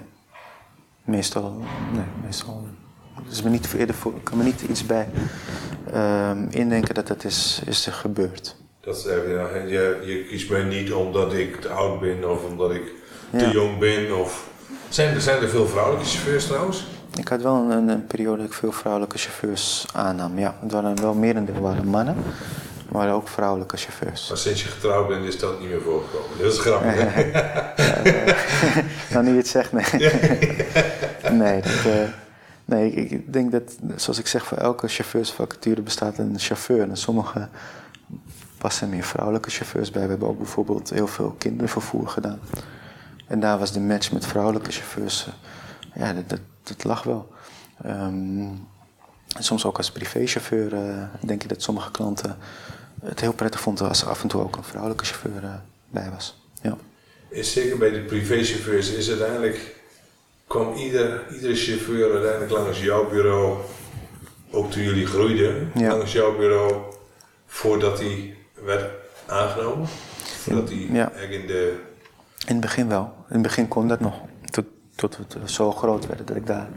Meestal, 1.05 1.63
nee, 1.93 2.05
meestal. 2.25 2.69
Dus 3.29 3.43
me 3.43 3.51
niet 3.51 3.73
eerder 3.73 3.95
voor, 3.95 4.15
ik 4.17 4.25
kan 4.25 4.39
me 4.39 4.45
niet 4.45 4.63
iets 4.63 4.87
bij 4.87 5.09
um, 5.95 6.49
indenken 6.51 6.95
dat 6.95 7.07
dat 7.07 7.25
is, 7.25 7.63
is 7.67 7.87
er 7.87 7.93
gebeurd. 7.93 8.57
Dat 8.81 9.03
ja, 9.03 9.57
je, 9.57 10.03
je 10.05 10.25
kiest 10.29 10.51
mij 10.51 10.63
niet 10.63 10.93
omdat 10.93 11.33
ik 11.33 11.61
te 11.61 11.69
oud 11.69 12.01
ben 12.01 12.31
of 12.31 12.45
omdat 12.45 12.71
ik 12.71 12.93
te 13.31 13.45
ja. 13.45 13.51
jong 13.51 13.79
ben. 13.79 14.19
Of... 14.19 14.49
Zijn, 14.89 15.15
er, 15.15 15.21
zijn 15.21 15.43
er 15.43 15.49
veel 15.49 15.67
vrouwelijke 15.67 16.09
chauffeurs 16.09 16.47
trouwens? 16.47 16.87
Ik 17.19 17.29
had 17.29 17.43
wel 17.43 17.71
een, 17.71 17.89
een, 17.89 18.07
periode 18.07 18.37
dat 18.37 18.47
ik 18.47 18.53
veel 18.53 18.73
vrouwelijke 18.73 19.19
chauffeurs 19.19 19.87
aannam. 19.93 20.39
Ja, 20.39 20.55
het 20.61 20.73
waren 20.73 21.01
wel 21.01 21.15
merendeel 21.15 21.61
waren 21.61 21.87
mannen, 21.87 22.17
maar 22.89 23.13
ook 23.13 23.29
vrouwelijke 23.29 23.77
chauffeurs. 23.77 24.29
Maar 24.29 24.39
sinds 24.39 24.63
je 24.63 24.69
getrouwd 24.69 25.09
bent 25.09 25.25
is 25.25 25.39
dat 25.39 25.61
niet 25.61 25.69
meer 25.69 25.81
voorgekomen. 25.81 26.39
Dat 26.39 26.53
is 26.53 26.59
grappig, 26.59 26.95
hè? 26.97 27.21
ja, 27.41 27.75
nou, 29.13 29.25
nu 29.25 29.31
je 29.31 29.37
het 29.37 29.49
zegt, 29.49 29.73
nee. 29.73 29.85
nee, 31.43 31.63
dat, 31.63 31.73
uh, 31.87 32.09
nee 32.65 32.93
ik, 32.93 33.11
ik, 33.11 33.33
denk 33.33 33.53
dat, 33.53 33.77
zoals 33.97 34.19
ik 34.19 34.27
zeg, 34.27 34.45
voor 34.45 34.59
elke 34.59 34.89
chauffeursvacature 34.89 35.83
bestaat 35.83 36.19
een 36.19 36.39
chauffeur. 36.39 36.81
En 36.81 36.97
sommige 36.97 37.49
passen 38.59 38.89
meer 38.89 39.05
vrouwelijke 39.05 39.51
chauffeurs 39.51 39.91
bij. 39.91 40.03
We 40.03 40.09
hebben 40.09 40.29
ook 40.29 40.39
bijvoorbeeld 40.39 40.91
heel 40.91 41.07
veel 41.07 41.35
kindervervoer 41.39 42.09
gedaan. 42.09 42.41
En 43.27 43.41
daar 43.41 43.59
was 43.59 43.73
de 43.73 43.81
match 43.81 44.13
met 44.13 44.27
vrouwelijke 44.27 44.73
chauffeurs... 44.73 45.27
Uh, 45.27 45.35
ja, 45.99 46.13
dat, 46.13 46.29
dat, 46.29 46.41
dat 46.69 46.85
lag 46.85 47.03
wel. 47.03 47.33
Um, 47.87 48.67
soms 49.39 49.65
ook 49.65 49.77
als 49.77 49.91
privéchauffeur 49.91 50.73
uh, 50.73 51.03
denk 51.21 51.43
ik 51.43 51.49
dat 51.49 51.63
sommige 51.63 51.91
klanten 51.91 52.37
het 53.03 53.21
heel 53.21 53.33
prettig 53.33 53.61
vonden 53.61 53.89
als 53.89 54.03
er 54.03 54.09
af 54.09 54.23
en 54.23 54.29
toe 54.29 54.43
ook 54.43 54.57
een 54.57 54.65
vrouwelijke 54.65 55.05
chauffeur 55.05 55.43
uh, 55.43 55.55
bij 55.89 56.11
was. 56.11 56.43
Ja. 56.63 56.77
Is 57.29 57.53
zeker 57.53 57.79
bij 57.79 57.91
de 57.91 58.01
privéchauffeurs 58.01 58.91
is 58.91 59.09
uiteindelijk 59.09 59.77
kwam 60.47 60.75
ieder, 60.75 61.25
iedere 61.33 61.55
chauffeur 61.55 62.13
uiteindelijk 62.13 62.51
langs 62.51 62.83
jouw 62.83 63.09
bureau, 63.09 63.59
ook 64.51 64.71
toen 64.71 64.83
jullie 64.83 65.07
groeiden, 65.07 65.71
ja. 65.75 65.97
langs 65.97 66.13
jouw 66.13 66.37
bureau 66.37 66.83
voordat 67.47 67.99
hij 67.99 68.37
werd 68.65 68.91
aangenomen? 69.27 69.89
Voordat 70.23 70.69
hij 70.69 70.89
ja. 70.93 71.11
in 71.11 71.47
de. 71.47 71.81
In 72.47 72.53
het 72.53 72.61
begin 72.61 72.89
wel. 72.89 73.15
In 73.29 73.35
het 73.35 73.43
begin 73.43 73.69
kon 73.69 73.89
dat 73.89 74.01
nog 74.01 74.21
tot 74.99 75.17
we 75.17 75.25
zo 75.45 75.73
groot 75.73 76.07
werden 76.07 76.27
dat 76.27 76.37
ik 76.37 76.47
daar 76.47 76.69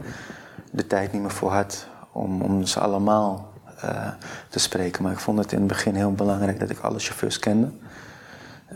de 0.70 0.86
tijd 0.86 1.12
niet 1.12 1.22
meer 1.22 1.30
voor 1.30 1.52
had 1.52 1.86
om, 2.12 2.42
om 2.42 2.66
ze 2.66 2.80
allemaal 2.80 3.52
uh, 3.84 4.08
te 4.48 4.58
spreken. 4.58 5.02
Maar 5.02 5.12
ik 5.12 5.18
vond 5.18 5.38
het 5.38 5.52
in 5.52 5.58
het 5.58 5.66
begin 5.66 5.94
heel 5.94 6.12
belangrijk 6.12 6.60
dat 6.60 6.70
ik 6.70 6.78
alle 6.78 6.98
chauffeurs 6.98 7.38
kende. 7.38 7.70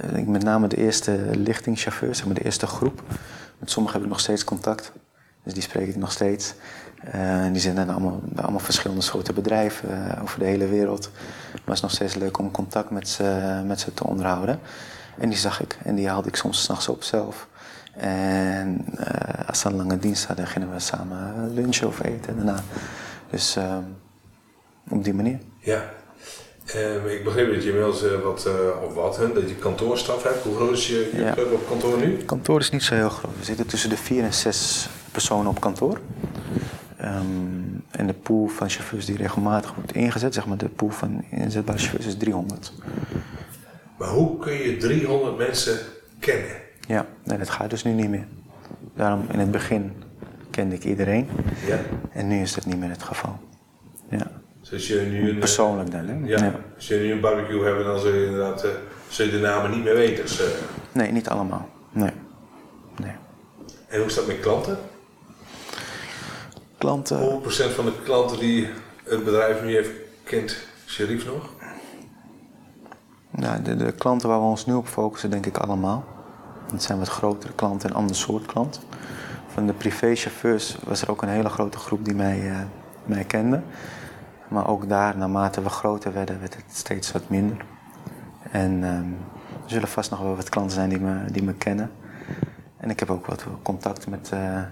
Uh, 0.04 0.16
ik, 0.16 0.26
met 0.26 0.42
name 0.42 0.68
de 0.68 0.76
eerste 0.76 1.30
lichtingchauffeurs, 1.32 2.18
zeg 2.18 2.26
maar 2.26 2.34
de 2.34 2.44
eerste 2.44 2.66
groep. 2.66 3.02
Met 3.58 3.70
sommigen 3.70 3.96
heb 3.96 4.06
ik 4.06 4.12
nog 4.12 4.22
steeds 4.22 4.44
contact, 4.44 4.92
dus 5.42 5.52
die 5.52 5.62
spreek 5.62 5.88
ik 5.88 5.96
nog 5.96 6.12
steeds. 6.12 6.54
Uh, 7.14 7.46
die 7.52 7.60
zitten 7.60 7.88
allemaal, 7.88 8.20
allemaal 8.36 8.60
verschillende 8.60 9.02
soorten 9.02 9.34
bedrijven 9.34 10.20
over 10.22 10.38
de 10.38 10.44
hele 10.44 10.66
wereld. 10.66 11.10
Maar 11.52 11.60
het 11.64 11.74
is 11.74 11.80
nog 11.80 11.90
steeds 11.90 12.14
leuk 12.14 12.38
om 12.38 12.50
contact 12.50 12.90
met 12.90 13.08
ze, 13.08 13.62
met 13.66 13.80
ze 13.80 13.94
te 13.94 14.04
onderhouden. 14.06 14.60
En 15.18 15.28
die 15.28 15.38
zag 15.38 15.60
ik 15.60 15.78
en 15.84 15.94
die 15.94 16.08
haalde 16.08 16.28
ik 16.28 16.36
soms 16.36 16.62
s'nachts 16.62 16.88
op 16.88 17.02
zelf. 17.02 17.48
En 17.96 18.84
uh, 18.98 19.48
als 19.48 19.60
ze 19.60 19.68
een 19.68 19.76
lange 19.76 19.98
dienst 19.98 20.26
hadden, 20.26 20.46
gingen 20.46 20.72
we 20.72 20.78
samen 20.78 21.54
lunchen 21.54 21.86
of 21.86 22.04
eten 22.04 22.36
daarna. 22.36 22.62
Dus 23.30 23.56
op 24.88 25.04
die 25.04 25.14
manier. 25.14 25.38
Ja. 25.58 25.94
Um, 26.74 27.06
ik 27.06 27.24
begreep 27.24 27.54
dat 27.54 27.62
je 27.62 27.68
inmiddels 27.68 28.04
uh, 28.04 28.20
wat, 28.22 28.46
uh, 28.46 28.82
of 28.82 28.94
wat, 28.94 29.16
hè, 29.16 29.32
dat 29.32 29.48
je 29.48 29.54
kantoorstaf 29.54 30.22
hebt. 30.22 30.42
Hoe 30.42 30.54
groot 30.54 30.72
is 30.72 30.86
je, 30.86 31.10
je 31.14 31.22
ja. 31.22 31.34
op 31.52 31.68
kantoor 31.68 31.98
nu? 31.98 32.16
Het 32.16 32.24
kantoor 32.24 32.60
is 32.60 32.70
niet 32.70 32.82
zo 32.82 32.94
heel 32.94 33.08
groot. 33.08 33.38
We 33.38 33.44
zitten 33.44 33.66
tussen 33.66 33.90
de 33.90 33.96
vier 33.96 34.22
en 34.22 34.34
zes 34.34 34.88
personen 35.12 35.46
op 35.46 35.60
kantoor. 35.60 36.00
Um, 37.02 37.84
en 37.90 38.06
de 38.06 38.12
pool 38.12 38.46
van 38.46 38.70
chauffeurs 38.70 39.06
die 39.06 39.16
regelmatig 39.16 39.74
wordt 39.74 39.92
ingezet, 39.92 40.34
zeg 40.34 40.46
maar 40.46 40.56
de 40.56 40.68
pool 40.68 40.90
van 40.90 41.24
inzetbare 41.30 41.78
chauffeurs 41.78 42.06
is 42.06 42.16
300. 42.16 42.72
Maar 43.98 44.08
hoe 44.08 44.38
kun 44.38 44.52
je 44.52 44.76
300 44.76 45.36
mensen 45.36 45.78
kennen? 46.18 46.64
Ja, 46.86 47.06
nee, 47.24 47.38
dat 47.38 47.50
gaat 47.50 47.70
dus 47.70 47.84
nu 47.84 47.92
niet 47.92 48.08
meer. 48.08 48.26
Daarom 48.94 49.26
in 49.32 49.38
het 49.38 49.50
begin 49.50 49.92
kende 50.50 50.74
ik 50.74 50.84
iedereen. 50.84 51.28
Ja. 51.66 51.78
En 52.12 52.28
nu 52.28 52.40
is 52.40 52.54
dat 52.54 52.66
niet 52.66 52.78
meer 52.78 52.90
het 52.90 53.02
geval. 53.02 53.38
Ja. 54.08 54.30
Dus 54.70 54.88
je 54.88 55.00
nu 55.00 55.30
een, 55.30 55.38
Persoonlijk 55.38 55.90
dan, 55.90 56.06
hè? 56.06 56.18
Ja, 56.24 56.54
Als 56.74 56.88
je 56.88 56.94
nu 56.94 57.12
een 57.12 57.20
barbecue 57.20 57.64
hebt, 57.64 57.84
dan 57.84 57.98
zul 57.98 58.14
je 58.14 58.24
inderdaad 58.26 58.64
uh, 58.64 58.70
zul 59.08 59.24
je 59.24 59.30
de 59.30 59.38
namen 59.38 59.70
niet 59.70 59.84
meer 59.84 59.94
weten. 59.94 60.24
Dus, 60.24 60.40
uh. 60.40 60.46
Nee, 60.92 61.12
niet 61.12 61.28
allemaal. 61.28 61.68
Nee. 61.92 62.10
nee. 63.00 63.12
En 63.88 63.98
hoe 63.98 64.06
is 64.06 64.14
dat 64.14 64.26
met 64.26 64.40
klanten? 64.40 64.78
Klanten... 66.78 67.18
Hoeveel 67.18 67.38
procent 67.38 67.72
van 67.72 67.84
de 67.84 67.92
klanten 68.04 68.38
die 68.38 68.68
het 69.04 69.24
bedrijf 69.24 69.62
nu 69.62 69.72
heeft, 69.72 69.90
kent 70.24 70.56
Sherif 70.86 71.26
nog? 71.26 71.50
Nou, 73.30 73.62
de, 73.62 73.76
de, 73.76 73.92
klanten 73.92 74.28
waar 74.28 74.38
we 74.38 74.44
ons 74.44 74.66
nu 74.66 74.74
op 74.74 74.86
focussen, 74.86 75.30
denk 75.30 75.46
ik 75.46 75.56
allemaal. 75.56 76.15
Dat 76.70 76.82
zijn 76.82 76.98
wat 76.98 77.08
grotere 77.08 77.52
klanten 77.52 77.90
en 77.90 77.96
ander 77.96 78.16
soort 78.16 78.46
klant. 78.46 78.80
Van 79.52 79.66
de 79.66 79.72
privéchauffeurs 79.72 80.76
was 80.84 81.02
er 81.02 81.10
ook 81.10 81.22
een 81.22 81.28
hele 81.28 81.48
grote 81.48 81.78
groep 81.78 82.04
die 82.04 82.14
mij, 82.14 82.40
uh, 82.40 82.56
mij 83.04 83.24
kende. 83.24 83.62
Maar 84.48 84.68
ook 84.68 84.88
daar, 84.88 85.16
naarmate 85.16 85.62
we 85.62 85.68
groter 85.68 86.12
werden, 86.12 86.40
werd 86.40 86.54
het 86.54 86.64
steeds 86.72 87.12
wat 87.12 87.28
minder. 87.28 87.64
En 88.50 88.72
um, 88.72 89.16
er 89.64 89.70
zullen 89.70 89.88
vast 89.88 90.10
nog 90.10 90.20
wel 90.20 90.36
wat 90.36 90.48
klanten 90.48 90.74
zijn 90.74 90.88
die 90.88 91.00
me, 91.00 91.30
die 91.30 91.42
me 91.42 91.54
kennen. 91.54 91.90
En 92.76 92.90
ik 92.90 92.98
heb 92.98 93.10
ook 93.10 93.26
wat 93.26 93.44
contact 93.62 94.06
met, 94.06 94.30
uh, 94.34 94.62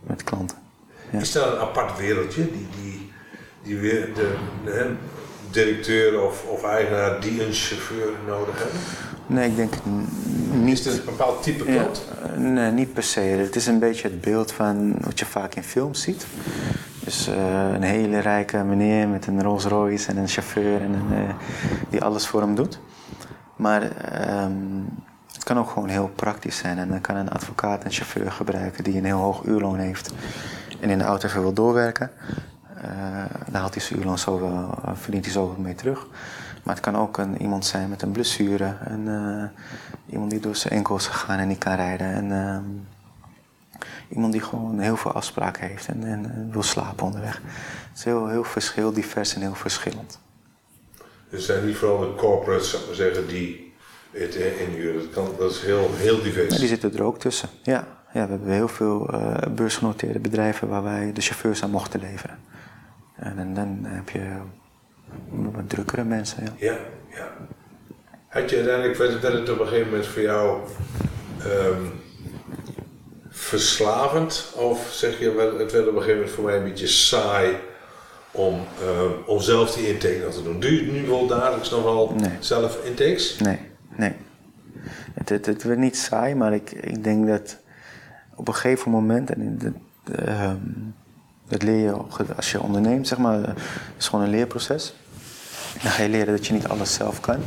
met 0.00 0.24
klanten. 0.24 0.58
Ja. 1.10 1.18
Is 1.18 1.32
dat 1.32 1.52
een 1.52 1.58
apart 1.58 1.98
wereldje, 1.98 2.50
die, 2.50 2.66
die, 2.82 3.12
die 3.62 3.78
weer 3.78 4.14
de, 4.14 4.36
de, 4.64 4.94
directeur 5.50 6.22
of, 6.22 6.44
of 6.44 6.64
eigenaar 6.64 7.20
die 7.20 7.44
een 7.46 7.52
chauffeur 7.52 8.12
nodig 8.26 8.58
hebben? 8.58 8.80
Nee, 9.26 9.48
ik 9.48 9.56
denk 9.56 9.72
niet. 10.52 10.78
Is 10.78 10.84
het 10.84 10.98
een 10.98 11.04
bepaald 11.04 11.42
type 11.42 11.64
klant? 11.64 12.04
Ja, 12.22 12.38
nee, 12.38 12.70
niet 12.70 12.92
per 12.92 13.02
se. 13.02 13.20
Het 13.20 13.56
is 13.56 13.66
een 13.66 13.78
beetje 13.78 14.08
het 14.08 14.20
beeld 14.20 14.52
van 14.52 14.94
wat 15.00 15.18
je 15.18 15.26
vaak 15.26 15.54
in 15.54 15.62
films 15.62 16.02
ziet. 16.02 16.26
Dus 17.04 17.28
uh, 17.28 17.72
een 17.72 17.82
hele 17.82 18.18
rijke 18.18 18.56
meneer 18.56 19.08
met 19.08 19.26
een 19.26 19.42
Rolls 19.42 19.64
Royce 19.64 20.10
en 20.10 20.16
een 20.16 20.28
chauffeur 20.28 20.80
en 20.80 20.92
een, 20.92 21.12
uh, 21.12 21.34
die 21.90 22.02
alles 22.02 22.26
voor 22.26 22.40
hem 22.40 22.54
doet. 22.54 22.78
Maar 23.56 23.82
um, 24.44 24.88
het 25.32 25.44
kan 25.44 25.58
ook 25.58 25.70
gewoon 25.70 25.88
heel 25.88 26.10
praktisch 26.14 26.56
zijn. 26.56 26.78
En 26.78 26.88
dan 26.88 27.00
kan 27.00 27.16
een 27.16 27.30
advocaat 27.30 27.84
een 27.84 27.90
chauffeur 27.90 28.32
gebruiken 28.32 28.84
die 28.84 28.96
een 28.96 29.04
heel 29.04 29.18
hoog 29.18 29.44
uurloon 29.44 29.78
heeft 29.78 30.12
en 30.80 30.90
in 30.90 30.98
de 30.98 31.04
auto 31.04 31.28
even 31.28 31.40
wil 31.40 31.52
doorwerken. 31.52 32.10
Uh, 32.84 32.90
dan 33.50 33.60
haalt 33.60 33.74
hij 33.74 33.82
zijn 33.82 33.98
uurloon 33.98 34.18
zo 34.18 34.40
wel, 34.40 34.78
verdient 34.94 35.24
hij 35.24 35.34
zo 35.34 35.56
mee 35.58 35.74
terug. 35.74 36.06
Maar 36.64 36.74
het 36.74 36.84
kan 36.84 36.96
ook 36.96 37.18
een, 37.18 37.42
iemand 37.42 37.66
zijn 37.66 37.88
met 37.88 38.02
een 38.02 38.12
blessure. 38.12 38.76
Een, 38.84 39.50
iemand 40.06 40.30
die 40.30 40.40
door 40.40 40.56
zijn 40.56 40.72
enkels 40.72 41.08
is 41.08 41.14
gegaan 41.14 41.38
en 41.38 41.48
niet 41.48 41.58
kan 41.58 41.74
rijden. 41.74 42.06
En, 42.06 42.32
ehm, 42.32 42.64
iemand 44.08 44.32
die 44.32 44.40
gewoon 44.40 44.78
heel 44.78 44.96
veel 44.96 45.12
afspraken 45.12 45.68
heeft 45.68 45.88
en, 45.88 46.04
en, 46.04 46.48
wil 46.52 46.62
slapen 46.62 47.06
onderweg. 47.06 47.40
Het 47.88 47.98
is 47.98 48.04
heel, 48.04 48.28
heel, 48.28 48.44
verschil, 48.44 48.92
divers 48.92 49.34
en 49.34 49.40
heel 49.40 49.54
verschillend. 49.54 50.18
Dus 51.30 51.46
zijn 51.46 51.66
niet 51.66 51.76
vooral 51.76 51.98
de 51.98 52.14
corporates, 52.14 52.70
zou 52.70 52.86
maar 52.86 52.94
zeggen, 52.94 53.28
die 53.28 53.72
het 54.10 54.34
inhuren. 54.34 55.00
Dat, 55.00 55.10
kan, 55.10 55.28
dat 55.38 55.50
is 55.50 55.60
heel, 55.62 55.90
heel 55.94 56.22
divers. 56.22 56.52
Ja, 56.52 56.58
die 56.58 56.68
zitten 56.68 56.96
er 56.96 57.02
ook 57.02 57.18
tussen. 57.18 57.48
Ja, 57.62 57.86
ja 58.12 58.24
we 58.24 58.30
hebben 58.30 58.50
heel 58.50 58.68
veel 58.68 59.14
uh, 59.14 59.36
beursgenoteerde 59.54 60.18
bedrijven 60.18 60.68
waar 60.68 60.82
wij 60.82 61.12
de 61.12 61.20
chauffeurs 61.20 61.62
aan 61.62 61.70
mochten 61.70 62.00
leveren. 62.00 62.38
En, 63.16 63.38
en 63.38 63.54
dan 63.54 63.78
heb 63.82 64.08
je 64.08 64.36
wat 65.28 65.68
drukkere 65.68 66.04
mensen. 66.04 66.42
Ja, 66.42 66.52
ja. 66.58 66.78
ja. 67.10 67.32
Had 68.28 68.50
je 68.50 68.56
uiteindelijk, 68.56 68.96
werd 68.96 69.22
het 69.22 69.50
op 69.50 69.60
een 69.60 69.66
gegeven 69.66 69.90
moment 69.90 70.06
voor 70.06 70.22
jou. 70.22 70.60
Um, 71.46 72.02
verslavend? 73.34 74.52
Of 74.56 74.88
zeg 74.92 75.18
je, 75.18 75.56
het 75.58 75.72
werd 75.72 75.88
op 75.88 75.94
een 75.94 76.02
gegeven 76.02 76.14
moment 76.14 76.30
voor 76.30 76.44
mij 76.44 76.56
een 76.56 76.64
beetje 76.64 76.86
saai 76.86 77.56
om, 78.30 78.60
uh, 78.82 79.28
om 79.28 79.40
zelf 79.40 79.72
die 79.72 79.88
intake 79.88 80.28
te 80.28 80.42
doen? 80.42 80.60
Doe 80.60 80.86
je 80.86 80.92
nu 80.92 81.06
wel 81.06 81.26
dagelijks 81.26 81.70
nog 81.70 81.82
wel 81.82 82.16
zelf 82.40 82.84
intakes? 82.84 83.38
Nee, 83.38 83.58
nee. 83.96 84.12
Het, 85.14 85.28
het, 85.28 85.46
het, 85.46 85.62
werd 85.62 85.78
niet 85.78 85.96
saai, 85.96 86.34
maar 86.34 86.54
ik, 86.54 86.70
ik 86.70 87.04
denk 87.04 87.26
dat 87.26 87.58
op 88.34 88.48
een 88.48 88.54
gegeven 88.54 88.90
moment, 88.90 89.30
en 89.30 89.58
dat, 89.58 89.72
uh, 90.28 90.52
dat 91.48 91.62
leer 91.62 91.78
je 91.78 91.92
als 92.36 92.52
je 92.52 92.60
onderneemt, 92.60 93.08
zeg 93.08 93.18
maar, 93.18 93.38
het 93.38 93.58
is 93.98 94.08
gewoon 94.08 94.24
een 94.24 94.30
leerproces. 94.30 94.94
Dan 95.82 95.90
ga 95.90 96.02
je 96.02 96.08
leren 96.08 96.36
dat 96.36 96.46
je 96.46 96.52
niet 96.52 96.68
alles 96.68 96.94
zelf 96.94 97.20
kan. 97.20 97.38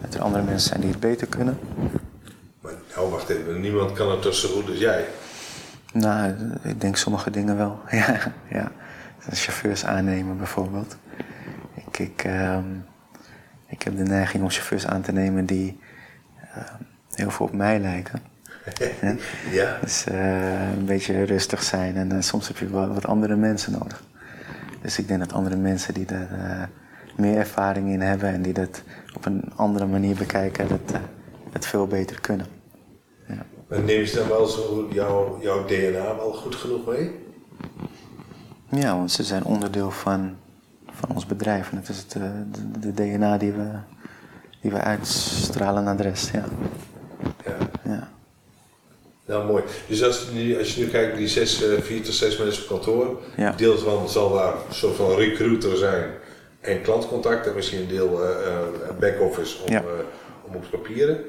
Dat 0.00 0.14
er 0.14 0.20
andere 0.20 0.44
mensen 0.44 0.68
zijn 0.68 0.80
die 0.80 0.90
het 0.90 1.00
beter 1.00 1.26
kunnen. 1.26 1.58
Nou, 2.94 3.10
wacht 3.10 3.28
even. 3.28 3.60
Niemand 3.60 3.92
kan 3.92 4.10
het 4.10 4.22
toch 4.22 4.34
zo 4.34 4.48
goed 4.48 4.68
als 4.68 4.78
jij? 4.78 5.04
Nou, 5.92 6.34
ik 6.62 6.80
denk 6.80 6.96
sommige 6.96 7.30
dingen 7.30 7.56
wel. 7.56 7.80
ja, 7.90 8.32
ja. 8.48 8.72
Chauffeurs 9.30 9.84
aannemen 9.84 10.36
bijvoorbeeld. 10.36 10.96
Ik, 11.74 11.98
ik, 11.98 12.24
uh, 12.24 12.58
ik 13.66 13.82
heb 13.82 13.96
de 13.96 14.02
neiging 14.02 14.42
om 14.42 14.50
chauffeurs 14.50 14.86
aan 14.86 15.02
te 15.02 15.12
nemen 15.12 15.46
die 15.46 15.80
uh, 16.56 16.62
heel 17.14 17.30
veel 17.30 17.46
op 17.46 17.52
mij 17.52 17.80
lijken. 17.80 18.22
ja. 19.50 19.78
Dus 19.80 20.06
uh, 20.08 20.72
een 20.72 20.84
beetje 20.84 21.22
rustig 21.22 21.62
zijn 21.62 21.96
en 21.96 22.12
uh, 22.12 22.20
soms 22.20 22.48
heb 22.48 22.56
je 22.56 22.70
wel 22.70 22.94
wat 22.94 23.06
andere 23.06 23.36
mensen 23.36 23.72
nodig. 23.72 24.02
Dus 24.82 24.98
ik 24.98 25.08
denk 25.08 25.20
dat 25.20 25.32
andere 25.32 25.56
mensen 25.56 25.94
die 25.94 26.06
er 26.06 26.28
meer 27.16 27.36
ervaring 27.36 27.88
in 27.88 28.00
hebben 28.00 28.28
en 28.28 28.42
die 28.42 28.52
dat 28.52 28.82
op 29.16 29.26
een 29.26 29.52
andere 29.56 29.86
manier 29.86 30.14
bekijken, 30.14 30.68
dat 30.68 31.00
het 31.52 31.66
veel 31.66 31.86
beter 31.86 32.20
kunnen. 32.20 32.46
Maar 33.72 33.80
neem 33.80 34.04
je 34.04 34.12
dan 34.14 34.28
wel 34.28 34.46
zo 34.46 34.88
jouw, 34.92 35.38
jouw 35.40 35.64
DNA 35.64 36.16
wel 36.16 36.32
goed 36.32 36.54
genoeg 36.54 36.86
mee? 36.86 37.10
Ja, 38.70 38.96
want 38.96 39.12
ze 39.12 39.22
zijn 39.22 39.44
onderdeel 39.44 39.90
van, 39.90 40.36
van 40.90 41.08
ons 41.14 41.26
bedrijf. 41.26 41.70
En 41.70 41.76
het 41.76 41.88
is 41.88 41.98
het, 41.98 42.14
eh, 42.14 42.22
de, 42.80 42.92
de, 42.92 42.92
DNA 42.92 43.38
die 43.38 43.52
we, 43.52 43.68
die 44.60 44.70
we 44.70 44.78
uitstralen 44.78 45.84
naar 45.84 45.96
de 45.96 46.02
rest. 46.02 46.30
Ja. 46.32 46.44
ja. 47.44 47.56
ja. 47.84 48.08
Nou, 49.26 49.46
mooi. 49.46 49.62
Dus 49.88 50.04
als, 50.04 50.28
je, 50.32 50.58
als 50.58 50.74
je 50.74 50.84
nu 50.84 50.88
kijkt, 50.90 51.16
die 51.16 51.28
zes, 51.28 51.62
uh, 51.62 51.80
vier 51.80 52.02
tot 52.02 52.14
zes 52.14 52.38
mensen 52.38 52.62
op 52.62 52.68
kantoor, 52.68 53.20
ja. 53.36 53.52
deel 53.52 53.78
van 53.78 54.08
zal 54.08 54.32
daar 54.32 54.52
een 54.52 54.74
soort 54.74 54.96
van 54.96 55.14
recruiter 55.14 55.76
zijn 55.76 56.10
en 56.62 56.82
klantcontact 56.82 57.46
en 57.46 57.54
misschien 57.54 57.80
een 57.80 57.88
deel 57.88 58.22
uh, 58.22 58.58
back-office 59.00 59.62
om, 59.62 59.72
ja. 59.72 59.84
om 60.44 60.54
op 60.54 60.64
papieren 60.70 61.24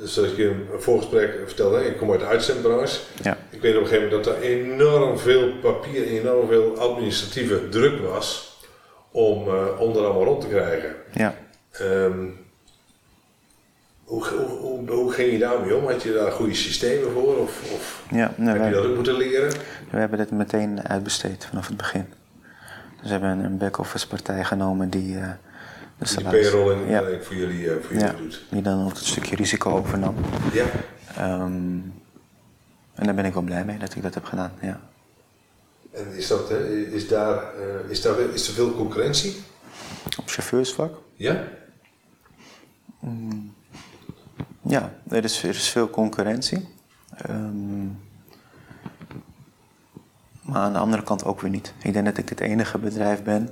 zoals 0.00 0.30
ik 0.30 0.38
in 0.38 0.46
een 0.48 0.80
voorgesprek 0.80 1.38
vertelde, 1.46 1.86
ik 1.86 1.96
kom 1.96 2.10
uit 2.10 2.20
de 2.20 2.26
uitzendbranche. 2.26 3.00
Ja. 3.22 3.36
Ik 3.50 3.60
weet 3.60 3.76
op 3.76 3.80
een 3.80 3.86
gegeven 3.86 4.08
moment 4.08 4.24
dat 4.24 4.36
er 4.36 4.42
enorm 4.42 5.18
veel 5.18 5.52
papier, 5.60 6.06
enorm 6.06 6.48
veel 6.48 6.78
administratieve 6.78 7.68
druk 7.68 8.00
was 8.00 8.56
om, 9.10 9.48
uh, 9.48 9.80
om 9.80 9.96
er 9.96 10.04
allemaal 10.04 10.24
rond 10.24 10.40
te 10.40 10.46
krijgen. 10.46 10.94
Ja. 11.12 11.34
Um, 11.80 12.40
hoe, 14.04 14.26
hoe, 14.26 14.90
hoe, 14.90 15.12
ging 15.12 15.32
je 15.32 15.38
daarmee 15.38 15.74
om? 15.74 15.86
Had 15.86 16.02
je 16.02 16.12
daar 16.12 16.32
goede 16.32 16.54
systemen 16.54 17.12
voor? 17.12 17.36
Of, 17.36 17.72
of 17.74 18.04
ja, 18.10 18.34
nee, 18.36 18.54
heb 18.54 18.68
je 18.68 18.74
dat 18.74 18.84
ook 18.84 18.94
moeten 18.94 19.16
leren? 19.16 19.52
We 19.90 19.98
hebben 19.98 20.18
dit 20.18 20.30
meteen 20.30 20.88
uitbesteed 20.88 21.46
vanaf 21.48 21.66
het 21.66 21.76
begin. 21.76 22.06
We 23.02 23.08
hebben 23.08 23.44
een 23.44 23.58
back-office 23.58 24.08
partij 24.08 24.44
genomen 24.44 24.90
die... 24.90 25.14
Uh, 25.14 25.30
dus 25.98 26.16
die 26.16 26.24
payroll 26.24 26.72
in, 26.72 26.88
ja. 26.88 27.02
voor 27.20 27.36
jullie, 27.36 27.64
uh, 27.64 27.72
voor 27.82 27.96
jullie 27.96 28.16
doet. 28.16 28.42
Die 28.50 28.62
dan 28.62 28.84
ook 28.84 28.88
het 28.88 29.04
stukje 29.04 29.36
risico 29.36 29.70
overnam. 29.70 30.14
Ja. 30.52 30.66
Um, 31.42 31.94
en 32.94 33.04
daar 33.04 33.14
ben 33.14 33.24
ik 33.24 33.32
wel 33.32 33.42
blij 33.42 33.64
mee 33.64 33.78
dat 33.78 33.94
ik 33.94 34.02
dat 34.02 34.14
heb 34.14 34.24
gedaan, 34.24 34.52
ja. 34.60 34.80
En 35.92 36.12
is, 36.16 36.26
dat, 36.26 36.50
is, 36.50 37.08
daar, 37.08 37.42
is, 37.88 38.02
daar, 38.02 38.18
is 38.18 38.48
er 38.48 38.54
veel 38.54 38.74
concurrentie? 38.74 39.42
Op 40.18 40.28
chauffeursvak? 40.28 40.98
Ja. 41.14 41.44
Mm, 43.00 43.54
ja, 44.62 44.92
er 45.08 45.24
is, 45.24 45.42
er 45.42 45.48
is 45.48 45.68
veel 45.68 45.90
concurrentie. 45.90 46.68
Um, 47.30 48.00
Maar 50.52 50.62
aan 50.62 50.72
de 50.72 50.78
andere 50.78 51.02
kant 51.02 51.24
ook 51.24 51.40
weer 51.40 51.50
niet. 51.50 51.72
Ik 51.82 51.92
denk 51.92 52.04
dat 52.04 52.18
ik 52.18 52.28
het 52.28 52.40
enige 52.40 52.78
bedrijf 52.78 53.22
ben 53.22 53.48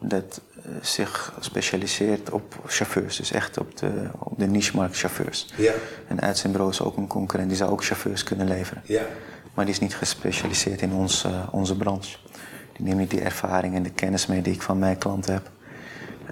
dat 0.00 0.40
eh, 0.56 0.70
zich 0.82 1.34
specialiseert 1.40 2.30
op 2.30 2.62
chauffeurs. 2.66 3.16
Dus 3.16 3.32
echt 3.32 3.58
op 3.58 3.76
de, 3.76 4.08
op 4.18 4.38
de 4.38 4.46
niche-markt 4.46 4.96
chauffeurs. 4.96 5.52
Ja. 5.56 5.72
En 6.08 6.20
uitzendbureau 6.20 6.72
is 6.72 6.80
ook 6.80 6.96
een 6.96 7.06
concurrent, 7.06 7.48
die 7.48 7.58
zou 7.58 7.70
ook 7.70 7.84
chauffeurs 7.84 8.22
kunnen 8.22 8.48
leveren. 8.48 8.82
Ja. 8.86 9.02
Maar 9.54 9.64
die 9.64 9.74
is 9.74 9.80
niet 9.80 9.96
gespecialiseerd 9.96 10.82
in 10.82 10.92
ons, 10.92 11.24
eh, 11.24 11.48
onze 11.50 11.76
branche. 11.76 12.18
Die 12.72 12.86
neemt 12.86 12.98
niet 12.98 13.10
die 13.10 13.20
ervaring 13.20 13.74
en 13.74 13.82
de 13.82 13.90
kennis 13.90 14.26
mee 14.26 14.42
die 14.42 14.52
ik 14.52 14.62
van 14.62 14.78
mijn 14.78 14.98
klanten 14.98 15.32
heb. 15.32 15.50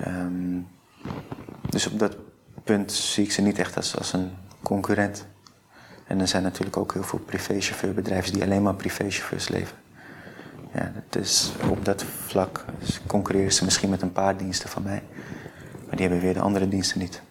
Ehm, 0.04 0.58
dus 1.68 1.86
op 1.86 1.98
dat 1.98 2.16
punt 2.64 2.92
zie 2.92 3.24
ik 3.24 3.32
ze 3.32 3.42
niet 3.42 3.58
echt 3.58 3.76
als, 3.76 3.96
als 3.98 4.12
een 4.12 4.30
concurrent. 4.62 5.26
En 6.06 6.20
er 6.20 6.28
zijn 6.28 6.42
natuurlijk 6.42 6.76
ook 6.76 6.92
heel 6.92 7.02
veel 7.02 7.18
privéchauffeurbedrijven 7.18 8.32
die 8.32 8.42
alleen 8.42 8.62
maar 8.62 8.74
privéchauffeurs 8.74 9.48
leveren. 9.48 9.84
Ja, 10.74 10.92
dat 11.08 11.22
is, 11.22 11.52
op 11.70 11.84
dat 11.84 12.04
vlak 12.26 12.64
dus 12.78 13.00
concurreren 13.06 13.52
ze 13.52 13.64
misschien 13.64 13.90
met 13.90 14.02
een 14.02 14.12
paar 14.12 14.36
diensten 14.36 14.68
van 14.68 14.82
mij. 14.82 15.02
Maar 15.86 15.96
die 15.96 16.06
hebben 16.06 16.20
weer 16.20 16.34
de 16.34 16.40
andere 16.40 16.68
diensten 16.68 16.98
niet. 16.98 17.22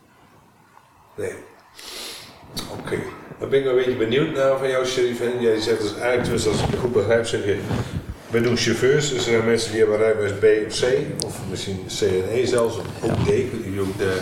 Nee. 1.15 1.33
Oké. 2.79 2.97
Dan 3.39 3.49
ben 3.49 3.59
ik 3.59 3.65
wel 3.65 3.77
een 3.77 3.83
beetje 3.85 3.97
benieuwd 3.97 4.35
naar 4.35 4.57
van 4.57 4.69
jou, 4.69 4.85
Sherif. 4.85 5.21
En 5.21 5.41
Jij 5.41 5.61
zegt 5.61 5.81
dus 5.81 5.91
eigenlijk, 5.91 6.23
tenminste 6.23 6.49
als 6.49 6.61
ik 6.61 6.69
het 6.69 6.79
goed 6.79 6.93
begrijp, 6.93 7.25
zeg 7.25 7.45
je... 7.45 7.59
We 8.27 8.41
doen 8.41 8.57
chauffeurs, 8.57 9.09
dus 9.09 9.17
er 9.17 9.23
zijn 9.23 9.45
mensen 9.45 9.71
die 9.71 9.79
hebben 9.79 9.97
rijbewijs 9.97 10.31
B 10.31 10.67
of 10.67 10.79
C, 10.79 11.25
of 11.25 11.39
misschien 11.49 11.85
C 11.99 12.01
en 12.01 12.29
E 12.31 12.45
zelfs, 12.45 12.77
of 12.77 12.85
ook 13.03 13.25
D, 13.25 13.29
ik 13.29 13.51
weet 13.51 13.65
niet 13.65 13.79
ook 13.79 13.97
de 13.97 14.21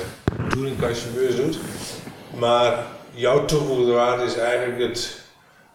touringcar-chauffeurs 0.49 1.36
doet. 1.36 1.57
Maar 2.39 2.86
jouw 3.14 3.45
toegevoegde 3.45 3.91
waarde 3.91 4.24
is 4.24 4.38
eigenlijk 4.38 4.80
het, 4.80 5.20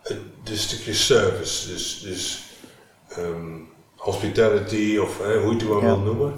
het, 0.02 0.18
het 0.44 0.58
stukje 0.58 0.94
service, 0.94 1.68
dus, 1.68 2.00
dus 2.00 2.47
ehm, 3.08 3.56
hospitality 3.96 4.98
of 5.02 5.18
hè, 5.18 5.38
hoe 5.40 5.50
je 5.54 5.58
het 5.58 5.68
maar 5.68 5.76
Ja. 5.82 5.86
wil 5.86 5.98
noemen. 5.98 6.32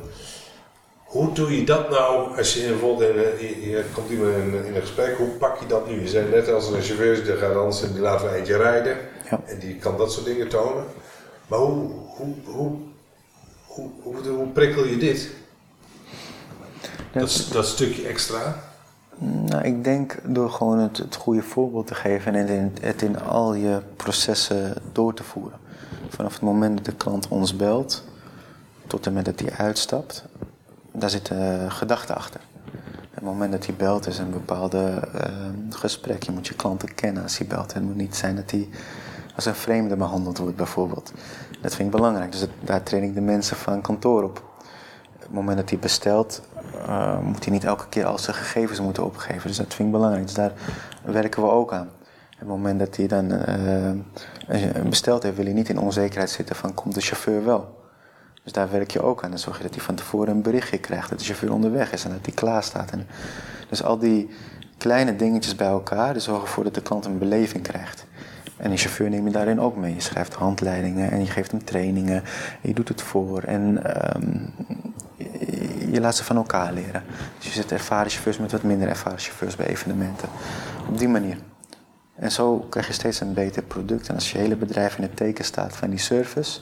Hoe 1.05 1.33
doe 1.33 1.57
je 1.57 1.65
dat 1.65 1.91
nou 1.91 2.37
als 2.39 2.55
je 2.55 2.69
bijvoorbeeld 2.69 3.11
in, 3.11 3.19
een- 3.19 3.39
je, 3.47 3.71
je 3.71 3.85
komt 3.95 4.11
iemand 4.11 4.35
in, 4.37 4.65
in 4.65 4.75
een 4.75 4.81
gesprek, 4.81 5.17
hoe 5.17 5.29
pak 5.29 5.61
je 5.61 5.67
dat 5.67 5.89
nu? 5.89 6.01
Je 6.01 6.09
zei 6.09 6.31
net 6.31 6.49
als 6.53 6.67
een 6.71 6.83
chauffeur 6.83 7.25
die 7.25 7.37
gaat 7.37 7.55
anders 7.57 7.83
en 7.83 7.93
die 7.93 8.01
laten 8.03 8.31
we 8.31 8.37
eentje 8.37 8.57
rijden 8.57 8.97
Ja. 9.31 9.41
en 9.47 9.59
die 9.59 9.75
kan 9.77 9.97
dat 9.97 10.13
soort 10.13 10.25
dingen 10.27 10.49
tonen. 10.49 10.85
Maar 11.49 11.59
hoe, 11.59 11.91
hoe, 12.17 12.35
hoe, 12.45 12.77
hoe, 13.67 13.89
hoe, 14.03 14.29
hoe 14.29 14.47
prikkel 14.49 14.85
je 14.87 14.97
dit? 14.97 15.31
Dat, 17.13 17.49
dat 17.53 17.67
stukje 17.67 18.07
extra? 18.07 18.63
Nou, 19.19 19.65
ik 19.65 19.85
denk 19.85 20.17
door 20.25 20.51
gewoon 20.51 20.79
het, 20.79 20.97
het 20.97 21.17
goede 21.17 21.43
voorbeeld 21.43 21.87
te 21.87 21.95
geven 21.95 22.35
en 22.35 22.41
het 22.41 22.51
in, 22.51 22.73
het 22.81 23.03
in 23.03 23.21
al 23.21 23.55
je 23.55 23.79
processen 23.97 24.75
door 24.93 25.15
te 25.15 25.25
voeren. 25.25 25.59
Vanaf 26.11 26.33
het 26.33 26.43
moment 26.43 26.77
dat 26.77 26.85
de 26.85 26.95
klant 26.95 27.29
ons 27.29 27.57
belt 27.57 28.05
tot 28.87 29.07
en 29.07 29.13
met 29.13 29.25
dat 29.25 29.41
hij 29.41 29.53
uitstapt, 29.53 30.25
daar 30.93 31.11
zit 31.11 31.31
een 31.31 31.71
gedachte 31.71 32.15
achter. 32.15 32.41
Het 33.11 33.25
moment 33.25 33.53
dat 33.53 33.67
hij 33.67 33.75
belt 33.75 34.07
is 34.07 34.19
een 34.19 34.31
bepaalde 34.31 35.09
eh, 35.15 35.33
gesprek. 35.71 36.23
Je 36.23 36.33
moet 36.33 36.47
je 36.47 36.55
klanten 36.55 36.95
kennen 36.95 37.23
als 37.23 37.39
hij 37.39 37.47
belt. 37.47 37.73
Het 37.73 37.83
moet 37.83 37.97
niet 37.97 38.17
zijn 38.17 38.37
dat 38.37 38.51
hij 38.51 38.69
als 39.37 39.45
een 39.45 39.55
vreemde 39.55 39.97
behandeld 39.97 40.39
wordt 40.39 40.57
bijvoorbeeld. 40.57 41.13
Dat 41.63 41.75
vind 41.75 41.89
ik 41.89 41.97
belangrijk. 41.97 42.33
Dus 42.33 42.47
daar 42.61 42.83
train 42.83 43.03
ik 43.03 43.15
de 43.15 43.21
mensen 43.21 43.57
van 43.57 43.81
kantoor 43.81 44.23
op. 44.23 44.43
Op 45.15 45.21
het 45.21 45.33
moment 45.33 45.57
dat 45.57 45.71
hij 45.71 45.79
bestelt, 45.79 46.43
eh, 46.87 47.19
moet 47.21 47.45
hij 47.45 47.53
niet 47.53 47.65
elke 47.65 47.89
keer 47.89 48.05
al 48.05 48.19
zijn 48.19 48.37
gegevens 48.37 48.81
moeten 48.81 49.05
opgeven. 49.05 49.49
Dus 49.49 49.57
dat 49.57 49.75
vind 49.75 49.89
ik 49.89 49.95
belangrijk. 49.95 50.27
Dus 50.27 50.35
daar 50.35 50.53
werken 51.05 51.43
we 51.43 51.51
ook 51.51 51.73
aan. 51.73 51.89
Op 52.43 52.47
het 52.47 52.57
moment 52.57 52.79
dat 52.79 52.97
hij 52.97 53.07
dan 53.07 53.33
eh, 53.33 53.91
besteld 54.89 55.23
heeft, 55.23 55.37
wil 55.37 55.45
hij 55.45 55.55
niet 55.55 55.69
in 55.69 55.79
onzekerheid 55.79 56.31
zitten 56.31 56.57
van 56.57 56.75
komt 56.75 56.95
de 56.95 57.01
chauffeur 57.01 57.45
wel. 57.45 57.79
Dus 58.43 58.53
daar 58.53 58.71
werk 58.71 58.91
je 58.91 59.03
ook 59.03 59.25
aan. 59.25 59.31
Dan 59.31 59.39
zorg 59.39 59.57
je 59.57 59.63
dat 59.63 59.75
hij 59.75 59.85
van 59.85 59.95
tevoren 59.95 60.35
een 60.35 60.43
berichtje 60.43 60.79
krijgt 60.79 61.11
dat 61.11 61.19
de 61.19 61.25
chauffeur 61.25 61.53
onderweg 61.53 61.93
is 61.93 62.05
en 62.05 62.11
dat 62.11 62.19
hij 62.23 62.35
klaar 62.35 62.63
staat. 62.63 62.91
En 62.91 63.07
dus 63.69 63.83
al 63.83 63.99
die 63.99 64.31
kleine 64.79 65.17
dingetjes 65.17 65.57
bij 65.57 65.67
elkaar 65.67 66.13
die 66.13 66.23
zorgen 66.23 66.45
ervoor 66.45 66.65
dat 66.65 66.75
de 66.75 66.83
klant 66.83 67.05
een 67.05 67.19
beleving 67.19 67.63
krijgt. 67.63 68.07
En 68.57 68.71
de 68.71 68.77
chauffeur 68.77 69.11
neem 69.11 69.27
je 69.27 69.33
daarin 69.33 69.61
ook 69.61 69.77
mee. 69.77 69.95
Je 69.95 70.01
schrijft 70.01 70.35
handleidingen 70.35 71.11
en 71.11 71.21
je 71.21 71.31
geeft 71.31 71.51
hem 71.51 71.65
trainingen. 71.65 72.23
En 72.63 72.69
je 72.69 72.75
doet 72.75 72.89
het 72.89 73.03
voor. 73.03 73.43
En 73.43 73.95
ehm, 73.95 74.39
je 75.93 76.01
laat 76.01 76.17
ze 76.17 76.25
van 76.25 76.37
elkaar 76.37 76.73
leren. 76.73 77.03
Dus 77.39 77.47
je 77.47 77.53
zet 77.53 77.73
ervaren 77.73 78.11
chauffeurs 78.11 78.39
met 78.39 78.53
wat 78.53 78.63
minder 78.63 78.89
ervaren 78.89 79.19
chauffeurs 79.19 79.57
bij 79.57 79.67
evenementen. 79.67 80.29
Op 80.89 80.99
die 80.99 81.09
manier. 81.09 81.37
En 82.21 82.33
zo 82.33 82.59
krijg 82.71 82.87
je 82.87 82.93
steeds 82.93 83.21
een 83.21 83.35
beter 83.35 83.63
product. 83.63 84.09
En 84.09 84.15
als 84.15 84.33
je 84.33 84.39
hele 84.39 84.57
bedrijf 84.57 84.97
in 84.97 85.03
het 85.03 85.17
teken 85.17 85.45
staat 85.45 85.77
van 85.77 85.91
die 85.91 85.99
service, 85.99 86.61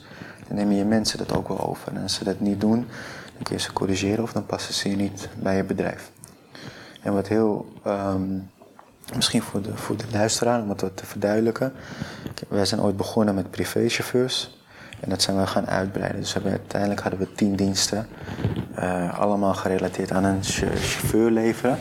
dan 0.48 0.56
nemen 0.56 0.74
je 0.76 0.84
mensen 0.84 1.18
dat 1.18 1.36
ook 1.36 1.48
wel 1.48 1.60
over. 1.68 1.92
En 1.94 2.02
als 2.02 2.14
ze 2.14 2.24
dat 2.24 2.40
niet 2.40 2.60
doen, 2.60 2.86
dan 3.34 3.42
kun 3.42 3.56
je 3.56 3.62
ze 3.62 3.72
corrigeren 3.72 4.22
of 4.24 4.32
dan 4.32 4.46
passen 4.46 4.74
ze 4.74 4.90
je 4.90 4.96
niet 4.96 5.28
bij 5.42 5.56
je 5.56 5.64
bedrijf. 5.64 6.10
En 7.02 7.12
wat 7.12 7.28
heel, 7.28 7.72
ehm, 7.84 8.22
misschien 9.16 9.42
voor 9.42 9.62
de, 9.62 9.76
voor 9.76 9.96
de 9.96 10.04
luisteraar, 10.12 10.62
om 10.62 10.68
het 10.68 10.80
wat 10.80 10.96
te 10.96 11.06
verduidelijken. 11.06 11.72
Wij 12.48 12.64
zijn 12.64 12.80
ooit 12.80 12.96
begonnen 12.96 13.34
met 13.34 13.50
privéchauffeurs. 13.50 14.56
En 15.00 15.10
dat 15.10 15.22
zijn 15.22 15.36
we 15.38 15.46
gaan 15.46 15.66
uitbreiden. 15.66 16.20
Dus 16.20 16.36
uiteindelijk 16.44 17.00
hadden 17.00 17.20
we 17.20 17.32
tien 17.34 17.56
diensten. 17.56 18.08
eh, 18.74 19.18
allemaal 19.18 19.54
gerelateerd 19.54 20.12
aan 20.12 20.24
een 20.24 20.42
ch- 20.42 20.54
chauffeur 20.58 21.30
leveren. 21.30 21.78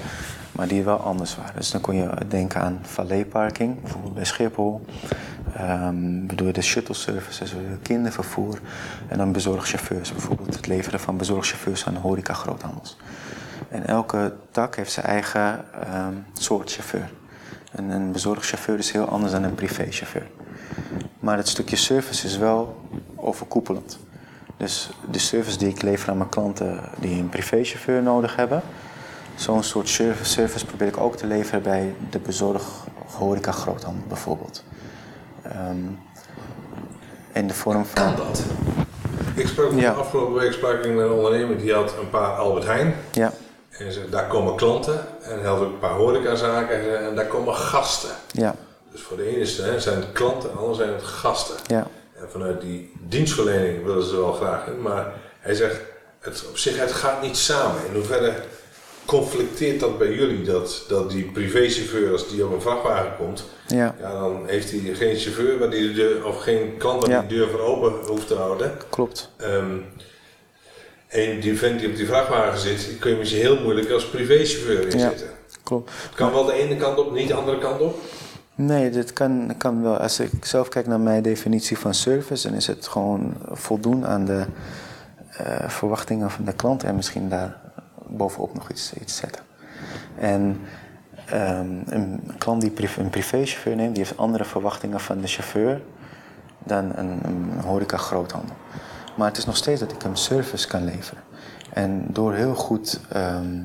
Maar 0.57 0.67
die 0.67 0.83
wel 0.83 0.97
anders 0.97 1.35
waren. 1.35 1.55
Dus 1.55 1.71
dan 1.71 1.81
kon 1.81 1.95
je 1.95 2.09
denken 2.27 2.61
aan 2.61 2.79
valetparking, 2.81 3.81
bijvoorbeeld 3.81 4.13
bij 4.13 4.25
Schiphol. 4.25 4.85
Ehm 5.53 6.27
we 6.27 6.35
doen 6.35 6.51
de 6.51 6.61
shuttle 6.61 6.95
services, 6.95 7.53
kindervervoer. 7.81 8.59
En 9.07 9.17
dan 9.17 9.31
bezorgchauffeurs, 9.31 10.11
bijvoorbeeld 10.11 10.55
het 10.55 10.67
leveren 10.67 10.99
van 10.99 11.17
bezorgchauffeurs 11.17 11.85
aan 11.85 11.95
horeca 11.95 12.33
groothandels. 12.33 12.97
En 13.69 13.87
elke 13.87 14.33
tak 14.51 14.75
heeft 14.75 14.91
zijn 14.91 15.05
eigen 15.05 15.65
ehm, 15.83 16.13
soort 16.33 16.71
chauffeur. 16.71 17.09
En 17.71 17.89
een 17.89 18.11
bezorgchauffeur 18.11 18.77
is 18.77 18.91
heel 18.91 19.07
anders 19.07 19.31
dan 19.31 19.43
een 19.43 19.55
privéchauffeur. 19.55 20.27
Maar 21.19 21.37
het 21.37 21.47
stukje 21.47 21.75
service 21.75 22.25
is 22.25 22.37
wel 22.37 22.89
overkoepelend. 23.15 23.99
Dus 24.57 24.89
de 25.11 25.19
service 25.19 25.57
die 25.57 25.69
ik 25.69 25.81
lever 25.81 26.09
aan 26.09 26.17
mijn 26.17 26.29
klanten 26.29 26.79
die 26.99 27.19
een 27.19 27.29
privéchauffeur 27.29 28.01
nodig 28.01 28.35
hebben, 28.35 28.61
zo'n 29.37 29.63
soort 29.63 29.89
service, 29.89 30.65
probeer 30.65 30.87
ik 30.87 30.97
ook 30.97 31.15
te 31.15 31.25
leveren 31.25 31.61
bij 31.63 31.95
de 32.09 32.19
bezorg 32.19 32.63
horeca 33.17 33.51
groothandel 33.51 34.03
bijvoorbeeld. 34.07 34.63
Ehm, 35.41 35.77
in 37.33 37.47
de 37.47 37.53
vorm 37.53 37.85
van. 37.85 38.03
Kan 38.03 38.15
dat? 38.25 38.41
Ik 39.35 39.47
sprak 39.47 39.71
Ja. 39.79 39.91
afgelopen 39.91 40.33
week 40.33 40.51
sprak 40.53 40.83
ik 40.83 40.93
met 40.93 41.05
een 41.05 41.11
ondernemer 41.11 41.57
die 41.57 41.73
had 41.73 41.93
een 42.01 42.09
paar 42.09 42.35
Albert 42.35 42.65
Heijn. 42.65 42.95
Ja, 43.11 43.33
En 43.69 43.91
zei, 43.91 44.09
daar 44.09 44.27
komen 44.27 44.55
klanten 44.55 45.05
en 45.21 45.39
hij 45.39 45.47
had 45.49 45.59
ook 45.59 45.65
een 45.71 45.79
paar 45.79 45.95
horecazaken 45.95 46.99
en 47.07 47.15
daar 47.15 47.25
komen 47.25 47.55
gasten. 47.55 48.09
ja, 48.31 48.55
Dus 48.91 49.01
voor 49.01 49.17
de 49.17 49.27
ene 49.27 49.39
is- 49.39 49.57
hè, 49.57 49.79
zijn 49.79 49.95
het 49.99 50.11
klanten, 50.11 50.49
en 50.49 50.55
de 50.55 50.61
andere 50.61 50.83
zijn 50.83 50.93
het 50.95 51.03
gasten. 51.03 51.55
ja. 51.67 51.87
En 52.19 52.29
vanuit 52.31 52.61
die 52.61 52.93
dienstverlening 52.99 53.85
willen 53.85 54.03
ze 54.03 54.15
wel 54.15 54.33
graag 54.33 54.67
in, 54.67 54.81
maar 54.81 55.13
hij 55.39 55.53
zegt, 55.53 55.75
het, 56.19 56.45
op 56.49 56.57
zich 56.57 56.79
het 56.79 56.91
gaat 56.91 57.21
niet 57.21 57.37
samen. 57.37 57.85
In 57.89 57.93
hoeverre 57.95 58.33
conflicteert 59.07 59.79
dat 59.79 59.97
bij 59.97 60.13
jullie, 60.13 60.41
dat, 60.43 60.85
dat 60.87 61.09
die 61.11 61.23
privéchauffeur 61.23 62.11
als 62.11 62.29
die 62.29 62.45
op 62.45 62.53
een 62.53 62.61
vrachtwagen 62.61 63.11
komt, 63.17 63.45
ja. 63.67 63.95
ja, 63.99 64.11
dan 64.11 64.41
heeft 64.45 64.71
hij 64.71 64.79
geen 64.79 65.15
chauffeur 65.15 65.59
waar 65.59 65.69
die 65.69 65.87
de 65.87 65.93
deur, 65.93 66.25
of 66.25 66.41
geen 66.41 66.75
klant 66.77 67.01
waar 67.01 67.09
Ja. 67.09 67.19
die 67.19 67.27
de 67.29 67.35
deur 67.35 67.49
voor 67.49 67.59
open 67.59 67.93
hoeft 68.07 68.27
te 68.27 68.35
houden. 68.35 68.71
Klopt. 68.89 69.29
Ehm, 69.37 69.75
en 71.07 71.39
die 71.39 71.57
vent 71.57 71.79
die 71.79 71.89
op 71.89 71.95
die 71.95 72.05
vrachtwagen 72.07 72.59
zit, 72.59 72.89
kun 72.99 73.11
je 73.11 73.17
misschien 73.17 73.41
heel 73.41 73.61
moeilijk 73.61 73.89
als 73.89 74.05
privéchauffeur 74.09 74.79
Ja. 74.87 74.91
inzetten. 74.93 75.27
Klopt. 75.63 75.91
Het 76.01 76.15
kan 76.15 76.31
wel 76.31 76.45
de 76.45 76.53
ene 76.53 76.75
kant 76.75 76.97
op, 76.97 77.11
niet 77.13 77.27
de 77.27 77.33
andere 77.33 77.57
kant 77.57 77.81
op. 77.81 77.99
Nee, 78.55 78.89
dit 78.89 79.13
kan, 79.13 79.53
kan 79.57 79.83
wel. 79.83 79.97
Als 79.97 80.19
ik 80.19 80.31
zelf 80.45 80.69
kijk 80.69 80.87
naar 80.87 80.99
mijn 80.99 81.21
definitie 81.23 81.77
van 81.77 81.93
service, 81.93 82.47
dan 82.47 82.57
is 82.57 82.67
het 82.67 82.87
gewoon 82.87 83.33
voldoen 83.51 84.05
aan 84.05 84.25
de 84.25 84.45
eh, 85.37 85.69
verwachtingen 85.69 86.31
van 86.31 86.45
de 86.45 86.53
klant 86.53 86.83
en 86.83 86.95
misschien 86.95 87.29
daar 87.29 87.57
bovenop 88.09 88.53
nog 88.53 88.69
iets, 88.69 88.93
iets 89.01 89.15
zetten. 89.15 89.41
En 90.19 90.59
ehm, 91.25 91.69
een 91.85 92.31
klant 92.37 92.61
die 92.61 92.73
een 92.97 93.09
privéchauffeur 93.09 93.75
neemt, 93.75 93.95
die 93.95 94.03
heeft 94.03 94.17
andere 94.17 94.45
verwachtingen 94.45 94.99
van 94.99 95.21
de 95.21 95.27
chauffeur 95.27 95.81
dan 96.63 96.91
een, 96.95 97.19
een 97.23 97.51
horeca 97.65 97.97
groothandel. 97.97 98.55
Maar 99.15 99.27
het 99.27 99.37
is 99.37 99.45
nog 99.45 99.57
steeds 99.57 99.79
dat 99.79 99.91
ik 99.91 100.01
hem 100.01 100.15
service 100.15 100.67
kan 100.67 100.83
leveren. 100.85 101.23
En 101.73 102.05
door 102.09 102.33
heel 102.33 102.53
goed 102.55 102.99
ehm, 103.09 103.61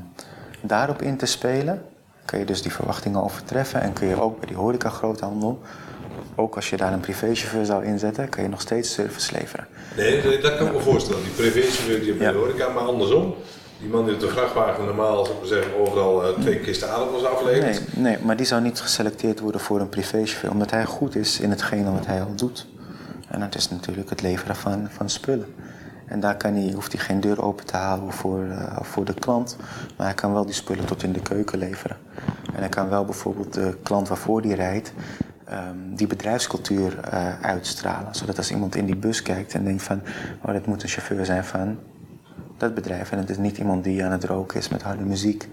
daarop 0.60 1.02
in 1.02 1.16
te 1.16 1.26
spelen, 1.26 1.82
kun 2.24 2.38
je 2.38 2.44
dus 2.44 2.62
die 2.62 2.72
verwachtingen 2.72 3.22
overtreffen. 3.22 3.80
En 3.80 3.92
kun 3.92 4.06
je 4.08 4.20
ook 4.20 4.38
bij 4.38 4.46
die 4.48 4.56
horeca 4.56 4.88
groothandel, 4.88 5.60
ook 6.34 6.54
als 6.56 6.70
je 6.70 6.76
daar 6.76 6.92
een 6.92 7.00
privéchauffeur 7.00 7.64
zou 7.64 7.84
inzetten, 7.84 8.28
kun 8.28 8.42
je 8.42 8.48
nog 8.48 8.60
steeds 8.60 8.92
service 8.92 9.32
leveren. 9.32 9.66
Nee, 9.96 10.40
dat- 10.40 10.56
kan 10.56 10.66
ik 10.66 10.72
me 10.72 10.80
voorstellen. 10.80 11.22
Die 11.22 11.32
privéchauffeur 11.32 12.00
die 12.00 12.12
op 12.12 12.18
de 12.18 12.32
horeca, 12.32 12.68
maar 12.68 12.82
andersom. 12.84 13.34
Die 13.82 13.90
man 13.90 14.04
die 14.04 14.14
op 14.14 14.20
de 14.20 14.28
vrachtwagen 14.28 14.84
normaal, 14.84 15.24
zou 15.24 15.38
ik 15.38 15.46
zeggen, 15.46 15.76
overal 15.80 16.24
eh, 16.24 16.40
twee 16.40 16.58
kisten 16.58 16.90
aardappels 16.90 17.24
aflevert. 17.24 17.94
Nee, 17.94 18.02
nee, 18.02 18.24
maar 18.24 18.36
die 18.36 18.46
zou 18.46 18.62
niet 18.62 18.80
geselecteerd 18.80 19.40
worden 19.40 19.60
voor 19.60 19.80
een 19.80 19.88
privéchauffeur, 19.88 20.50
omdat 20.50 20.70
hij 20.70 20.84
goed 20.84 21.14
is 21.14 21.40
in 21.40 21.50
hetgene 21.50 21.92
wat 21.92 22.06
hij 22.06 22.22
al 22.22 22.34
doet. 22.34 22.66
En 23.28 23.40
dat 23.40 23.54
is 23.54 23.70
natuurlijk 23.70 24.10
het 24.10 24.22
leveren 24.22 24.56
van, 24.56 24.88
van 24.90 25.08
spullen. 25.10 25.54
En 26.06 26.20
daar 26.20 26.36
kan 26.36 26.54
hij, 26.54 26.72
hoeft 26.74 26.92
hij 26.92 27.00
geen 27.00 27.20
deur 27.20 27.42
open 27.42 27.66
te 27.66 27.76
halen 27.76 28.12
voor, 28.12 28.44
uh, 28.44 28.76
voor 28.80 29.04
de 29.04 29.14
klant, 29.14 29.56
maar 29.96 30.06
hij 30.06 30.14
kan 30.14 30.32
wel 30.32 30.44
die 30.44 30.54
spullen 30.54 30.84
tot 30.84 31.02
in 31.02 31.12
de 31.12 31.22
keuken 31.22 31.58
leveren. 31.58 31.96
En 32.54 32.58
hij 32.58 32.68
kan 32.68 32.88
wel 32.88 33.04
bijvoorbeeld 33.04 33.54
de 33.54 33.76
klant 33.82 34.08
waarvoor 34.08 34.40
hij 34.40 34.54
rijdt, 34.54 34.92
um, 35.50 35.96
die 35.96 36.06
bedrijfscultuur 36.06 36.98
uh, 37.12 37.40
uitstralen. 37.40 38.14
Zodat 38.14 38.36
als 38.36 38.50
iemand 38.50 38.74
in 38.74 38.86
die 38.86 38.96
bus 38.96 39.22
kijkt 39.22 39.54
en 39.54 39.64
denkt 39.64 39.82
van, 39.82 40.02
oh, 40.42 40.52
dat 40.52 40.66
moet 40.66 40.82
een 40.82 40.88
chauffeur 40.88 41.24
zijn 41.24 41.44
van 41.44 41.78
dat 42.62 42.74
bedrijf. 42.74 43.12
En 43.12 43.18
het 43.18 43.30
is 43.30 43.36
niet 43.38 43.58
iemand 43.58 43.84
die 43.84 44.04
aan 44.04 44.12
het 44.12 44.24
roken 44.24 44.58
is 44.58 44.68
met 44.68 44.82
harde 44.82 45.04
muziek 45.04 45.48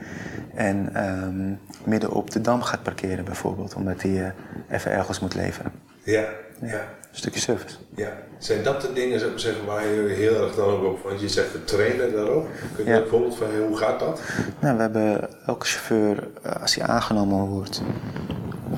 en 0.56 1.04
um, 1.24 1.60
midden 1.84 2.12
op 2.12 2.32
de 2.32 2.42
dam 2.42 2.62
gaat 2.62 2.84
parkeren 2.84 3.26
bijvoorbeeld, 3.26 3.76
omdat 3.76 4.02
hij 4.02 4.12
uh, 4.12 4.28
even 4.70 4.92
ergens 4.92 5.20
moet 5.20 5.36
leveren. 5.36 5.72
Ja, 6.04 6.26
ja. 6.62 6.80
Een 7.12 7.18
stukje 7.18 7.40
service. 7.40 7.76
Ja. 7.96 8.12
Zijn 8.38 8.64
dat 8.64 8.82
de 8.82 8.94
dingen, 8.94 9.20
zou 9.20 9.32
ik 9.32 9.40
zeggen, 9.40 9.66
waar 9.66 9.86
je 9.88 10.14
heel 10.14 10.44
erg 10.44 10.56
dan 10.56 10.66
ook 10.70 10.84
op, 10.84 11.04
want 11.04 11.20
je 11.22 11.30
zegt 11.30 11.52
we 11.52 11.64
trainen 11.64 12.12
daarop. 12.14 12.48
Kun 12.76 12.86
je 12.86 12.92
Ja. 12.92 12.98
een 12.98 13.08
voorbeeld 13.08 13.38
van 13.38 13.48
hoe 13.68 13.78
gaat 13.78 14.00
dat? 14.00 14.22
Nou, 14.60 14.76
we 14.76 14.82
hebben 14.82 15.30
elke 15.46 15.66
chauffeur, 15.66 16.28
eh, 16.42 16.62
als 16.62 16.76
hij 16.76 16.88
aangenomen 16.88 17.46
wordt, 17.48 17.82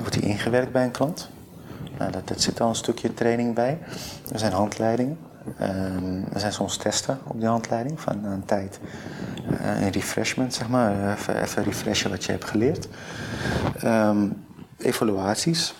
wordt 0.00 0.14
hij 0.14 0.24
ingewerkt 0.28 0.72
bij 0.72 0.84
een 0.84 0.90
klant. 0.90 1.28
Nou, 1.98 2.12
dat, 2.12 2.28
dat 2.28 2.40
zit 2.40 2.60
al 2.60 2.68
een 2.68 2.74
stukje 2.74 3.14
training 3.14 3.54
bij. 3.54 3.78
Er 4.32 4.38
zijn 4.38 4.52
handleidingen. 4.52 5.18
Ehm, 5.58 6.22
er 6.32 6.40
zijn 6.40 6.52
soms 6.52 6.76
testen 6.76 7.18
op 7.26 7.40
die 7.40 7.48
handleiding 7.48 8.00
van 8.00 8.24
een 8.24 8.44
tijd. 8.44 8.80
Eh, 9.60 9.82
een 9.82 9.90
refreshment, 9.90 10.54
zeg 10.54 10.68
maar. 10.68 11.12
Even, 11.12 11.42
even 11.42 11.62
refreshen 11.62 12.10
wat 12.10 12.24
je 12.24 12.32
hebt 12.32 12.44
geleerd. 12.44 12.88
Ehm, 13.78 14.28
evaluaties. 14.78 15.74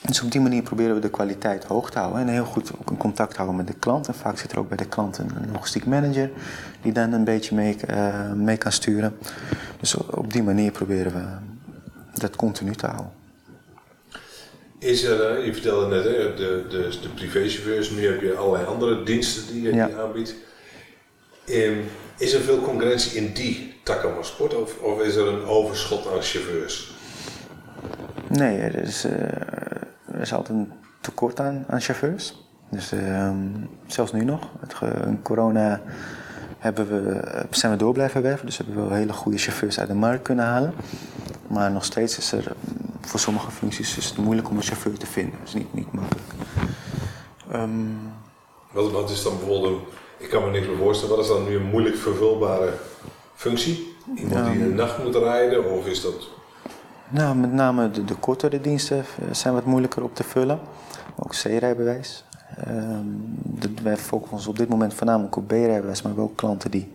Dus 0.00 0.22
op 0.22 0.30
die 0.30 0.40
manier 0.40 0.62
proberen 0.62 0.94
we 0.94 1.00
de 1.00 1.10
kwaliteit 1.10 1.64
hoog 1.64 1.90
te 1.90 1.98
houden 1.98 2.20
en 2.20 2.28
heel 2.28 2.44
goed 2.44 2.70
in 2.88 2.96
contact 2.96 3.36
houden 3.36 3.56
met 3.56 3.66
de 3.66 3.74
klant. 3.74 4.08
En 4.08 4.14
vaak 4.14 4.38
zit 4.38 4.52
er 4.52 4.58
ook 4.58 4.68
bij 4.68 4.76
de 4.76 4.88
klant 4.88 5.18
een 5.18 5.30
een 5.42 5.52
logistiek 5.52 5.86
manager 5.86 6.30
die 6.82 6.92
dan 6.92 7.12
een 7.12 7.24
beetje 7.24 7.54
mee, 7.54 7.76
eh, 7.76 8.32
mee 8.32 8.56
kan 8.56 8.72
sturen. 8.72 9.16
Dus 9.80 9.96
op 9.96 10.32
die 10.32 10.42
manier 10.42 10.70
proberen 10.70 11.12
we 11.12 12.20
dat 12.20 12.36
continu 12.36 12.74
te 12.74 12.86
houden. 12.86 13.23
Is 14.84 15.02
er, 15.02 15.44
je 15.44 15.52
vertelde 15.52 15.86
net, 15.94 16.02
de, 16.04 16.64
de, 16.68 16.88
de 17.02 17.08
privéchauffeurs, 17.14 17.90
nu 17.90 18.06
heb 18.06 18.20
je 18.20 18.34
allerlei 18.36 18.64
andere 18.66 19.02
diensten 19.02 19.52
die 19.52 19.62
je 19.62 19.74
Ja. 19.74 19.86
die 19.86 19.96
aanbiedt. 19.96 20.34
Ehm, 21.46 21.78
is 22.18 22.32
er 22.32 22.40
veel 22.40 22.60
concurrentie 22.60 23.18
in 23.20 23.32
die 23.32 23.74
takken 23.82 24.14
van 24.14 24.24
sport 24.24 24.54
of, 24.54 24.78
of 24.78 25.00
is 25.02 25.14
er 25.14 25.26
een 25.28 25.44
overschot 25.44 26.06
aan 26.06 26.22
chauffeurs? 26.22 26.92
Nee, 28.28 28.58
er 28.58 28.74
is, 28.74 29.04
eh, 29.04 29.12
er 30.14 30.20
is 30.20 30.32
altijd 30.32 30.58
een 30.58 30.72
tekort 31.00 31.40
aan, 31.40 31.64
aan 31.68 31.80
chauffeurs. 31.80 32.34
Dus 32.70 32.92
ehm, 32.92 33.36
zelfs 33.86 34.12
nu 34.12 34.24
nog. 34.24 34.48
Het 34.60 34.74
ge- 34.74 35.02
in 35.06 35.22
corona 35.22 35.82
hebben 36.64 36.88
we, 36.88 37.20
zijn 37.50 37.72
we 37.72 37.78
door 37.78 37.92
blijven 37.92 38.22
werven. 38.22 38.46
Dus 38.46 38.56
hebben 38.56 38.74
we 38.74 38.80
wel 38.80 38.92
hele 38.92 39.12
goede 39.12 39.38
chauffeurs 39.38 39.78
uit 39.78 39.88
de 39.88 39.94
markt 39.94 40.22
kunnen 40.22 40.44
halen. 40.44 40.74
Maar 41.46 41.70
nog 41.70 41.84
steeds 41.84 42.18
is 42.18 42.32
er 42.32 42.52
voor 43.00 43.20
sommige 43.20 43.50
functies 43.50 43.96
is 43.96 44.08
het 44.08 44.16
moeilijk 44.16 44.48
om 44.48 44.56
een 44.56 44.62
chauffeur 44.62 44.98
te 44.98 45.06
vinden. 45.06 45.38
Dat 45.38 45.48
is 45.48 45.54
niet, 45.54 45.74
niet 45.74 45.92
makkelijk. 45.92 46.26
Ehm, 47.52 47.70
Wat, 48.72 48.90
wat 48.90 49.10
is 49.10 49.22
dan 49.22 49.38
bijvoorbeeld, 49.38 49.82
ik 50.18 50.28
kan 50.28 50.44
me 50.44 50.50
niks 50.50 50.66
meer 50.66 50.76
voorstellen, 50.76 51.16
wat 51.16 51.24
is 51.24 51.30
dan 51.30 51.44
nu 51.44 51.56
een 51.56 51.70
moeilijk 51.70 51.96
vervulbare 51.96 52.72
functie? 53.34 53.96
Iemand 54.16 54.44
die 54.46 54.54
in 54.54 54.68
de 54.68 54.74
nacht 54.74 55.04
moet 55.04 55.14
rijden 55.14 55.70
of 55.70 55.86
is 55.86 56.00
dat... 56.02 56.28
Nou, 57.08 57.36
met 57.36 57.52
name 57.52 57.90
de, 57.90 58.04
de 58.04 58.14
kortere 58.14 58.60
diensten 58.60 58.98
eh, 58.98 59.04
zijn 59.32 59.54
wat 59.54 59.64
moeilijker 59.64 60.02
op 60.02 60.14
te 60.14 60.24
vullen. 60.24 60.60
Ook 61.16 61.30
C-rijbewijs. 61.30 62.24
De, 63.42 63.68
wij 63.82 63.96
focussen 63.96 64.36
ons 64.36 64.46
op 64.46 64.58
dit 64.58 64.68
moment 64.68 64.94
voornamelijk 64.94 65.36
op 65.36 65.46
B-rijbewijs, 65.46 66.02
maar 66.02 66.12
we 66.12 66.18
hebben 66.18 66.24
ook 66.24 66.36
klanten 66.36 66.70
die 66.70 66.92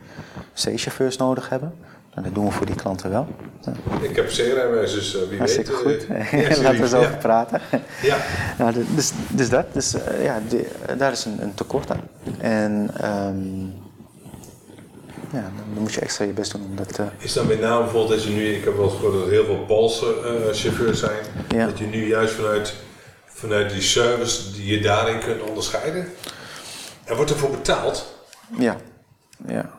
C-chauffeurs 0.54 1.18
nodig 1.18 1.50
hebben. 1.50 1.74
En 2.14 2.24
dat 2.24 2.34
doen 2.36 2.46
we 2.46 2.52
voor 2.52 2.66
die 2.66 2.76
klanten 2.76 3.10
wel. 3.10 3.28
Ja, 3.62 3.72
Ik 4.02 4.16
heb 4.16 4.28
C-rijbewijs, 4.28 4.94
dus 4.94 5.16
eh, 5.16 5.22
wie 5.30 5.38
hartstikke 5.38 5.72
weet... 5.84 6.04
goed. 6.06 6.16
eh, 6.16 6.32
ja, 6.50 6.62
Laten 6.62 6.82
we 6.82 6.88
ja. 6.90 6.98
over 6.98 7.18
praten. 7.18 7.62
Ja, 8.02 8.18
Nou, 8.60 8.74
de- 8.74 8.94
dus, 8.96 9.12
dus 9.30 9.50
dat, 9.50 9.66
dus, 9.74 9.94
eh, 9.94 10.24
ja, 10.24 10.40
die- 10.48 10.66
daar 10.98 11.12
is 11.12 11.26
een, 11.26 11.42
een 11.42 11.54
tekort 11.54 11.92
aan. 11.92 12.02
En 12.38 12.90
ehm, 12.98 13.60
ja, 15.34 15.42
dan, 15.74 15.82
moet 15.82 15.94
je 15.94 16.00
extra 16.02 16.26
je 16.26 16.32
best 16.34 16.52
doen 16.52 16.62
om 16.70 16.76
dat... 16.76 17.00
Is 17.18 17.34
dan 17.34 17.48
met 17.48 17.60
name 17.62 17.80
bijvoorbeeld 17.84 18.10
dat 18.20 18.24
je 18.24 18.34
nu, 18.34 18.46
ik 18.48 18.64
heb 18.64 18.76
wel 18.76 18.86
eens 18.86 18.94
gehoord 18.94 19.14
dat 19.14 19.24
er 19.26 19.30
heel 19.32 19.46
veel 19.46 19.66
Poolse 19.68 20.06
chauffeurs 20.54 21.00
zijn, 21.00 21.18
dat 21.68 21.78
je 21.78 21.86
nu 21.86 22.08
juist 22.08 22.34
vanuit, 22.34 22.74
vanuit 23.40 23.70
die 23.70 23.82
service 23.82 24.52
die 24.52 24.66
je 24.66 24.82
daarin 24.82 25.20
kunt 25.20 25.42
onderscheiden. 25.42 26.14
En 27.04 27.16
wordt 27.16 27.32
ervoor 27.32 27.50
betaald? 27.50 28.14
Ja, 28.58 28.78
ja, 29.48 29.70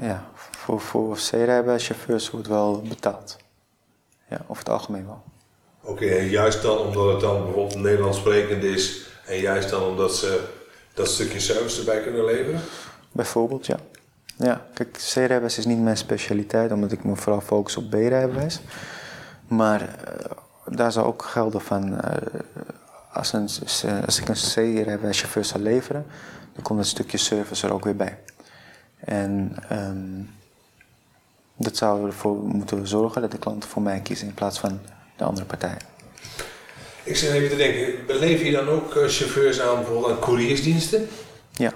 ja. 0.00 0.30
Voor, 0.34 0.80
voor 0.80 1.16
C-rijbewijschauffeurs 1.16 2.30
wordt 2.30 2.46
wel 2.46 2.82
betaald. 2.88 3.36
Ja, 4.28 4.40
over 4.46 4.62
het 4.62 4.72
algemeen 4.72 5.06
wel. 5.06 5.22
Oké, 5.82 6.06
en 6.06 6.28
juist 6.28 6.62
dan 6.62 6.78
omdat 6.78 7.12
het 7.12 7.20
dan 7.20 7.44
bijvoorbeeld 7.44 7.82
Nederlands 7.82 8.18
sprekend 8.18 8.62
is 8.62 9.06
en 9.26 9.40
juist 9.40 9.70
dan 9.70 9.82
omdat 9.82 10.16
ze 10.16 10.44
dat 10.94 11.08
stukje 11.08 11.40
service 11.40 11.78
erbij 11.78 12.02
kunnen 12.02 12.24
leveren? 12.24 12.60
Bijvoorbeeld, 13.12 13.66
ja. 13.66 13.76
Ja, 14.36 14.66
kijk, 14.74 14.90
C-rijbewijs 15.12 15.58
is 15.58 15.66
niet 15.66 15.80
mijn 15.80 15.96
specialiteit, 15.96 16.72
omdat 16.72 16.92
ik 16.92 17.04
me 17.04 17.16
vooral 17.16 17.40
focus 17.40 17.76
op 17.76 17.90
B-rijbewijs. 17.90 18.60
Maar 19.48 19.80
eh, 19.80 20.30
daar 20.64 20.92
zou 20.92 21.06
ook 21.06 21.22
gelden 21.22 21.60
van, 21.60 22.00
eh, 22.00 22.40
als, 23.12 23.32
een, 23.32 23.48
als 24.06 24.20
ik 24.20 24.28
een 24.28 24.34
C-rijbewijschauffeur 24.34 25.44
zou 25.44 25.62
leveren, 25.62 26.06
dan 26.54 26.62
komt 26.62 26.78
dat 26.78 26.88
stukje 26.88 27.18
service 27.18 27.66
er 27.66 27.72
ook 27.72 27.84
weer 27.84 27.96
bij. 27.96 28.18
En 28.98 29.56
ehm, 29.68 30.22
dat 31.56 31.76
zou 31.76 32.06
ervoor 32.06 32.36
moeten 32.36 32.86
zorgen 32.86 33.20
dat 33.20 33.30
de 33.30 33.38
klanten 33.38 33.68
voor 33.68 33.82
mij 33.82 34.00
kiezen 34.00 34.26
in 34.26 34.34
plaats 34.34 34.58
van 34.58 34.80
de 35.16 35.24
andere 35.24 35.46
partij. 35.46 35.76
Ik 37.02 37.16
zit 37.16 37.30
even 37.30 37.48
te 37.48 37.56
denken, 37.56 38.06
beleef 38.06 38.42
je 38.42 38.50
dan 38.50 38.68
ook 38.68 38.96
eh, 38.96 39.08
chauffeurs 39.08 39.60
aan 39.60 39.74
bijvoorbeeld 39.74 40.12
aan 40.12 40.18
couriersdiensten? 40.18 41.08
Ja. 41.52 41.72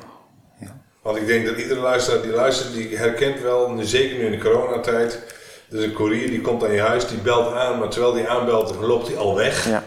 ja. 0.61 0.77
Want 1.03 1.17
ik 1.17 1.27
denk 1.27 1.47
dat 1.47 1.57
iedere 1.57 1.81
luisteraar 1.81 2.23
die 2.23 2.31
luistert, 2.31 2.73
die 2.73 2.97
herkent 2.97 3.41
wel, 3.41 3.79
zeker 3.81 4.19
nu 4.19 4.25
in 4.25 4.31
de 4.31 4.39
coronatijd, 4.39 5.19
dus 5.69 5.85
een 5.85 5.93
courier 5.93 6.31
die 6.31 6.41
komt 6.41 6.65
aan 6.65 6.73
je 6.73 6.81
huis, 6.81 7.09
die 7.09 7.19
belt 7.19 7.55
aan, 7.55 7.79
maar 7.79 7.89
terwijl 7.89 8.13
die 8.13 8.29
aanbelt, 8.29 8.75
loopt 8.81 9.07
hij 9.07 9.17
al 9.17 9.35
weg. 9.35 9.69
Ja. 9.69 9.85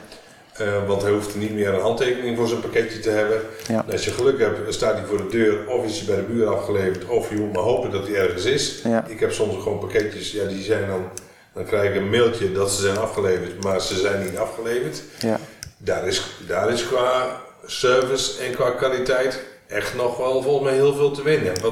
Eh, 0.58 0.88
want 0.88 1.02
hij 1.02 1.12
hoeft 1.12 1.36
niet 1.36 1.54
meer 1.54 1.74
een 1.74 1.82
handtekening 1.82 2.38
voor 2.38 2.48
zijn 2.48 2.60
pakketje 2.60 3.00
te 3.00 3.10
hebben. 3.10 3.42
Ja. 3.68 3.86
Als 3.92 4.06
je 4.06 4.12
geluk 4.12 4.40
hebt, 4.40 4.74
staat 4.74 4.94
hij 4.98 5.06
voor 5.06 5.18
de 5.18 5.28
deur, 5.28 5.68
of 5.68 5.86
is 5.86 5.98
hij 5.98 6.06
bij 6.06 6.16
de 6.16 6.22
buur 6.34 6.48
afgeleverd, 6.48 7.06
of 7.06 7.30
je 7.30 7.36
moet 7.36 7.54
maar 7.54 7.64
hopen 7.64 7.92
dat 7.92 8.08
hij 8.08 8.16
ergens 8.16 8.46
is. 8.46 8.80
Ja. 8.84 9.06
Ik 9.08 9.20
heb 9.20 9.32
soms 9.32 9.64
gewoon 9.64 9.80
pakketjes, 9.80 10.32
ja, 10.32 10.46
die 10.46 10.64
zijn 10.64 10.88
dan, 10.88 11.10
dan 11.54 11.66
krijg 11.66 11.90
ik 11.90 11.96
een 11.96 12.10
mailtje 12.10 12.52
dat 12.52 12.72
ze 12.72 12.82
zijn 12.82 12.98
afgeleverd, 12.98 13.64
maar 13.64 13.82
ze 13.82 14.00
zijn 14.00 14.24
niet 14.24 14.38
afgeleverd. 14.38 15.02
ja. 15.20 15.40
Daar 15.78 16.08
is, 16.08 16.22
daar 16.48 16.72
is 16.72 16.88
qua 16.88 17.42
service 17.66 18.44
en 18.44 18.52
qua 18.56 18.70
kwaliteit 18.72 19.40
echt 19.68 19.96
nog 19.96 20.18
wel 20.18 20.42
volgens 20.42 20.64
mij 20.70 20.74
heel 20.74 20.94
veel 20.94 21.12
te 21.12 21.24
winnen. 21.24 21.54
Wat, 21.62 21.72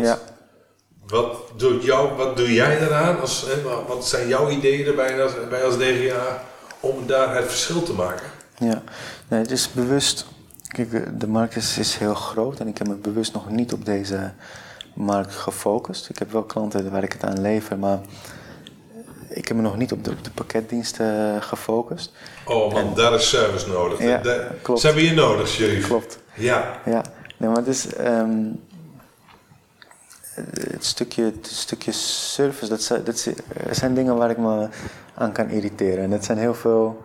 wat, 1.07 1.35
doet 1.55 1.83
jou, 1.83 2.15
wat 2.17 2.37
doe 2.37 2.53
jij 2.53 2.81
eraan? 2.81 3.19
Als, 3.21 3.45
hè, 3.47 3.61
wat- 3.61 3.83
wat 3.87 4.07
zijn 4.07 4.27
jouw 4.27 4.49
ideeën 4.49 4.85
erbij 4.87 5.23
als, 5.23 5.31
bij 5.49 5.63
als 5.63 5.77
DGA 5.77 6.43
om 6.79 7.07
daar 7.07 7.35
het 7.35 7.45
verschil 7.45 7.83
te 7.83 7.93
maken? 7.93 8.25
Ja, 8.63 8.81
nee, 9.27 9.39
het 9.41 9.51
is 9.51 9.71
bewust. 9.71 10.25
Kijk, 10.67 10.93
eh, 10.93 11.01
de 11.17 11.27
markt 11.27 11.55
is, 11.55 11.77
is 11.77 11.95
heel 11.97 12.13
groot 12.15 12.59
en 12.59 12.67
ik 12.67 12.77
heb 12.77 12.87
me 12.87 12.93
bewust 12.95 13.33
nog 13.33 13.49
niet 13.49 13.73
op 13.73 13.85
deze 13.85 14.31
markt 14.93 15.35
gefocust. 15.35 16.09
Ik 16.09 16.19
heb 16.19 16.31
wel 16.31 16.43
klanten 16.43 16.91
waar 16.91 17.03
ik 17.03 17.13
het 17.13 17.23
aan 17.23 17.41
lever, 17.41 17.77
maar 17.79 17.99
ik 19.29 19.47
heb 19.47 19.57
me 19.57 19.63
nog 19.63 19.77
niet 19.77 19.91
op 19.91 20.03
de, 20.03 20.11
op 20.11 20.23
de 20.23 20.31
pakketdiensten 20.31 21.41
gefocust. 21.43 22.11
Oh, 22.45 22.73
want 22.73 22.95
daar 22.95 23.13
is 23.13 23.29
service 23.29 23.67
nodig. 23.69 23.99
Ja, 24.01 24.21
klopt. 24.61 24.79
Ze 24.79 24.85
hebben 24.85 25.03
je 25.05 25.13
nodig, 25.13 25.47
Sheriff. 25.47 25.87
Klopt. 25.87 26.19
Ja, 26.33 26.79
Ja, 26.85 27.01
nee, 27.37 27.49
maar 27.49 27.57
het 27.57 27.67
is. 27.67 27.93
ehm, 27.95 28.41
het, 30.71 30.85
stukje, 30.85 31.23
het 31.23 31.47
stukje 31.47 31.91
service, 31.91 32.67
dat 32.69 32.81
zijn, 32.81 33.03
dat 33.03 33.27
er 33.67 33.75
zijn 33.75 33.93
dingen 33.93 34.15
waar 34.15 34.29
ik 34.29 34.37
me 34.37 34.67
aan 35.13 35.31
kan 35.31 35.49
irriteren. 35.49 36.03
En 36.03 36.09
dat 36.09 36.25
zijn 36.25 36.37
heel 36.37 36.53
veel. 36.53 37.03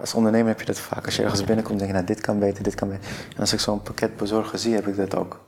Als 0.00 0.14
ondernemer 0.14 0.48
heb 0.48 0.60
je 0.60 0.66
dat 0.66 0.78
vaak. 0.78 1.04
Als 1.04 1.16
je 1.16 1.22
ergens 1.22 1.44
binnenkomt, 1.44 1.78
denk 1.78 1.90
je, 1.90 1.96
nou, 1.96 2.06
dit 2.06 2.20
kan 2.20 2.38
beter, 2.38 2.62
dit 2.62 2.74
kan 2.74 2.88
beter. 2.88 3.04
En 3.34 3.40
als 3.40 3.52
ik 3.52 3.60
zo'n 3.60 3.82
pakketbezorger 3.82 4.58
zie, 4.58 4.74
heb 4.74 4.86
ik 4.88 4.96
dat 4.96 5.14
ook. 5.14 5.40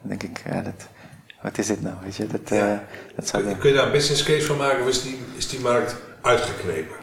Dan 0.00 0.08
denk 0.18 0.22
ik, 0.22 0.42
ja, 0.50 0.60
dat, 0.60 0.86
wat 1.42 1.58
is 1.58 1.66
dit 1.66 1.82
nou? 1.82 1.94
Weet 2.02 2.16
je, 2.16 2.26
dat, 2.26 2.40
eh, 2.50 2.58
Ja. 2.58 2.84
dat 3.16 3.28
zou 3.28 3.42
kun, 3.42 3.58
kun 3.58 3.68
je 3.70 3.76
daar 3.76 3.86
een 3.86 3.92
business 3.92 4.22
case 4.22 4.46
van 4.46 4.56
maken 4.56 4.82
of 4.82 4.88
is 4.88 5.02
die, 5.02 5.18
is 5.36 5.48
die 5.48 5.60
markt 5.60 5.96
uitgeknepen? 6.20 6.96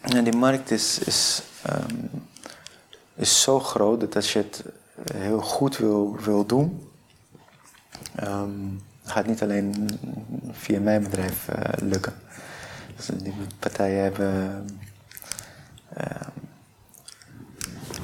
En 0.00 0.24
die 0.24 0.36
markt 0.36 0.70
is, 0.70 0.98
is, 0.98 1.42
ehm, 1.62 1.94
is 3.14 3.42
zo 3.42 3.60
groot 3.60 4.00
dat 4.00 4.16
als 4.16 4.32
je 4.32 4.38
het 4.38 4.64
heel 5.12 5.40
goed 5.40 5.76
wil, 5.76 6.16
wil 6.24 6.46
doen, 6.46 6.88
ehm, 8.14 8.50
gaat 9.04 9.26
niet 9.26 9.42
alleen 9.42 9.88
via 10.52 10.80
mijn 10.80 11.02
bedrijf 11.02 11.48
eh, 11.48 11.72
lukken. 11.88 12.14
Dus 12.96 13.06
die 13.06 13.34
partijen 13.58 14.02
hebben. 14.02 14.64
Ehm, 15.94 16.28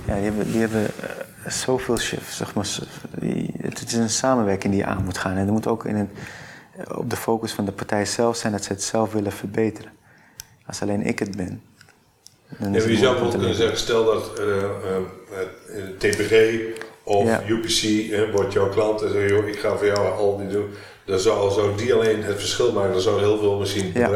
ja, 0.06 0.14
die 0.14 0.24
hebben, 0.24 0.50
die 0.52 0.60
hebben 0.60 0.84
eh, 0.86 1.50
zoveel 1.50 1.98
shifts. 1.98 2.36
Zeg 2.36 2.54
maar, 2.54 2.78
die- 3.18 3.54
het, 3.60 3.82
is 3.86 3.92
een 3.92 4.10
samenwerking 4.10 4.72
die 4.72 4.82
je 4.82 4.88
aan 4.88 5.04
moet 5.04 5.18
gaan. 5.18 5.36
En 5.36 5.46
er 5.46 5.52
moet 5.52 5.66
ook 5.66 5.84
in 5.84 6.10
op 6.94 7.10
de 7.10 7.16
focus 7.16 7.52
van 7.52 7.64
de 7.64 7.72
partij 7.72 8.04
zelf 8.04 8.36
zijn 8.36 8.52
dat 8.52 8.64
ze 8.64 8.72
het 8.72 8.82
zelf 8.82 9.12
willen 9.12 9.32
verbeteren. 9.32 9.92
Als 10.66 10.82
alleen 10.82 11.02
ik 11.02 11.18
het 11.18 11.36
ben. 11.36 11.62
Dan 12.58 12.72
Ja, 12.72 12.76
is 12.76 12.82
maar 12.82 12.90
het 12.90 12.98
je 12.98 13.04
zou 13.04 13.30
kunnen 13.30 13.54
zeggen, 13.54 13.78
stel 13.78 14.04
dat 14.04 14.38
eh, 14.38 14.62
eh, 14.62 15.88
TPG 15.98 16.60
of 17.02 17.26
Ja. 17.26 17.42
UPC 17.48 18.32
wordt 18.32 18.52
jouw 18.52 18.68
klant 18.68 19.02
en 19.02 19.10
zeg 19.12 19.28
joh, 19.30 19.46
ik 19.48 19.58
ga 19.58 19.76
voor 19.76 19.86
jou 19.86 20.12
al 20.12 20.36
die 20.38 20.48
doen. 20.48 20.70
Dan 21.04 21.18
zou, 21.18 21.52
zou 21.52 21.76
die 21.76 21.94
alleen 21.94 22.22
het 22.22 22.38
verschil 22.38 22.72
maken. 22.72 22.92
Dan 22.92 23.00
zouden 23.00 23.28
heel 23.28 23.38
veel 23.38 23.58
misschien 23.58 23.90
Ja. 23.94 24.08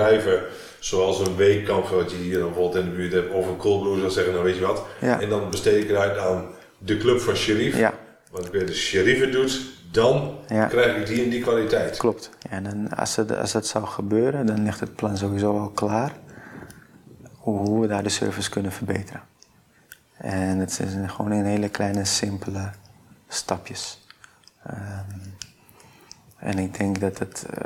Zoals 0.81 1.19
een 1.27 1.37
weekkamp 1.37 1.87
wat 1.87 2.11
je 2.11 2.17
hier 2.17 2.39
dan 2.39 2.49
bijvoorbeeld 2.49 2.85
in 2.85 2.91
de 2.91 2.97
buurt 2.97 3.13
hebt, 3.13 3.33
of 3.33 3.47
een 3.47 3.57
coolbrew 3.57 3.99
zou 3.99 4.11
zeggen, 4.11 4.33
nou 4.33 4.45
weet 4.45 4.57
je 4.57 4.67
wat. 4.67 4.85
Ja. 5.01 5.21
En 5.21 5.29
dan 5.29 5.51
besteed 5.51 5.83
ik 5.85 5.91
eruit 5.91 6.19
aan 6.19 6.47
de 6.79 6.97
club 6.97 7.21
van 7.21 7.35
Sheriff. 7.37 7.77
Ja, 7.79 7.95
Want 8.31 8.47
ik 8.47 8.53
weet 8.53 8.67
de 8.67 8.75
Sheriff 8.75 9.21
het 9.21 9.33
doet, 9.33 9.61
dan 9.91 10.37
Ja. 10.49 10.67
krijg 10.67 10.97
ik 10.97 11.07
die 11.07 11.25
en 11.25 11.31
die 11.31 11.43
kwaliteit. 11.43 11.97
klopt. 11.97 12.31
En 12.51 12.65
dan, 12.65 12.89
als, 12.97 13.17
het, 13.17 13.37
als 13.37 13.53
dat 13.53 13.67
zou 13.67 13.87
gebeuren, 13.87 14.47
dan 14.47 14.63
ligt 14.65 14.81
het 14.81 14.95
plan 14.97 15.17
sowieso 15.17 15.59
al 15.59 15.69
klaar. 15.69 16.13
Hoe, 17.37 17.59
hoe 17.59 17.81
we 17.81 17.87
daar 17.87 18.03
de 18.03 18.09
service 18.09 18.51
kunnen 18.51 18.73
verbeteren. 18.73 19.23
En 20.17 20.59
het 20.59 20.71
is 20.71 21.11
gewoon 21.13 21.33
in 21.33 21.45
hele 21.45 21.69
kleine, 21.69 22.05
simpele 22.05 22.71
stapjes. 23.29 24.07
Ehm, 24.67 25.05
en 26.39 26.59
ik 26.59 26.79
denk 26.79 27.01
dat 27.01 27.19
het 27.19 27.47
eh, 27.55 27.63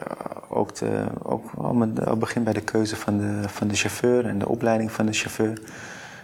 ook, 0.48 0.74
de, 0.76 1.04
ook 1.22 1.50
al 1.56 1.72
met- 1.72 2.06
al 2.06 2.16
begint 2.16 2.44
bij 2.44 2.52
de 2.54 2.60
keuze 2.60 2.96
van 2.96 3.18
de, 3.18 3.48
van 3.48 3.68
de 3.68 3.74
chauffeur 3.74 4.26
en 4.26 4.38
de 4.38 4.48
opleiding 4.48 4.92
van 4.92 5.06
de 5.06 5.12
chauffeur. 5.12 5.58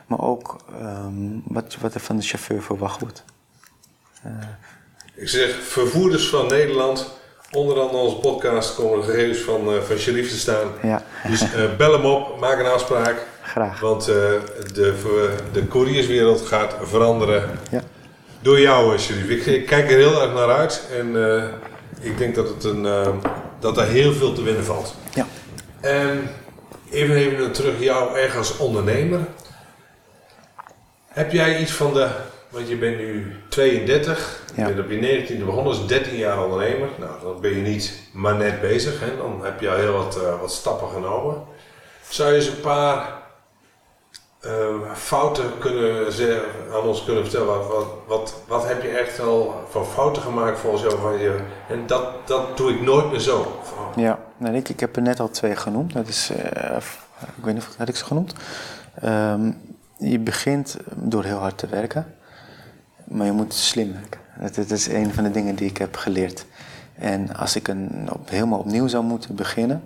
Maar 0.07 0.21
ook 0.21 0.57
ehm, 0.81 1.13
wat, 1.45 1.77
wat 1.81 1.95
er 1.95 2.01
van 2.01 2.17
de 2.17 2.23
chauffeur 2.23 2.63
verwacht 2.63 3.01
wordt. 3.01 3.25
Ik 5.15 5.29
zeg, 5.29 5.63
vervoerders 5.63 6.29
van 6.29 6.47
Nederland, 6.47 7.11
onder 7.53 7.81
andere 7.81 8.03
onze 8.03 8.17
podcast 8.17 8.75
komen 8.75 8.99
de 9.01 9.05
gegevens 9.13 9.39
van, 9.39 9.73
eh 9.75 9.81
van 9.83 9.97
Sheriff 9.97 10.31
te 10.31 10.39
staan. 10.39 10.69
Ja, 10.83 11.03
Dus 11.29 11.53
eh, 11.55 11.77
bel 11.77 11.93
hem 11.93 12.05
op, 12.05 12.41
maak 12.41 12.59
een 12.59 12.67
afspraak. 12.67 13.27
graag. 13.43 13.81
Want 13.81 14.09
eh, 14.09 14.15
de, 14.75 15.35
de 15.53 15.69
courierswereld 15.69 16.41
gaat 16.41 16.77
veranderen 16.83 17.51
Ja. 17.71 17.83
door 18.41 18.61
jou, 18.61 18.95
eh, 18.95 19.01
Sheriff. 19.01 19.29
Ik, 19.29 19.47
ik 19.47 19.67
kijk 19.67 19.91
er 19.91 19.97
heel 19.99 20.23
erg 20.23 20.33
naar 20.35 20.51
uit 20.57 20.89
en 20.99 21.37
eh, 21.37 21.45
ik 22.01 22.19
denk 22.19 22.35
dat, 22.35 22.49
het 22.49 22.65
een, 22.65 22.87
eh, 22.87 23.09
dat 23.61 23.79
er 23.79 23.87
heel 23.87 24.13
veel 24.13 24.33
te 24.33 24.43
winnen 24.43 24.65
valt. 24.65 24.95
Ja. 25.15 25.27
En 25.81 26.31
even, 26.91 27.15
even 27.15 27.53
terug 27.53 27.81
jou 27.81 28.19
erg 28.19 28.37
als 28.37 28.57
ondernemer. 28.57 29.21
Heb 31.07 31.33
jij 31.33 31.61
iets 31.61 31.73
van 31.73 31.93
de, 31.95 32.09
want 32.49 32.69
je 32.69 32.77
bent 32.77 32.99
nu 32.99 33.37
32, 33.49 34.43
Ja. 34.57 34.67
je 34.69 34.75
bent 34.75 34.87
op 34.87 34.91
je 34.91 34.99
19e 34.99 35.45
begonnen 35.45 35.73
als 35.73 35.87
13 35.87 36.17
jaar 36.17 36.45
ondernemer. 36.45 36.89
Nou, 36.99 37.11
dan 37.23 37.41
ben 37.41 37.51
je 37.51 37.63
niet 37.63 37.93
maar 38.13 38.37
net 38.37 38.61
bezig, 38.61 39.01
hè? 39.01 39.17
dan 39.17 39.41
heb 39.43 39.61
je 39.61 39.71
al 39.71 39.77
heel 39.77 39.93
wat, 39.93 40.23
eh, 40.23 40.41
wat 40.41 40.53
stappen 40.53 40.89
genomen. 40.89 41.35
Zou 42.09 42.31
je 42.31 42.37
eens 42.37 42.47
een 42.47 42.61
paar 42.61 43.23
eh, 44.49 44.93
fouten 44.95 45.59
kunnen 45.59 46.13
zeggen, 46.13 46.43
aan 46.73 46.83
ons 46.83 47.05
kunnen 47.05 47.23
vertellen? 47.23 47.47
Wat, 47.47 47.67
wat, 47.67 47.87
wat, 48.07 48.35
wat 48.47 48.69
heb 48.69 48.83
je 48.83 48.89
echt 48.89 49.21
al 49.21 49.55
van 49.71 49.87
fouten 49.87 50.23
gemaakt 50.23 50.59
volgens 50.59 50.83
jou? 50.83 50.99
Van 50.99 51.19
je, 51.19 51.41
en 51.69 51.87
dat, 51.87 52.05
dat 52.25 52.57
doe 52.57 52.71
ik 52.73 52.81
nooit 52.81 53.11
meer 53.11 53.21
zo. 53.21 53.61
Ja, 53.97 54.19
nou, 54.37 54.55
ik, 54.55 54.69
ik 54.69 54.81
heb 54.81 54.97
er 54.97 55.03
net 55.03 55.21
al 55.21 55.31
twee 55.31 55.57
genoemd. 55.57 55.93
Dat 55.93 56.09
is, 56.09 56.31
eh, 56.31 56.77
ik 57.37 57.45
weet 57.45 57.55
niet 57.55 57.63
of 57.69 57.77
had 57.77 57.89
ik 57.89 57.97
ze 57.97 58.05
genoemd. 58.05 58.33
Ehm, 58.95 59.53
je 59.97 60.19
begint 60.19 60.77
door 60.95 61.25
heel 61.25 61.39
hard 61.39 61.59
te 61.59 61.67
werken, 61.67 62.15
maar 63.05 63.27
je 63.27 63.33
moet 63.33 63.55
slim 63.55 63.93
werken. 63.93 64.21
Dat, 64.41 64.55
dat 64.55 64.71
is 64.71 64.89
een 64.89 65.15
van 65.15 65.25
de 65.25 65.31
dingen 65.31 65.55
die 65.55 65.69
ik 65.69 65.77
heb 65.77 65.97
geleerd. 65.97 66.45
En 66.95 67.37
als 67.37 67.57
ik 67.57 67.69
een, 67.69 68.09
op, 68.13 68.31
helemaal 68.31 68.59
opnieuw 68.59 68.87
zou 68.87 69.05
moeten 69.05 69.35
beginnen, 69.35 69.83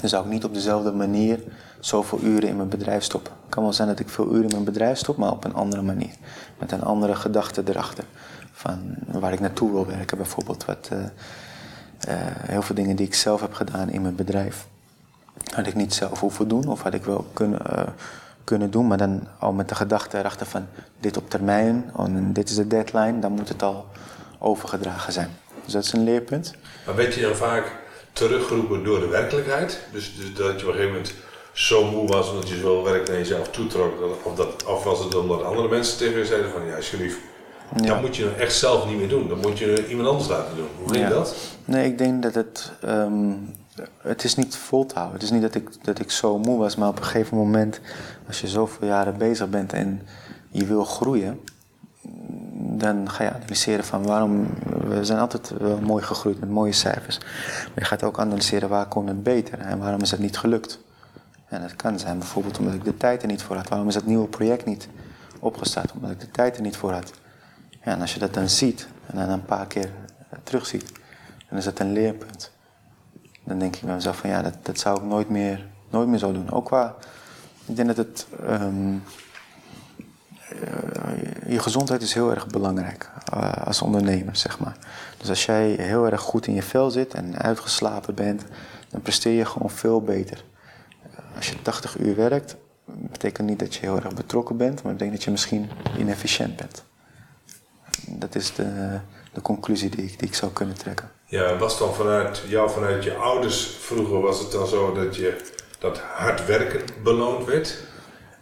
dan 0.00 0.08
zou 0.08 0.24
ik 0.24 0.30
niet 0.30 0.44
op 0.44 0.54
dezelfde 0.54 0.92
manier 0.92 1.40
zoveel 1.80 2.20
uren 2.22 2.48
in 2.48 2.56
mijn 2.56 2.68
bedrijf 2.68 3.02
stoppen. 3.02 3.32
Het 3.42 3.54
kan 3.54 3.62
wel 3.62 3.72
zijn 3.72 3.88
dat 3.88 3.98
ik 3.98 4.08
veel 4.08 4.26
uren 4.26 4.44
in 4.44 4.52
mijn 4.52 4.64
bedrijf 4.64 4.98
stop, 4.98 5.16
maar 5.16 5.30
op 5.30 5.44
een 5.44 5.54
andere 5.54 5.82
manier. 5.82 6.14
Met 6.58 6.72
een 6.72 6.82
andere 6.82 7.14
gedachte 7.14 7.62
erachter. 7.66 8.04
Van 8.52 8.94
waar 9.06 9.32
ik 9.32 9.40
naartoe 9.40 9.72
wil 9.72 9.86
werken 9.86 10.16
bijvoorbeeld. 10.16 10.64
Wat, 10.64 10.88
eh, 10.92 11.04
eh, 11.98 12.26
heel 12.26 12.62
veel 12.62 12.74
dingen 12.74 12.96
die 12.96 13.06
ik 13.06 13.14
zelf 13.14 13.40
heb 13.40 13.52
gedaan 13.52 13.90
in 13.90 14.02
mijn 14.02 14.14
bedrijf. 14.14 14.66
Had 15.54 15.66
ik 15.66 15.74
niet 15.74 15.94
zelf 15.94 16.20
hoeven 16.20 16.48
doen 16.48 16.68
of 16.68 16.82
had 16.82 16.94
ik 16.94 17.04
wel 17.04 17.26
kunnen, 17.32 17.66
eh, 17.66 17.88
kunnen 18.44 18.70
doen. 18.70 18.86
Maar 18.86 18.98
dan 18.98 19.26
al 19.38 19.52
met 19.52 19.68
de 19.68 19.74
gedachte 19.74 20.18
erachter 20.18 20.46
van 20.46 20.66
dit 21.00 21.16
op 21.16 21.30
termijn. 21.30 21.90
oh, 21.96 22.04
en 22.04 22.32
dit 22.32 22.48
is 22.48 22.54
de 22.54 22.66
deadline. 22.66 23.18
Dan 23.18 23.32
moet 23.32 23.48
het 23.48 23.62
al 23.62 23.86
overgedragen 24.38 25.12
zijn. 25.12 25.28
Dus 25.64 25.72
dat 25.72 25.84
is 25.84 25.92
een 25.92 26.04
leerpunt. 26.04 26.54
Maar 26.86 26.94
werd 26.94 27.14
je 27.14 27.20
dan 27.20 27.36
vaak 27.36 27.72
teruggeroepen 28.18 28.84
door 28.84 29.00
de 29.00 29.06
werkelijkheid? 29.08 29.80
Dus, 29.92 30.14
dus 30.16 30.34
dat 30.34 30.60
je 30.60 30.66
op 30.66 30.72
een 30.72 30.78
gegeven 30.78 30.86
moment 30.92 31.12
zo 31.52 31.84
moe 31.90 32.06
was 32.08 32.30
omdat 32.30 32.48
je 32.48 32.54
zoveel 32.54 32.84
werk 32.84 33.08
naar 33.08 33.16
jezelf 33.16 33.48
toetrok? 33.50 34.00
dat- 34.00 34.16
Of, 34.22 34.34
dat, 34.34 34.64
of 34.64 34.84
was 34.84 34.98
het 35.04 35.14
omdat 35.14 35.42
andere 35.42 35.68
mensen 35.68 35.98
tegen 35.98 36.18
je 36.18 36.26
zeiden 36.26 36.50
van 36.50 36.66
ja, 36.66 36.80
Sheriff, 36.80 37.18
Ja. 37.76 37.86
dat 37.86 38.00
moet 38.00 38.16
je 38.16 38.24
nou 38.24 38.36
echt 38.36 38.54
zelf 38.54 38.86
niet 38.86 38.98
meer 38.98 39.08
doen. 39.08 39.28
Dat 39.28 39.42
moet 39.42 39.58
je 39.58 39.88
iemand 39.88 40.08
anders 40.08 40.28
laten 40.28 40.56
doen. 40.56 40.66
Hoe 40.78 40.86
vind 40.88 40.98
je 40.98 41.08
Ja. 41.08 41.08
dat? 41.08 41.34
Nee, 41.64 41.86
ik 41.86 41.98
denk 41.98 42.22
dat 42.22 42.34
het. 42.34 42.72
ehm, 42.82 43.32
het 44.02 44.24
is 44.24 44.34
niet 44.34 44.56
vol 44.56 44.86
te 44.86 44.94
houden. 44.94 45.14
Het 45.14 45.22
is 45.24 45.30
niet 45.30 45.42
dat 45.42 45.54
ik, 45.54 45.68
dat 45.84 45.98
ik 45.98 46.10
zo 46.10 46.38
moe 46.38 46.58
was, 46.58 46.76
maar 46.76 46.88
op 46.88 46.98
een 46.98 47.04
gegeven 47.04 47.36
moment, 47.36 47.80
als 48.26 48.40
je 48.40 48.48
zoveel 48.48 48.86
jaren 48.88 49.16
bezig 49.18 49.48
bent 49.48 49.72
en 49.72 50.02
je 50.50 50.64
wil 50.66 50.84
groeien, 50.84 51.40
dan 52.76 53.10
ga 53.10 53.24
je 53.24 53.32
analyseren 53.32 53.84
van 53.84 54.02
waarom. 54.02 54.46
We 54.88 55.04
zijn 55.04 55.18
altijd 55.18 55.50
wel 55.58 55.80
mooi 55.80 56.02
gegroeid 56.02 56.40
met 56.40 56.48
mooie 56.48 56.72
cijfers. 56.72 57.18
Maar 57.18 57.72
je 57.74 57.84
gaat 57.84 58.02
ook 58.02 58.18
analyseren 58.18 58.68
waar 58.68 58.86
kon 58.86 59.06
het 59.06 59.22
beter 59.22 59.58
en 59.58 59.78
waarom 59.78 60.00
is 60.00 60.10
het 60.10 60.20
niet 60.20 60.38
gelukt. 60.38 60.78
En 61.48 61.60
dat 61.60 61.76
kan 61.76 61.98
zijn 61.98 62.18
bijvoorbeeld 62.18 62.58
omdat 62.58 62.74
ik 62.74 62.84
de 62.84 62.96
tijd 62.96 63.22
er 63.22 63.28
niet 63.28 63.42
voor 63.42 63.56
had. 63.56 63.68
Waarom 63.68 63.88
is 63.88 63.94
dat 63.94 64.06
nieuwe 64.06 64.28
project 64.28 64.64
niet 64.64 64.88
opgestart? 65.40 65.92
Omdat 65.92 66.10
ik 66.10 66.20
de 66.20 66.30
tijd 66.30 66.56
er 66.56 66.62
niet 66.62 66.76
voor 66.76 66.92
had. 66.92 67.12
Ja, 67.70 67.92
en 67.92 68.00
als 68.00 68.14
je 68.14 68.20
dat 68.20 68.34
dan 68.34 68.48
ziet 68.48 68.88
en 69.06 69.16
dan 69.16 69.28
een 69.28 69.44
paar 69.44 69.66
keer 69.66 69.90
eh, 70.30 70.38
terugziet, 70.42 70.92
dan 71.48 71.58
is 71.58 71.64
dat 71.64 71.78
een 71.78 71.92
leerpunt. 71.92 72.52
Dan 73.44 73.58
denk 73.58 73.76
ik 73.76 73.82
bij 73.82 73.94
mezelf 73.94 74.16
van 74.16 74.30
ja, 74.30 74.42
dat, 74.42 74.54
dat 74.62 74.78
zou 74.78 74.96
ik 74.96 75.04
nooit 75.04 75.28
meer, 75.28 75.66
nooit 75.90 76.08
meer 76.08 76.18
zo 76.18 76.32
doen. 76.32 76.50
Ook 76.50 76.64
qua, 76.64 76.94
ik 77.66 77.76
denk 77.76 77.88
dat 77.88 77.96
het, 77.96 78.26
ehm, 78.46 78.96
eh, 80.48 81.07
je 81.48 81.58
gezondheid 81.58 82.02
is 82.02 82.14
heel 82.14 82.30
erg 82.30 82.46
belangrijk 82.46 83.10
eh, 83.32 83.66
als 83.66 83.82
ondernemer, 83.82 84.36
zeg 84.36 84.58
maar. 84.58 84.76
Dus 85.16 85.28
als 85.28 85.46
jij 85.46 85.70
heel 85.70 86.06
erg 86.06 86.20
goed 86.20 86.46
in 86.46 86.54
je 86.54 86.62
vel 86.62 86.90
zit 86.90 87.14
en 87.14 87.38
uitgeslapen 87.38 88.14
bent, 88.14 88.44
dan 88.90 89.02
presteer 89.02 89.32
je 89.32 89.44
gewoon 89.44 89.70
veel 89.70 90.02
beter. 90.02 90.44
Als 91.36 91.48
je 91.48 91.62
80 91.62 91.98
uur 91.98 92.16
werkt, 92.16 92.56
betekent 92.84 93.48
niet 93.48 93.58
dat 93.58 93.74
je 93.74 93.80
heel 93.80 93.96
erg 93.96 94.14
betrokken 94.14 94.56
bent, 94.56 94.82
maar 94.82 94.96
denk 94.96 95.12
dat 95.12 95.24
je 95.24 95.30
misschien 95.30 95.70
inefficiënt 95.98 96.56
bent. 96.56 96.84
Dat 98.06 98.34
is 98.34 98.54
de, 98.54 98.98
de 99.32 99.40
conclusie 99.40 99.90
die 99.90 100.04
ik, 100.04 100.18
die 100.18 100.28
ik 100.28 100.34
zou 100.34 100.52
kunnen 100.52 100.74
trekken. 100.74 101.10
Ja, 101.24 101.56
was 101.56 101.78
dan 101.78 101.94
vanuit 101.94 102.42
jou, 102.46 102.70
vanuit 102.70 103.04
je 103.04 103.14
ouders 103.14 103.66
vroeger, 103.80 104.20
was 104.20 104.38
het 104.38 104.52
dan 104.52 104.66
zo 104.66 104.94
dat 104.94 105.16
je 105.16 105.44
dat 105.78 105.98
hard 105.98 106.46
werken 106.46 106.84
beloond 107.02 107.44
werd? 107.44 107.78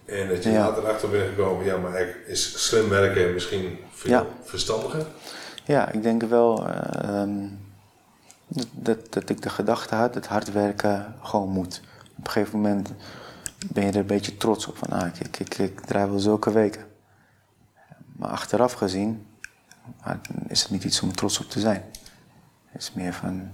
En 0.06 0.28
dat 0.28 0.42
je 0.42 0.50
Ja. 0.50 0.68
later 0.68 0.86
achter 0.88 1.08
bent 1.10 1.28
gekomen, 1.28 1.64
ja, 1.64 1.76
maar 1.76 1.94
eigenlijk 1.94 2.26
is 2.26 2.66
slim 2.66 2.88
werken 2.88 3.32
misschien 3.32 3.78
veel 3.90 4.10
Ja. 4.10 4.26
verstandiger? 4.44 5.06
Ja, 5.64 5.90
ik 5.90 6.02
denk 6.02 6.22
wel 6.22 6.66
eh, 6.68 7.04
ehm, 7.20 7.48
dat, 8.48 8.66
dat, 8.72 9.12
dat 9.12 9.28
ik 9.28 9.42
de 9.42 9.48
gedachte 9.50 9.94
had 9.94 10.14
dat 10.14 10.26
hard 10.26 10.52
werken 10.52 11.14
gewoon 11.22 11.48
moet. 11.48 11.80
Op 12.18 12.26
een 12.26 12.30
gegeven 12.32 12.60
moment 12.60 12.92
ben 13.72 13.84
je 13.84 13.90
er 13.90 13.96
een 13.96 14.06
beetje 14.06 14.36
trots 14.36 14.66
op 14.66 14.76
van, 14.76 14.88
ah, 14.88 15.06
ik, 15.06 15.18
ik, 15.18 15.38
ik, 15.38 15.58
ik 15.58 15.80
draai 15.80 16.10
wel 16.10 16.18
zulke 16.18 16.52
weken. 16.52 16.84
Maar 18.16 18.30
achteraf 18.30 18.72
gezien 18.72 19.26
ah, 20.00 20.14
is 20.48 20.62
het 20.62 20.70
niet 20.70 20.84
iets 20.84 21.00
om 21.00 21.14
trots 21.14 21.38
op 21.40 21.50
te 21.50 21.60
zijn. 21.60 21.84
Het 22.66 22.82
is 22.82 22.92
meer 22.92 23.12
van, 23.12 23.50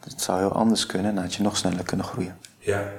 het 0.00 0.20
zou 0.22 0.38
heel 0.38 0.52
anders 0.52 0.86
kunnen 0.86 1.08
en 1.08 1.14
dan 1.14 1.24
had 1.24 1.34
je 1.34 1.42
nog 1.42 1.56
sneller 1.56 1.84
kunnen 1.84 2.06
groeien. 2.06 2.38
Ja. 2.58 2.90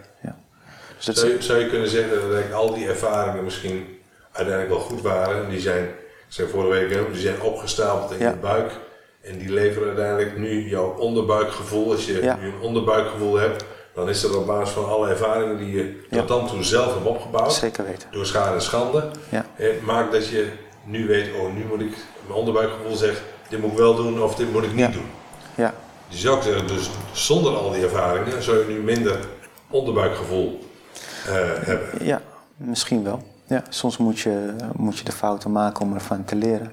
Dus 0.96 1.06
dat 1.06 1.18
Zou 1.18 1.32
je, 1.32 1.42
zou 1.42 1.60
je 1.60 1.70
kunnen 1.70 1.90
zeggen 1.90 2.10
dat 2.14 2.22
eigenlijk 2.34 2.54
al 2.54 2.74
die 2.74 2.88
ervaringen 2.88 3.44
misschien 3.44 4.00
uiteindelijk 4.32 4.76
wel 4.76 4.84
goed 4.86 5.02
waren? 5.02 5.50
Die 5.50 5.60
zijn, 5.60 5.84
ik 5.84 5.94
zei 6.28 6.48
vorige 6.50 6.70
week, 6.88 7.12
die 7.12 7.22
zijn 7.22 7.42
opgestapeld 7.42 8.12
in 8.12 8.20
Ja. 8.20 8.30
je 8.30 8.36
buik. 8.36 8.72
En 9.22 9.38
die 9.38 9.52
leveren 9.52 9.88
uiteindelijk 9.88 10.38
nu 10.38 10.70
jouw 10.70 10.96
onderbuikgevoel. 10.98 11.92
Als 11.92 12.06
je 12.06 12.22
Ja. 12.24 12.38
nu 12.42 12.48
een 12.48 12.60
onderbuikgevoel 12.62 13.36
hebt, 13.36 13.66
dan 13.94 14.10
is 14.10 14.22
dat 14.22 14.36
op 14.36 14.46
basis 14.48 14.74
van 14.74 14.86
alle 14.90 15.10
ervaringen 15.10 15.58
die 15.58 15.76
je 15.76 16.02
Ja. 16.10 16.18
tot 16.18 16.28
dan 16.28 16.48
toe 16.48 16.64
zelf 16.64 16.94
hebt 16.94 17.06
opgebouwd. 17.06 17.54
zeker 17.54 17.86
weten. 17.86 18.08
Door 18.12 18.26
schade 18.26 18.56
en 18.56 18.62
schande. 18.62 19.10
Ja. 19.30 19.46
Het 19.54 19.82
maakt 19.86 20.12
dat 20.12 20.28
je 20.28 20.48
nu 20.84 21.08
weet, 21.08 21.30
oh 21.40 21.54
nu 21.54 21.66
moet 21.70 21.82
ik, 21.82 21.96
mijn 22.28 22.40
onderbuikgevoel 22.40 22.96
zegt, 22.96 23.22
dit 23.50 23.60
moet 23.60 23.72
ik 23.72 23.78
wel 23.78 23.96
doen 23.96 24.22
of 24.24 24.36
dit 24.36 24.52
moet 24.52 24.64
ik 24.64 24.74
niet 24.74 24.94
doen. 24.94 25.10
Ja, 25.56 25.74
Je 26.08 26.18
zou 26.18 26.36
ook 26.36 26.44
zeggen, 26.44 26.68
dus 26.68 26.90
zonder 27.12 27.56
al 27.56 27.72
die 27.72 27.84
ervaringen 27.84 28.44
zou 28.44 28.58
je 28.58 28.66
nu 28.74 28.80
minder 28.82 29.18
onderbuikgevoel 29.70 30.60
eh, 30.60 30.65
hebben. 31.32 32.06
ja, 32.06 32.22
misschien 32.58 33.04
wel. 33.04 33.24
Ja, 33.48 33.64
soms 33.70 33.98
moet 33.98 34.20
je, 34.20 34.56
moet 34.76 34.98
je 34.98 35.04
de 35.04 35.12
fouten 35.12 35.52
maken 35.52 35.82
om 35.86 35.94
ervan 35.94 36.26
te 36.26 36.36
leren. 36.36 36.72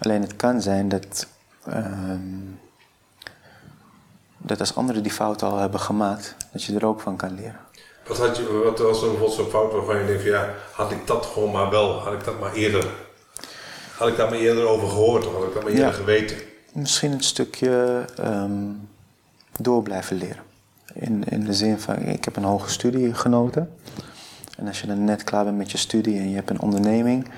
Alleen 0.00 0.22
het 0.22 0.36
kan 0.36 0.62
zijn 0.62 0.88
dat, 0.88 1.26
ehm, 1.66 2.20
dat 4.38 4.60
als 4.60 4.74
anderen 4.74 5.02
die 5.02 5.12
fouten 5.12 5.46
al 5.48 5.56
hebben 5.58 5.80
gemaakt, 5.80 6.36
dat 6.52 6.62
je 6.64 6.74
er 6.76 6.86
ook 6.86 7.00
van 7.00 7.16
kan 7.16 7.34
leren. 7.34 7.60
Wat, 8.06 8.18
had 8.18 8.36
je, 8.36 8.60
wat 8.64 8.78
was 8.78 9.02
er 9.02 9.08
bijvoorbeeld 9.08 9.32
zo'n 9.38 9.50
fout 9.50 9.72
waarvan 9.72 9.98
je 9.98 10.06
denkt 10.06 10.22
van 10.22 10.30
ja, 10.30 10.48
had 10.72 10.90
ik 10.90 11.06
dat 11.06 11.26
gewoon 11.26 11.50
maar 11.52 11.70
wel, 11.70 11.92
had 12.00 12.12
ik 12.12 12.24
dat 12.24 12.40
maar 12.40 12.52
eerder, 12.52 12.86
had 13.96 14.08
ik 14.08 14.16
daar 14.16 14.28
maar 14.30 14.38
eerder 14.38 14.66
over 14.66 14.88
gehoord 14.88 15.26
of 15.26 15.32
had 15.34 15.42
ik 15.42 15.54
dat 15.54 15.62
maar 15.62 15.72
eerder 15.72 15.86
Ja. 15.86 15.92
geweten? 15.92 16.36
Misschien 16.72 17.12
een 17.12 17.22
stukje 17.22 18.04
ehm, 18.16 18.52
door 19.58 19.82
blijven 19.82 20.16
leren. 20.16 20.42
In, 21.00 21.24
in 21.28 21.44
de 21.44 21.54
zin 21.54 21.78
van, 21.78 21.96
ik 21.98 22.24
heb 22.24 22.36
een 22.36 22.44
hoge 22.44 22.70
studie 22.70 23.14
genoten. 23.14 23.70
En 24.56 24.66
als 24.66 24.80
je 24.80 24.86
dan 24.86 25.04
net 25.04 25.24
klaar 25.24 25.44
bent 25.44 25.56
met 25.56 25.70
je 25.70 25.78
studie 25.78 26.18
en 26.18 26.28
je 26.28 26.34
hebt 26.34 26.50
een 26.50 26.60
onderneming, 26.60 27.28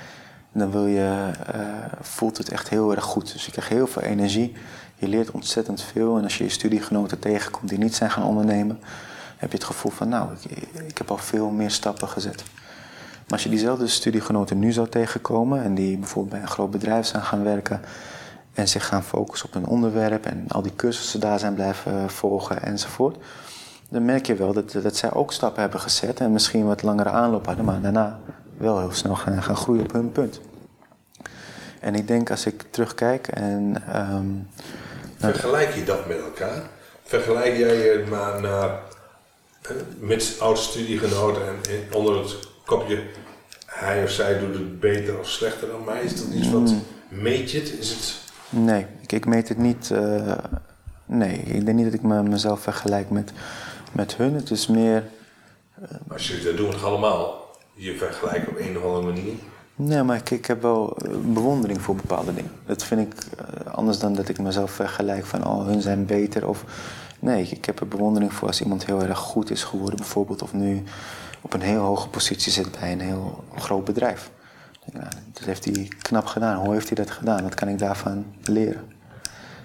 dan 0.53 0.71
wil 0.71 0.87
je, 0.87 1.31
eh, 1.53 1.61
voelt 2.01 2.39
het 2.39 2.49
echt 2.49 2.69
heel 2.69 2.95
erg 2.95 3.05
goed. 3.05 3.33
Dus 3.33 3.45
je 3.45 3.53
krijgt 3.53 3.71
heel 3.71 3.87
veel 3.87 4.03
energie. 4.03 4.53
Je 4.95 5.09
leert 5.09 5.31
ontzettend 5.31 5.83
veel. 5.83 6.17
En 6.17 6.23
als 6.23 6.39
je 6.39 6.45
je 6.45 6.51
studiegenoten 6.51 7.19
tegenkomt 7.19 7.69
die 7.69 7.79
niet 7.79 7.95
zijn 7.95 8.11
gaan 8.11 8.25
ondernemen, 8.25 8.81
heb 9.37 9.51
je 9.51 9.57
het 9.57 9.67
gevoel 9.67 9.93
van, 9.93 10.09
nou, 10.09 10.29
ik, 10.49 10.69
ik 10.87 10.99
heb 10.99 11.11
al 11.11 11.17
veel 11.17 11.51
meer 11.51 11.71
stappen 11.71 12.09
gezet. 12.09 12.43
Maar 13.31 13.39
als 13.39 13.43
je 13.43 13.49
diezelfde 13.49 13.87
studiegenoten 13.87 14.59
nu 14.59 14.73
zou 14.73 14.89
tegenkomen 14.89 15.63
en 15.63 15.75
die 15.75 15.99
bijvoorbeeld 15.99 16.35
bij 16.35 16.43
een 16.43 16.55
groot 16.55 16.71
bedrijf 16.71 17.07
zijn 17.07 17.23
gaan 17.23 17.43
werken 17.43 17.81
en 18.53 18.69
zich 18.69 18.87
gaan 18.87 19.03
focussen 19.03 19.49
op 19.49 19.55
een 19.55 19.67
onderwerp 19.67 20.27
en 20.27 20.45
al 20.49 20.63
die 20.63 20.77
cursussen 20.77 21.21
daar 21.21 21.39
zijn 21.39 21.55
blijven 21.55 22.11
volgen 22.11 22.63
enzovoort, 22.63 23.17
dan 23.91 24.05
merk 24.05 24.27
je 24.27 24.35
wel 24.35 24.53
dat, 24.53 24.73
dat 24.83 24.97
zij 24.97 25.13
ook 25.13 25.33
stappen 25.33 25.61
hebben 25.61 25.81
gezet 25.81 26.21
en 26.21 26.33
misschien 26.33 26.67
wat 26.67 26.83
langere 26.83 27.09
aanloop 27.09 27.47
hadden, 27.47 27.65
maar 27.65 27.81
daarna 27.81 28.21
wel 28.57 28.79
heel 28.79 28.93
snel 28.93 29.17
gaan, 29.17 29.43
gaan 29.43 29.57
groeien 29.57 29.83
op 29.83 29.93
hun 29.93 30.13
punt. 30.13 30.41
En 31.81 31.95
ik 31.95 32.09
denk 32.09 32.31
als 32.31 32.47
ik 32.47 32.65
terugkijk 32.71 33.29
en 33.29 33.83
ehm, 33.93 34.27
Vergelijk 35.17 35.75
je 35.75 35.85
dat 35.85 36.07
met 36.07 36.19
elkaar? 36.19 36.63
Vergelijk 37.03 37.57
jij 37.57 37.77
je 37.77 38.05
maar 38.11 38.41
naar 38.41 38.79
met 39.99 40.37
oude 40.41 40.61
studiegenoten 40.61 41.43
en 41.47 41.95
onder 41.95 42.19
het 42.19 42.37
kopje 42.67 43.03
hij 43.67 44.03
of 44.03 44.11
zij 44.11 44.39
doet 44.39 44.55
het 44.55 44.81
beter 44.81 45.19
of 45.19 45.29
slechter 45.29 45.69
dan 45.69 45.85
mij? 45.85 46.01
Is 46.03 46.17
dat 46.17 46.35
iets 46.35 46.51
wat 46.51 46.73
meet 47.09 47.51
je 47.51 47.59
het? 47.59 47.79
Is 47.79 47.91
het 47.91 48.15
nee, 48.49 48.87
ik, 49.01 49.13
ik 49.13 49.27
meet 49.27 49.49
het 49.49 49.59
niet. 49.59 49.91
eh, 49.91 50.35
nee, 51.07 51.37
ik 51.39 51.65
denk 51.65 51.77
niet 51.77 51.85
dat 51.85 51.95
ik 51.95 52.03
me, 52.03 52.23
mezelf 52.23 52.61
vergelijk 52.61 53.11
met, 53.11 53.33
met 53.93 54.17
hun. 54.17 54.35
Het 54.35 54.51
is 54.51 54.67
meer 54.67 55.05
Als 56.09 56.29
jullie 56.29 56.45
dat 56.45 56.57
doen, 56.57 56.83
allemaal. 56.83 57.49
Je 57.75 57.97
vergelijkt 57.97 58.49
op 58.49 58.59
een 58.59 58.77
of 58.79 58.85
andere 58.85 59.07
manier. 59.07 59.35
Nee, 59.75 60.03
maar 60.03 60.17
ik, 60.17 60.31
ik 60.31 60.47
heb 60.47 60.63
wel 60.63 60.97
eh, 60.97 61.11
bewondering 61.25 61.81
voor 61.81 61.97
bepaalde 61.97 62.35
dingen. 62.35 62.51
Dat 62.67 62.85
vind 62.85 63.01
ik 63.01 63.25
eh, 63.39 63.73
anders 63.73 63.99
dan 63.99 64.15
dat 64.15 64.29
ik 64.29 64.39
mezelf 64.39 64.71
vergelijk 64.71 65.27
van 65.27 65.47
oh, 65.47 65.67
hun 65.67 65.83
zijn 65.83 66.07
beter. 66.07 66.49
Of, 66.49 66.65
nee, 67.19 67.43
ik, 67.43 67.65
heb 67.65 67.81
er 67.81 67.89
bewondering 67.89 68.33
voor 68.33 68.49
als 68.49 68.61
iemand 68.61 68.87
heel 68.87 69.03
erg 69.03 69.19
goed 69.19 69.51
is 69.51 69.65
geworden, 69.65 69.97
bijvoorbeeld. 69.97 70.43
Of 70.43 70.53
nu 70.53 70.83
op 71.41 71.53
een 71.53 71.61
heel 71.61 71.83
hoge 71.83 72.09
positie 72.09 72.53
zit 72.53 72.81
bij 72.81 72.93
een 72.93 73.01
heel 73.01 73.45
groot 73.57 73.85
bedrijf. 73.85 74.31
Nou, 74.93 75.07
dat 75.33 75.45
heeft 75.45 75.65
hij 75.65 75.89
knap 76.03 76.27
gedaan. 76.27 76.65
Hoe 76.65 76.73
heeft 76.73 76.87
hij 76.87 77.05
dat 77.05 77.11
gedaan? 77.11 77.43
Wat 77.43 77.55
kan 77.55 77.69
ik 77.69 77.79
daarvan 77.79 78.25
leren? 78.45 78.99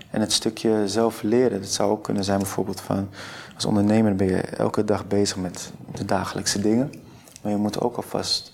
En 0.10 0.22
het 0.22 0.32
stukje 0.32 0.88
zelf 0.88 1.22
leren, 1.22 1.62
dat 1.62 1.70
zou 1.70 1.92
ook 1.92 2.04
kunnen 2.04 2.24
zijn 2.24 2.40
bijvoorbeeld 2.40 2.82
van... 2.82 3.10
als 3.56 3.66
ondernemer 3.66 4.16
ben 4.16 4.28
je 4.28 4.42
elke 4.42 4.86
dag 4.86 5.08
bezig 5.08 5.38
met 5.38 5.72
de 5.94 6.06
dagelijkse 6.06 6.62
dingen. 6.62 6.94
Maar 7.42 7.52
je 7.52 7.58
moet 7.58 7.82
ook 7.82 7.96
alvast 7.96 8.54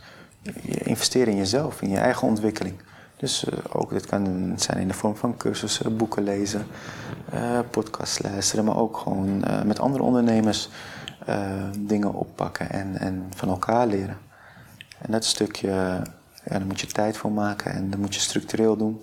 investeren 0.63 1.33
in 1.33 1.37
jezelf, 1.37 1.81
in 1.81 1.89
je 1.89 1.97
eigen 1.97 2.27
ontwikkeling. 2.27 2.75
Dus 3.17 3.45
eh, 3.45 3.57
ook, 3.71 3.89
dit 3.89 4.05
kan 4.05 4.53
zijn 4.55 4.77
in 4.77 4.87
de 4.87 4.93
vorm 4.93 5.15
van 5.15 5.37
cursussen, 5.37 5.97
boeken 5.97 6.23
lezen, 6.23 6.67
eh 7.31 7.59
podcasts 7.69 8.21
luisteren... 8.21 8.65
maar 8.65 8.77
ook 8.77 8.97
gewoon 8.97 9.43
eh, 9.43 9.61
met 9.61 9.79
andere 9.79 10.03
ondernemers 10.03 10.69
dingen 11.79 12.13
oppakken 12.13 12.69
en, 12.69 12.97
en 12.97 13.25
van 13.35 13.49
elkaar 13.49 13.87
leren. 13.87 14.17
En 14.97 15.11
dat 15.11 15.25
stukje, 15.25 15.67
ja, 15.67 16.03
daar 16.43 16.65
moet 16.65 16.81
je 16.81 16.87
tijd 16.87 17.17
voor 17.17 17.31
maken 17.31 17.71
en 17.71 17.89
dat 17.89 17.99
moet 17.99 18.15
je 18.15 18.21
structureel 18.21 18.77
doen... 18.77 18.99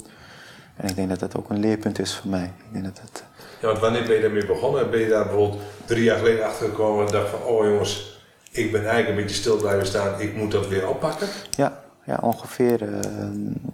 En 0.78 0.88
ik 0.88 0.96
denk 0.96 1.08
dat 1.08 1.18
dat 1.18 1.36
ook 1.36 1.50
een 1.50 1.58
leerpunt 1.58 1.98
is 1.98 2.14
voor 2.14 2.30
mij. 2.30 2.44
Ik 2.44 2.72
denk 2.72 2.84
dat 2.84 2.96
dat, 2.96 3.24
Ja, 3.60 3.66
want 3.66 3.78
wanneer 3.78 4.02
ben 4.02 4.14
je 4.14 4.20
daarmee 4.20 4.46
begonnen? 4.46 4.90
Ben 4.90 5.00
je 5.00 5.08
daar 5.08 5.24
bijvoorbeeld 5.24 5.62
drie 5.84 6.02
jaar 6.02 6.18
geleden 6.18 6.44
achter 6.44 6.68
gekomen 6.68 7.06
en 7.06 7.12
dacht 7.12 7.28
van, 7.28 7.42
oh 7.42 7.64
jongens, 7.64 8.20
ik 8.50 8.72
ben 8.72 8.80
eigenlijk 8.80 9.08
een 9.08 9.22
beetje 9.22 9.40
stil 9.40 9.56
blijven 9.56 9.86
staan, 9.86 10.20
ik 10.20 10.36
moet 10.36 10.52
dat 10.52 10.68
weer 10.68 10.88
oppakken? 10.88 11.28
ja, 11.50 11.82
ja, 12.04 12.18
ongeveer, 12.20 12.82
eh, 12.82 12.98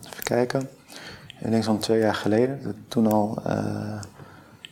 even 0.07 0.23
kijken. 0.23 0.69
Ik 1.41 1.51
denk 1.51 1.65
zo'n 1.65 1.79
twee 1.79 2.01
jaar 2.01 2.15
geleden, 2.15 2.85
toen 2.89 3.07
al 3.07 3.39
eh, 3.45 4.01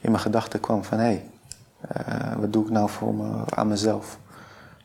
in 0.01 0.11
mijn 0.11 0.23
gedachten 0.23 0.61
kwam 0.61 0.85
van... 0.85 0.99
hé, 0.99 1.05
hey, 1.05 2.37
wat 2.39 2.53
doe 2.53 2.65
ik 2.65 2.71
nou 2.71 2.91
voor 2.91 3.15
me, 3.15 3.43
aan 3.49 3.69
mezelf? 3.69 4.19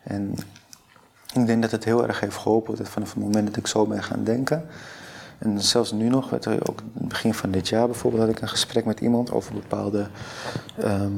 En 0.03 0.35
ik 1.33 1.45
denk 1.45 1.61
dat 1.61 1.71
het 1.71 1.83
heel 1.83 2.07
erg 2.07 2.19
heeft 2.19 2.37
geholpen 2.37 2.75
dat 2.75 2.89
vanaf 2.89 3.13
het 3.13 3.23
moment 3.23 3.47
dat 3.47 3.57
ik 3.57 3.67
zo 3.67 3.85
ben 3.85 4.03
gaan 4.03 4.23
denken... 4.23 4.69
En 5.37 5.61
zelfs 5.61 5.91
nu 5.91 6.09
nog, 6.09 6.33
ook 6.33 6.81
in 6.81 6.91
het 6.93 7.07
begin 7.07 7.33
van 7.33 7.51
dit 7.51 7.67
jaar 7.67 7.85
bijvoorbeeld, 7.85 8.23
had 8.23 8.31
ik 8.31 8.41
een 8.41 8.49
gesprek 8.49 8.85
met 8.85 8.99
iemand 8.99 9.31
over 9.31 9.53
bepaalde 9.53 10.07
ehm, 10.77 11.13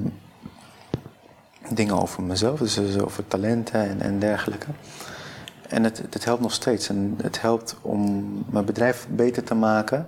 dingen 1.70 2.02
over 2.02 2.24
mezelf, 2.24 2.60
dus, 2.60 2.74
dus 2.74 3.00
over 3.00 3.28
talenten 3.28 3.90
en, 3.90 4.02
en 4.02 4.20
dergelijke. 4.20 4.68
En 5.68 5.84
het, 5.84 5.98
het 6.10 6.26
helpt 6.26 6.42
nog 6.42 6.54
steeds. 6.54 6.90
En 6.90 7.18
het 7.22 7.42
helpt 7.42 7.76
om 7.82 8.32
mijn 8.50 8.66
bedrijf 8.66 9.08
beter 9.10 9.44
te 9.44 9.56
maken 9.56 10.08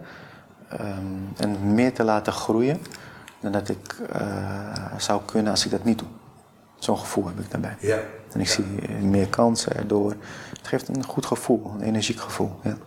ehm, 0.69 1.05
en 1.37 1.73
meer 1.73 1.93
te 1.93 2.03
laten 2.03 2.33
groeien 2.33 2.79
dan 3.39 3.51
dat 3.51 3.69
ik 3.69 3.95
eh, 4.11 4.97
zou 4.97 5.21
kunnen 5.25 5.51
als 5.51 5.65
ik 5.65 5.71
dat 5.71 5.83
niet 5.83 5.99
doe. 5.99 6.07
Zo'n 6.79 6.97
gevoel 6.97 7.27
heb 7.27 7.39
ik 7.39 7.51
daarbij. 7.51 7.75
Ja. 7.79 7.99
En 8.31 8.39
ik 8.39 8.47
zie 8.47 8.65
meer 9.01 9.27
kansen 9.27 9.75
erdoor. 9.75 10.15
Het 10.57 10.67
geeft 10.67 10.87
een 10.87 11.03
goed 11.03 11.25
gevoel, 11.25 11.71
een 11.73 11.81
energiek 11.81 12.19
gevoel. 12.19 12.51
Ja. 12.63 12.77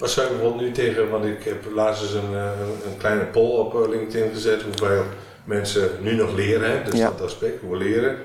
Wat 0.00 0.10
zou 0.10 0.26
je 0.26 0.32
bijvoorbeeld 0.32 0.62
nu 0.62 0.72
tegen, 0.72 1.10
want 1.10 1.24
ik 1.24 1.44
heb 1.44 1.64
laatst 1.74 2.02
eens 2.02 2.12
een, 2.12 2.34
eh, 2.34 2.50
een, 2.86 2.96
kleine 2.98 3.24
poll 3.24 3.58
op 3.58 3.82
eh, 3.82 3.88
LinkedIn 3.88 4.30
gezet, 4.32 4.62
hoeveel 4.62 5.04
mensen 5.44 5.90
nu 6.00 6.14
nog 6.14 6.34
leren, 6.34 6.70
hè? 6.70 6.82
dus 6.84 6.98
Ja. 6.98 7.10
dat 7.10 7.20
aspect, 7.20 7.60
hoe 7.60 7.70
we 7.70 7.84
leren. 7.84 8.16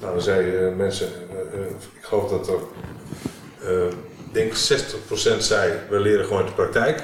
Nou, 0.00 0.12
dan 0.12 0.22
zeiden 0.22 0.76
mensen, 0.76 1.08
eh, 1.30 1.60
eh, 1.60 1.66
ik 1.70 2.04
geloof 2.04 2.30
dat 2.30 2.48
er, 2.48 2.58
denk 4.32 4.54
60% 4.54 5.44
zei, 5.44 5.72
we 5.88 6.00
leren 6.00 6.24
gewoon 6.24 6.46
de 6.46 6.52
praktijk. 6.52 7.02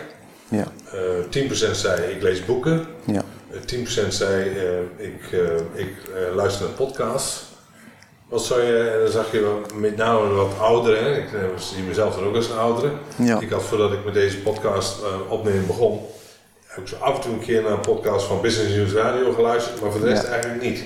Ja, 0.48 0.66
Eh 0.92 1.00
10% 1.30 1.76
zei, 1.76 2.12
ik 2.12 2.22
lees 2.22 2.44
boeken. 2.44 2.86
ja, 3.04 3.22
Eh, 3.50 3.60
10% 3.60 4.14
zei, 4.14 4.50
ik, 4.96 5.22
ik 5.74 5.94
luister 6.34 6.66
naar 6.66 6.74
podcasts. 6.74 7.47
Wat 8.28 8.44
zou 8.44 8.62
je, 8.62 8.88
en 8.90 8.98
dan 9.02 9.10
zag 9.12 9.32
je 9.32 9.40
wel 9.40 9.60
met 9.74 9.96
name 9.96 10.28
wat 10.28 10.58
ouderen, 10.58 11.04
hè? 11.04 11.18
ik 11.18 11.32
eh, 11.32 11.40
zie 11.58 11.82
mezelf 11.82 12.14
dan 12.14 12.24
ook 12.24 12.34
als 12.34 12.48
een 12.48 12.58
oudere. 12.58 12.90
Ja. 13.16 13.40
Ik 13.40 13.50
had 13.50 13.62
voordat 13.62 13.92
ik 13.92 14.04
met 14.04 14.14
deze 14.14 14.38
podcast 14.38 15.02
eh, 15.02 15.30
opnemen 15.32 15.66
begon, 15.66 16.00
heb 16.66 16.78
ik 16.78 16.88
zo 16.88 16.96
af 16.96 17.14
en 17.14 17.20
toe 17.20 17.32
een 17.32 17.40
keer 17.40 17.62
naar 17.62 17.72
een 17.72 17.80
podcast 17.80 18.26
van 18.26 18.40
Business 18.40 18.74
News 18.74 18.92
Radio 18.92 19.32
geluisterd, 19.32 19.80
maar 19.80 19.90
voor 19.90 20.00
de 20.00 20.06
rest 20.08 20.22
Ja. 20.22 20.28
eigenlijk 20.28 20.62
niet. 20.62 20.84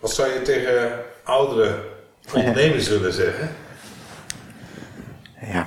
Wat 0.00 0.10
zou 0.10 0.32
je 0.32 0.42
tegen 0.42 0.92
oudere 1.24 1.74
ondernemers 2.34 2.88
willen 2.88 3.12
zeggen? 3.12 3.54
ja. 5.52 5.66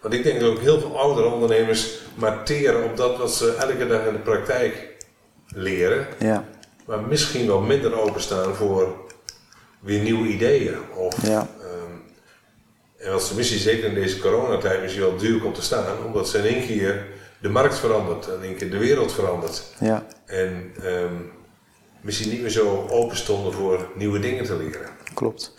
Want 0.00 0.14
ik 0.14 0.22
denk 0.22 0.40
dat 0.40 0.50
ook 0.50 0.60
heel 0.60 0.80
veel 0.80 0.98
oudere 0.98 1.28
ondernemers 1.28 1.98
maar 2.14 2.44
teren 2.44 2.84
op 2.84 2.96
dat 2.96 3.18
wat 3.18 3.34
ze 3.34 3.54
elke 3.58 3.86
dag 3.86 4.06
in 4.06 4.12
de 4.12 4.18
praktijk 4.18 4.88
leren. 5.46 6.06
ja. 6.18 6.44
Maar 6.90 7.02
misschien 7.08 7.46
wel 7.46 7.60
minder 7.60 8.00
openstaan 8.00 8.54
voor 8.54 8.94
weer 9.80 10.02
nieuwe 10.02 10.28
ideeën. 10.28 10.74
Of, 10.94 11.26
Ja. 11.26 11.48
ehm, 11.60 11.92
en 13.06 13.12
wat 13.12 13.22
ze 13.22 13.34
misschien 13.34 13.58
zeker 13.60 13.84
in 13.88 13.94
deze 13.94 14.18
coronatijd 14.18 14.80
misschien 14.82 15.02
wel 15.02 15.16
duur 15.16 15.40
komt 15.40 15.54
te 15.54 15.62
staan, 15.62 16.04
omdat 16.04 16.28
ze 16.28 16.38
in 16.38 16.44
één 16.54 16.66
keer 16.66 17.06
de 17.40 17.48
markt 17.48 17.78
verandert, 17.78 18.26
in 18.26 18.42
één 18.42 18.56
keer 18.56 18.70
de 18.70 18.78
wereld 18.78 19.12
verandert. 19.12 19.62
ja. 19.80 20.06
En 20.26 20.72
ehm, 20.82 21.14
misschien 22.00 22.30
niet 22.30 22.40
meer 22.40 22.50
zo 22.50 22.86
open 22.90 23.16
stonden 23.16 23.52
voor 23.52 23.88
nieuwe 23.94 24.18
dingen 24.18 24.44
te 24.44 24.56
leren. 24.56 24.88
Klopt. 25.14 25.54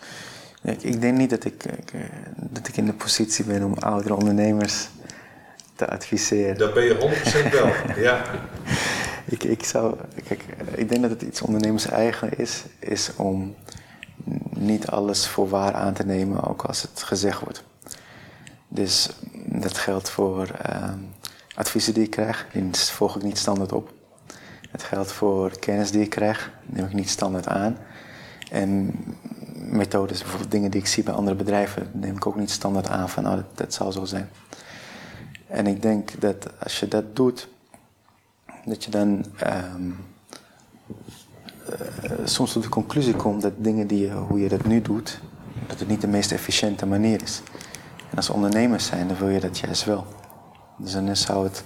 Ik, 0.62 0.82
ik 0.82 1.00
denk 1.00 1.16
niet 1.16 1.30
dat 1.30 1.44
ik, 1.44 1.64
ik, 1.64 1.92
eh, 1.92 2.00
dat 2.36 2.68
ik 2.68 2.76
in 2.76 2.86
de 2.86 2.92
positie 2.92 3.44
ben 3.44 3.62
om 3.62 3.74
oudere 3.74 4.14
ondernemers 4.14 4.88
te 5.76 5.88
adviseren. 5.88 6.58
Dat 6.58 6.74
ben 6.74 6.84
je 6.84 6.94
100% 6.94 7.52
wel. 7.52 7.68
ja. 8.04 8.24
Ik, 9.32 9.44
ik, 9.44 9.64
zou, 9.64 9.96
ik 10.74 10.88
denk 10.88 11.02
dat 11.02 11.10
het 11.10 11.22
iets 11.22 11.42
ondernemers 11.42 11.86
eigen 11.86 12.38
is, 12.38 12.64
is 12.78 13.16
om 13.16 13.54
niet 14.50 14.86
alles 14.86 15.26
voor 15.26 15.48
waar 15.48 15.74
aan 15.74 15.92
te 15.94 16.04
nemen, 16.04 16.42
ook 16.42 16.62
als 16.62 16.82
het 16.82 17.02
gezegd 17.02 17.40
wordt. 17.40 17.64
Dus 18.68 19.08
dat 19.46 19.78
geldt 19.78 20.10
voor 20.10 20.46
ehm, 20.46 20.98
adviezen 21.54 21.94
die 21.94 22.02
ik 22.02 22.10
krijg, 22.10 22.46
die 22.52 22.70
volg 22.74 23.16
ik 23.16 23.22
niet 23.22 23.38
standaard 23.38 23.72
op. 23.72 23.92
Het 24.70 24.82
geldt 24.82 25.12
voor 25.12 25.58
kennis 25.58 25.90
die 25.90 26.02
ik 26.02 26.10
krijg, 26.10 26.50
neem 26.66 26.84
ik 26.84 26.92
niet 26.92 27.10
standaard 27.10 27.48
aan. 27.48 27.76
En 28.50 28.94
methodes, 29.54 30.20
bijvoorbeeld 30.20 30.50
dingen 30.50 30.70
die 30.70 30.80
ik 30.80 30.86
zie 30.86 31.02
bij 31.02 31.14
andere 31.14 31.36
bedrijven, 31.36 31.90
neem 31.92 32.16
ik 32.16 32.26
ook 32.26 32.36
niet 32.36 32.50
standaard 32.50 32.88
aan 32.88 33.08
van 33.08 33.22
nou, 33.22 33.36
dat, 33.36 33.46
dat 33.54 33.74
zal 33.74 33.92
zo 33.92 34.04
zijn. 34.04 34.30
En 35.46 35.66
ik 35.66 35.82
denk 35.82 36.20
dat 36.20 36.48
als 36.58 36.80
je 36.80 36.88
dat 36.88 37.16
doet, 37.16 37.48
dat 38.64 38.84
je 38.84 38.90
dan 38.90 39.24
ehm, 39.36 39.90
eh, 41.66 42.10
soms 42.24 42.52
tot 42.52 42.62
de 42.62 42.68
conclusie 42.68 43.14
komt 43.14 43.42
dat 43.42 43.52
dingen 43.56 43.86
die 43.86 44.00
je, 44.00 44.10
hoe 44.12 44.40
je 44.40 44.48
dat 44.48 44.64
nu 44.64 44.82
doet, 44.82 45.20
dat 45.66 45.78
het 45.78 45.88
niet 45.88 46.00
de 46.00 46.06
meest 46.06 46.32
efficiënte 46.32 46.86
manier 46.86 47.22
is. 47.22 47.42
En 48.10 48.16
als 48.16 48.30
ondernemers 48.30 48.86
zijn, 48.86 49.08
dan 49.08 49.16
wil 49.16 49.28
je 49.28 49.40
dat 49.40 49.58
juist 49.58 49.84
wel. 49.84 50.06
Dus 50.78 50.92
dan 50.92 51.16
zou 51.16 51.44
het 51.44 51.64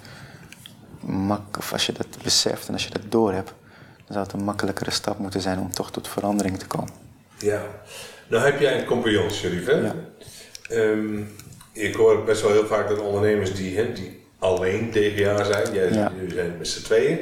mak, 1.00 1.58
of 1.58 1.72
als 1.72 1.86
je 1.86 1.92
dat 1.92 2.06
beseft 2.22 2.68
en 2.68 2.72
als 2.72 2.84
je 2.84 2.90
dat 2.90 3.02
doorhebt, 3.08 3.52
dan 3.96 4.06
zou 4.08 4.24
het 4.24 4.32
een 4.32 4.44
makkelijkere 4.44 4.90
stap 4.90 5.18
moeten 5.18 5.40
zijn 5.40 5.58
om 5.58 5.70
toch 5.70 5.90
tot 5.90 6.08
verandering 6.08 6.58
te 6.58 6.66
komen. 6.66 6.92
Ja, 7.38 7.62
nou 8.28 8.44
heb 8.44 8.60
jij 8.60 8.80
een 8.80 8.86
compagnon, 8.86 9.28
hè? 9.64 9.70
Ja. 9.70 9.94
Ehm, 10.68 11.22
ik 11.72 11.94
hoor 11.94 12.24
best 12.24 12.42
wel 12.42 12.50
heel 12.50 12.66
vaak 12.66 12.88
dat 12.88 12.98
ondernemers 12.98 13.54
die, 13.54 13.76
hè, 13.76 13.92
die 13.92 14.15
alleen 14.38 14.90
DGA 14.90 15.44
zijn, 15.44 15.74
jij 15.74 15.92
Ja. 15.92 16.12
jullie 16.20 16.34
zijn 16.34 16.54
met 16.58 16.68
z'n 16.68 16.82
tweeën, 16.82 17.18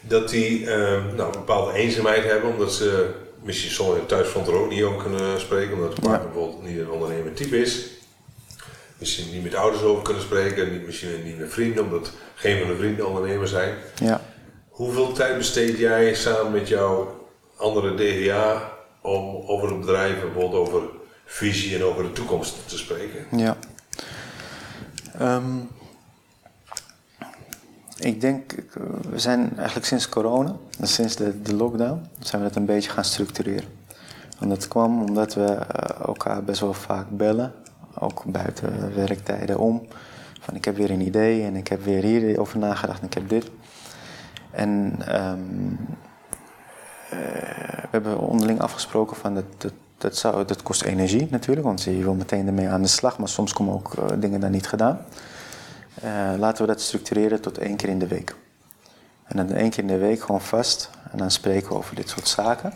dat 0.00 0.28
die 0.28 0.70
ehm, 0.70 1.14
nou, 1.16 1.26
een 1.26 1.30
bepaalde 1.38 1.72
eenzaamheid 1.72 2.24
hebben, 2.24 2.50
omdat 2.50 2.72
ze 2.72 3.10
misschien 3.42 3.70
sommigen 3.70 4.06
thuis 4.06 4.28
van 4.28 4.46
er 4.46 4.52
ook 4.54 4.70
niet 4.70 4.82
over 4.82 5.02
kunnen 5.02 5.40
spreken, 5.40 5.74
omdat 5.74 5.94
de 5.96 6.00
partner 6.00 6.20
Ja. 6.26 6.32
bijvoorbeeld 6.32 6.62
niet 6.62 6.78
een 6.78 6.90
ondernemer 6.90 7.32
type 7.34 7.60
is. 7.60 7.86
Misschien 8.98 9.30
niet 9.32 9.42
met 9.42 9.54
ouders 9.54 9.82
over 9.82 10.02
kunnen 10.02 10.22
spreken, 10.22 10.72
niet, 10.72 10.86
misschien 10.86 11.24
niet 11.24 11.38
met 11.38 11.52
vrienden, 11.52 11.84
omdat 11.84 12.10
geen 12.34 12.58
van 12.58 12.68
de 12.68 12.76
vrienden 12.76 13.06
ondernemer 13.06 13.48
zijn. 13.48 13.74
Ja. 13.94 14.20
Hoeveel 14.68 15.12
tijd 15.12 15.36
besteed 15.36 15.78
jij 15.78 16.14
samen 16.14 16.52
met 16.52 16.68
jouw 16.68 17.26
andere 17.56 17.94
DGA 17.94 18.72
om 19.00 19.42
over 19.46 19.68
het 19.68 19.80
bedrijf, 19.80 20.20
bijvoorbeeld 20.20 20.68
over 20.68 20.82
visie 21.24 21.74
en 21.76 21.84
over 21.84 22.02
de 22.02 22.12
toekomst 22.12 22.54
te 22.68 22.78
spreken? 22.78 23.26
Ja. 23.36 23.56
Ehm, 25.18 25.44
ik 28.00 28.20
denk, 28.20 28.52
eh, 28.52 28.82
we 29.10 29.18
zijn 29.18 29.56
eigenlijk 29.56 29.86
sinds 29.86 30.08
corona, 30.08 30.56
dus 30.78 30.94
sinds 30.94 31.16
de, 31.16 31.42
de 31.42 31.54
lockdown, 31.54 32.06
zijn 32.18 32.42
we 32.42 32.48
dat 32.48 32.56
een 32.56 32.64
beetje 32.64 32.90
gaan 32.90 33.04
structureren. 33.04 33.68
En 34.38 34.48
dat 34.48 34.68
kwam 34.68 35.02
omdat 35.02 35.34
we 35.34 35.44
eh, 35.44 36.06
elkaar 36.06 36.44
best 36.44 36.60
wel 36.60 36.72
vaak 36.72 37.06
bellen, 37.10 37.52
ook 37.98 38.24
buiten 38.24 38.94
werktijden 38.94 39.58
om. 39.58 39.86
Van 40.40 40.54
ik 40.54 40.64
heb 40.64 40.76
weer 40.76 40.90
een 40.90 41.06
idee 41.06 41.42
en 41.42 41.56
ik 41.56 41.68
heb 41.68 41.84
weer 41.84 42.02
hierover 42.02 42.58
nagedacht 42.58 43.00
en 43.00 43.06
ik 43.06 43.14
heb 43.14 43.28
dit. 43.28 43.50
En 44.50 44.94
ehm, 45.06 45.38
eh, 47.10 47.18
we 47.80 47.88
hebben 47.90 48.18
onderling 48.18 48.60
afgesproken 48.60 49.16
van 49.16 49.34
dat, 49.34 49.72
dat, 49.98 50.16
zou, 50.16 50.44
dat 50.44 50.62
kost 50.62 50.82
energie 50.82 51.26
natuurlijk, 51.30 51.66
want 51.66 51.82
je 51.82 52.02
wil 52.02 52.14
meteen 52.14 52.46
ermee 52.46 52.68
aan 52.68 52.82
de 52.82 52.88
slag, 52.88 53.18
maar 53.18 53.28
soms 53.28 53.52
komen 53.52 53.74
ook 53.74 54.20
dingen 54.20 54.40
dan 54.40 54.50
niet 54.50 54.66
gedaan. 54.66 54.98
Eh, 56.02 56.32
laten 56.38 56.62
we 56.66 56.72
dat 56.72 56.80
structureren 56.80 57.40
tot 57.40 57.58
één 57.58 57.76
keer 57.76 57.88
in 57.88 57.98
de 57.98 58.06
week. 58.06 58.34
En 59.24 59.36
dan 59.36 59.52
één 59.52 59.70
keer 59.70 59.78
in 59.82 59.86
de 59.86 59.98
week 59.98 60.20
gewoon 60.20 60.40
vast 60.40 60.90
en 61.12 61.18
dan 61.18 61.30
spreken 61.30 61.68
we 61.68 61.74
over 61.74 61.94
dit 61.96 62.08
soort 62.08 62.28
zaken. 62.28 62.72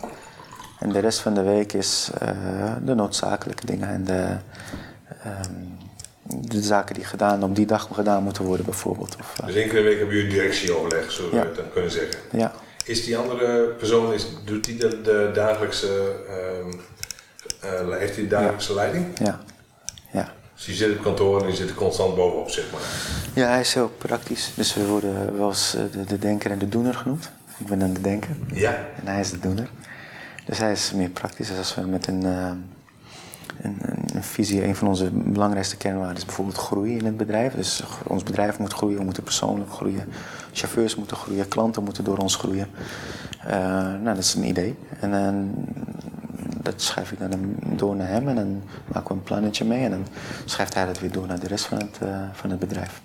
En 0.79 0.89
de 0.89 0.99
rest 0.99 1.19
van 1.19 1.33
de 1.33 1.41
week 1.43 1.73
is 1.73 2.09
eh, 2.19 2.29
de 2.83 2.93
noodzakelijke 2.95 3.65
dingen 3.65 3.87
en 3.89 4.03
de, 4.03 4.35
ehm, 5.23 5.51
de 6.47 6.61
zaken 6.61 6.95
die 6.95 7.03
gedaan, 7.05 7.43
op 7.43 7.55
die 7.55 7.65
dag 7.65 7.89
gedaan 7.93 8.23
moeten 8.23 8.43
worden 8.43 8.65
bijvoorbeeld. 8.65 9.15
Of, 9.19 9.39
eh, 9.39 9.45
Dus 9.45 9.55
één 9.55 9.67
keer 9.69 9.77
in 9.77 9.83
de 9.83 9.89
week 9.89 9.97
hebben 9.99 10.15
jullie 10.15 10.31
directieoverleg, 10.31 11.11
zo 11.11 11.29
we 11.29 11.37
het 11.37 11.55
dan 11.55 11.69
kunnen 11.73 11.91
zeggen. 11.91 12.19
ja. 12.31 12.51
Is 12.85 13.05
die 13.05 13.17
andere 13.17 13.61
persoon, 13.67 14.13
is, 14.13 14.27
doet 14.43 14.63
die 14.65 14.77
de, 14.77 15.01
de 15.01 15.31
dagelijkse, 15.33 16.15
ehm, 16.29 16.71
eh, 17.73 17.97
heeft 17.97 18.13
hij 18.15 18.23
de 18.23 18.29
dagelijkse 18.29 18.73
leiding? 18.73 19.19
Ja. 19.19 19.39
Dus 20.55 20.65
die 20.65 20.75
zit 20.75 20.97
op 20.97 21.03
kantoor 21.03 21.41
en 21.41 21.47
die 21.47 21.55
zit 21.55 21.69
er 21.69 21.75
constant 21.75 22.15
bovenop, 22.15 22.49
zeg 22.49 22.65
maar. 22.71 22.81
ja, 23.33 23.47
hij 23.49 23.59
is 23.59 23.73
heel 23.73 23.89
praktisch. 23.97 24.51
Dus 24.55 24.73
we 24.73 24.85
worden 24.87 25.37
wel 25.37 25.47
eens 25.47 25.75
eh, 25.75 25.81
de, 25.91 26.03
de 26.03 26.19
denker 26.19 26.51
en 26.51 26.57
de 26.57 26.69
doener 26.69 26.93
genoemd. 26.93 27.31
Ik 27.57 27.65
ben 27.65 27.79
dan 27.79 27.93
de 27.93 28.01
denker 28.01 28.29
Ja. 28.53 28.69
en 28.71 29.07
hij 29.07 29.19
is 29.19 29.29
de 29.31 29.39
doener. 29.39 29.69
Dus 30.45 30.57
hij 30.57 30.71
is 30.71 30.91
meer 30.95 31.09
praktisch. 31.09 31.47
Dus 31.47 31.57
als 31.57 31.75
we 31.75 31.81
met 31.81 32.07
een, 32.07 32.25
eh, 32.25 32.51
een, 33.61 33.77
een, 33.81 34.03
een 34.15 34.23
visie, 34.23 34.63
een 34.63 34.75
van 34.75 34.87
onze 34.87 35.09
belangrijkste 35.11 35.77
kernwaarden 35.77 36.17
is 36.17 36.25
bijvoorbeeld 36.25 36.57
groei 36.57 36.97
in 36.97 37.05
het 37.05 37.17
bedrijf. 37.17 37.53
Dus 37.53 37.83
ons 38.07 38.23
bedrijf 38.23 38.59
moet 38.59 38.73
groeien, 38.73 38.97
we 38.97 39.03
moeten 39.03 39.23
persoonlijk 39.23 39.71
groeien. 39.71 40.03
Chauffeurs 40.53 40.95
moeten 40.95 41.17
groeien, 41.17 41.47
klanten 41.47 41.83
moeten 41.83 42.03
door 42.03 42.17
ons 42.17 42.35
groeien. 42.35 42.67
Eh, 43.45 43.57
nou, 43.81 44.03
dat 44.03 44.17
is 44.17 44.33
een 44.33 44.47
idee. 44.47 44.75
En 44.99 45.11
dan 45.11 45.51
dat 46.65 46.81
schrijf 46.81 47.11
ik 47.11 47.19
dan 47.19 47.55
door 47.59 47.95
naar 47.95 48.07
hem 48.07 48.27
en 48.27 48.35
dan 48.35 48.63
maken 48.85 49.07
we 49.07 49.13
een 49.13 49.23
plannetje 49.23 49.65
mee. 49.65 49.83
En 49.83 49.91
dan 49.91 50.07
schrijft 50.45 50.73
hij 50.73 50.85
dat 50.85 50.99
weer 50.99 51.11
door 51.11 51.27
naar 51.27 51.39
de 51.39 51.47
rest 51.47 51.65
van 51.65 51.77
het, 51.77 51.97
eh, 52.01 52.21
van 52.33 52.49
het 52.49 52.59
bedrijf. 52.59 53.01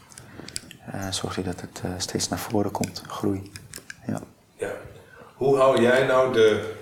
Eh 0.92 1.10
zorgt 1.10 1.36
hij 1.36 1.44
dat 1.44 1.60
het 1.60 1.80
eh, 1.84 1.90
steeds 1.96 2.28
naar 2.28 2.38
voren 2.38 2.70
komt, 2.70 3.02
groei. 3.06 3.50
Ja. 4.06 4.22
Hoe 5.34 5.56
hou 5.56 5.82
jij 5.82 6.06
nou 6.06 6.32
de, 6.32 6.74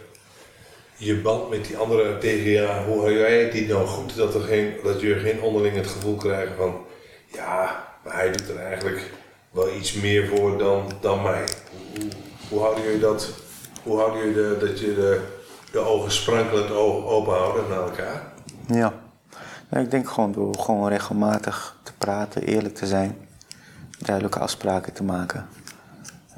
je 0.96 1.20
band 1.20 1.50
met 1.50 1.64
die 1.64 1.76
andere 1.76 2.18
DGA, 2.18 2.84
hoe 2.84 2.98
hou 2.98 3.12
jij 3.18 3.50
die 3.50 3.68
nou 3.68 3.86
goed? 3.86 4.16
Dat, 4.16 4.34
er 4.34 4.40
geen, 4.40 4.74
dat 4.82 5.00
jullie 5.00 5.22
geen 5.22 5.40
onderling 5.40 5.76
het 5.76 5.86
gevoel 5.86 6.16
krijgen 6.16 6.56
van, 6.56 6.84
ja, 7.32 7.84
maar 8.04 8.14
hij 8.14 8.32
doet 8.32 8.48
er 8.48 8.56
eigenlijk 8.56 9.10
wel 9.50 9.74
iets 9.74 9.92
meer 9.92 10.26
voor 10.28 10.58
dan, 10.58 10.92
dan 11.00 11.22
mij. 11.22 11.44
Hoe, 11.70 12.02
hoe, 12.02 12.10
hoe 12.48 12.60
houden 12.60 12.84
jullie 12.84 13.00
dat, 13.00 13.30
hoe 13.82 13.98
houden 13.98 14.18
jullie 14.18 14.34
de, 14.34 14.66
dat 14.66 14.80
je 14.80 14.94
de, 14.94 15.20
de 15.72 15.78
ogen 15.78 16.12
sprankelend 16.12 16.70
open 16.70 17.32
houden 17.32 17.68
naar 17.68 17.82
elkaar? 17.82 18.22
Ja. 18.66 18.92
Nou, 19.68 19.84
ik 19.84 19.90
denk 19.90 20.08
gewoon 20.08 20.32
door 20.32 20.54
gewoon 20.54 20.88
regelmatig 20.88 21.76
te 21.82 21.92
praten, 21.98 22.42
eerlijk 22.42 22.74
te 22.74 22.86
zijn, 22.86 23.16
duidelijke 23.98 24.38
afspraken 24.38 24.92
te 24.92 25.02
maken, 25.02 25.48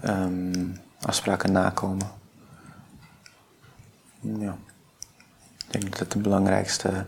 Ehm, 0.00 0.66
afspraken 1.00 1.52
nakomen. 1.52 2.10
Ja. 4.20 4.56
Ik 5.66 5.80
denk 5.80 5.84
dat 5.84 5.98
dat 5.98 6.12
de 6.12 6.18
belangrijkste 6.18 7.04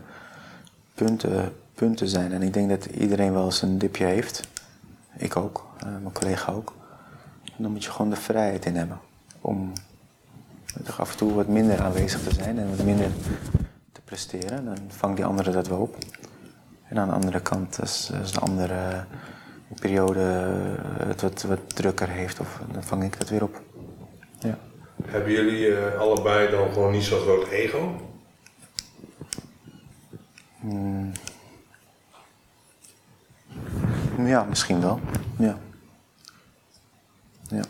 punten, 0.93 1.55
punten 1.73 2.07
zijn. 2.07 2.31
En 2.31 2.41
ik 2.41 2.53
denk 2.53 2.69
dat 2.69 2.85
iedereen 2.85 3.33
wel 3.33 3.45
eens 3.45 3.61
een 3.61 3.77
dipje 3.77 4.05
heeft. 4.05 4.47
Ik 5.17 5.35
ook, 5.35 5.65
eh, 5.77 5.85
mijn 5.85 6.11
collega 6.11 6.51
ook. 6.51 6.73
En 7.45 7.63
dan 7.63 7.71
moet 7.71 7.83
je 7.83 7.91
gewoon 7.91 8.09
de 8.09 8.15
vrijheid 8.15 8.65
in 8.65 8.75
hebben 8.75 8.99
om 9.41 9.73
toch 10.83 10.99
af 10.99 11.11
en 11.11 11.17
toe 11.17 11.33
wat 11.33 11.47
minder 11.47 11.81
aanwezig 11.81 12.23
te 12.23 12.33
zijn 12.33 12.59
en 12.59 12.69
wat 12.69 12.85
minder 12.85 13.09
te 13.91 14.01
presteren. 14.01 14.65
Dan 14.65 14.77
vangt 14.87 15.15
die 15.15 15.25
andere 15.25 15.51
dat 15.51 15.67
wel 15.67 15.79
op. 15.79 15.97
En 16.87 16.97
aan 16.97 17.07
de 17.07 17.13
andere 17.13 17.41
kant, 17.41 17.79
als, 17.79 18.11
als 18.21 18.31
de 18.31 18.39
andere 18.39 19.05
periode 19.79 20.19
het 21.07 21.21
wat, 21.21 21.41
wat 21.41 21.75
drukker 21.75 22.09
heeft, 22.09 22.39
of, 22.39 22.59
dan 22.71 22.83
vang 22.83 23.03
ik 23.03 23.19
dat 23.19 23.29
weer 23.29 23.43
op. 23.43 23.61
Ja. 24.39 24.57
Hebben 25.05 25.31
jullie 25.31 25.75
eh, 25.75 25.99
allebei 25.99 26.51
dan 26.51 26.73
gewoon 26.73 26.91
niet 26.91 27.03
zo'n 27.03 27.19
groot 27.19 27.47
ego? 27.47 28.11
ja, 34.17 34.43
misschien 34.43 34.81
wel. 34.81 34.99
Ja. 35.37 35.57
Ja. 37.47 37.63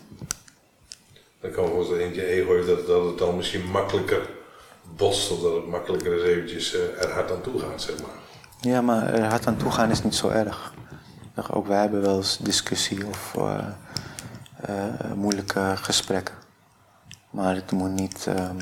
Dan 1.44 1.52
kan 1.52 1.64
ik 1.64 1.72
wel 1.72 1.80
eens 1.80 2.00
eentje 2.00 2.26
ego 2.26 2.54
heeft 2.54 2.66
dat, 2.66 2.86
dat 2.86 3.04
het 3.04 3.18
dan 3.18 3.36
misschien 3.36 3.70
makkelijker 3.70 4.28
botst, 4.96 5.30
of 5.30 5.40
dat 5.40 5.54
het 5.54 5.66
makkelijker 5.66 6.12
eens 6.12 6.22
eventjes 6.22 6.74
eh, 6.74 7.02
er 7.02 7.10
hard 7.10 7.30
aan 7.30 7.40
toe 7.40 7.58
gaat, 7.58 7.82
zeg 7.82 8.00
maar. 8.00 8.10
Ja, 8.60 8.80
maar 8.80 9.14
er 9.14 9.24
hard 9.24 9.46
aan 9.46 9.56
toe 9.56 9.70
gaan 9.70 9.90
is 9.90 10.02
niet 10.02 10.14
zo 10.14 10.28
erg. 10.28 10.72
Ook 11.50 11.66
wij 11.66 11.80
hebben 11.80 12.02
wel 12.02 12.16
eens 12.16 12.38
discussie 12.38 13.06
of 13.06 13.34
eh, 13.36 13.58
eh, 14.60 15.12
moeilijke 15.14 15.72
gesprekken. 15.76 16.34
Maar 17.30 17.54
het 17.54 17.70
moet 17.70 17.92
niet, 17.92 18.26
ehm, 18.26 18.58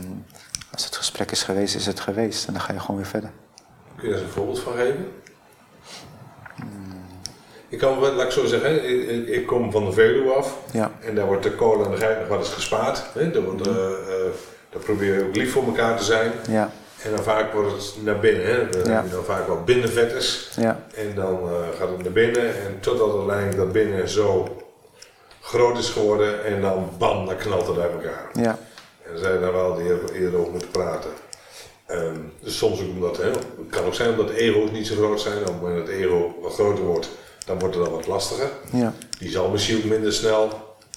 als 0.73 0.85
het 0.85 0.97
gesprek 0.97 1.31
is 1.31 1.43
geweest, 1.43 1.75
is 1.75 1.87
het 1.87 2.01
geweest. 2.01 2.47
En 2.47 2.53
dan 2.53 2.63
ga 2.63 2.73
je 2.73 2.81
gewoon 2.81 2.97
weer 2.97 3.07
verder. 3.07 3.31
Kun 3.97 4.09
je 4.09 4.15
daar 4.15 4.23
een 4.23 4.31
voorbeeld 4.31 4.61
van 4.61 4.73
geven? 4.73 5.13
Ik 7.73 7.79
kan, 7.79 8.01
wel- 8.01 8.13
laat 8.13 8.27
ik 8.27 8.31
zo 8.33 8.45
zeggen, 8.47 8.85
ik, 8.91 9.29
ik- 9.29 9.47
kom 9.47 9.71
van 9.73 9.85
de 9.85 9.93
Veluwe 9.93 10.33
af 10.33 10.57
Ja. 10.73 10.91
en 11.01 11.15
daar 11.15 11.27
wordt 11.27 11.43
de 11.43 11.51
kolen 11.53 11.85
en 11.87 11.91
de 11.91 11.97
geit 11.97 12.19
nog 12.19 12.29
wel 12.29 12.39
eens 12.39 12.49
gespaard. 12.49 13.03
Hè? 13.13 13.31
Daar, 13.31 13.43
wordt, 13.43 13.67
eh, 13.67 13.75
daar 14.71 14.83
probeer 14.85 15.15
je 15.19 15.25
ook 15.29 15.37
lief 15.37 15.53
voor 15.53 15.65
elkaar 15.65 15.97
te 15.97 16.05
zijn. 16.05 16.33
Ja, 16.49 16.71
En 17.03 17.11
dan 17.11 17.23
vaak 17.23 17.53
wordt 17.53 17.73
het 17.73 17.95
naar 18.05 18.19
binnen. 18.19 18.45
Hè? 18.47 18.67
We 18.71 18.79
Ja. 18.85 18.91
hebben 18.93 19.11
dan 19.13 19.25
vaak 19.25 19.47
wel 19.47 19.63
binnenvetters. 19.65 20.49
ja, 20.61 20.85
En 20.95 21.13
dan 21.15 21.41
eh, 21.49 21.79
gaat 21.79 21.89
het 21.89 22.03
naar 22.03 22.13
binnen 22.13 22.47
en 22.47 22.77
totdat 22.81 23.17
uiteindelijk 23.17 23.57
dat 23.57 23.73
binnen 23.73 24.09
zo 24.09 24.57
groot 25.41 25.79
is 25.79 25.89
geworden 25.89 26.45
en 26.45 26.61
dan 26.61 26.89
bam, 26.99 27.27
dan 27.27 27.37
knalt 27.37 27.67
het 27.67 27.79
uit 27.79 27.93
elkaar. 27.93 28.31
ja, 28.33 28.59
En 29.03 29.11
daar 29.13 29.19
zijn 29.19 29.41
daar 29.41 29.53
wel 29.53 29.81
eerder, 29.81 30.13
eerder 30.15 30.39
over 30.41 30.51
moeten 30.53 30.71
praten. 30.71 31.11
Ehm, 31.87 32.17
dus 32.41 32.59
soms 32.59 32.81
ook 32.81 32.89
omdat, 32.89 33.17
hè, 33.17 33.29
het 33.31 33.41
kan 33.71 33.85
ook 33.85 33.95
zijn 33.95 34.11
omdat 34.11 34.29
de 34.29 34.39
ego's 34.39 34.71
niet 34.71 34.87
zo 34.87 34.95
groot 34.95 35.21
zijn. 35.21 35.39
Op 35.39 35.45
het 35.47 35.61
moment 35.61 35.77
dat 35.87 35.95
het 35.95 36.05
ego 36.05 36.35
wat 36.43 36.55
groter 36.55 36.85
wordt, 36.85 37.09
dan 37.53 37.61
wordt 37.61 37.75
het 37.75 37.85
dan 37.85 37.95
wat 37.95 38.07
lastiger. 38.07 38.51
ja, 38.73 38.95
Die 39.19 39.31
zal 39.31 39.51
misschien 39.51 39.77
ook 39.77 39.85
minder 39.85 40.13
snel 40.13 40.51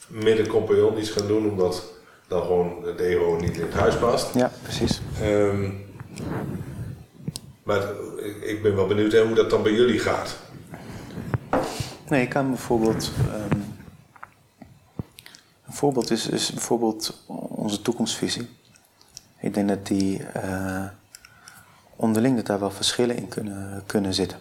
met 0.08 0.39
een 0.39 0.47
compagnon 0.47 0.97
iets 0.99 1.10
gaan 1.10 1.28
doen, 1.28 1.49
omdat 1.49 1.84
dan 2.28 2.41
gewoon 2.41 2.84
het 2.86 2.99
ego 2.99 3.38
niet 3.41 3.56
in 3.56 3.62
het 3.62 3.74
huis 3.74 3.97
past. 3.97 4.34
ja, 4.34 4.51
precies. 4.64 5.01
Ehm, 5.22 5.70
Maar 7.64 7.82
ik- 8.18 8.41
ik 8.43 8.62
ben 8.62 8.76
wel 8.76 8.88
benieuwd 8.88 9.12
hè, 9.12 9.26
hoe 9.26 9.36
dat 9.36 9.49
dan 9.49 9.64
bij 9.64 9.72
jullie 9.72 9.99
gaat. 9.99 10.36
Nee, 12.10 12.22
ik 12.22 12.30
kan 12.30 12.49
bijvoorbeeld. 12.49 13.12
ehm, 13.32 13.60
een 15.68 15.74
voorbeeld 15.74 16.12
is, 16.12 16.28
is 16.28 16.51
bijvoorbeeld 16.51 17.24
onze 17.49 17.82
toekomstvisie. 17.82 18.49
Ik 19.39 19.53
denk 19.53 19.68
dat 19.70 19.88
die 19.88 20.24
eh, 20.24 20.86
onderling 21.95 22.36
dat 22.36 22.45
daar 22.45 22.60
wel 22.60 22.72
verschillen 22.72 23.16
in 23.18 23.28
kunnen, 23.28 23.84
kunnen 23.86 24.14
zitten. 24.14 24.38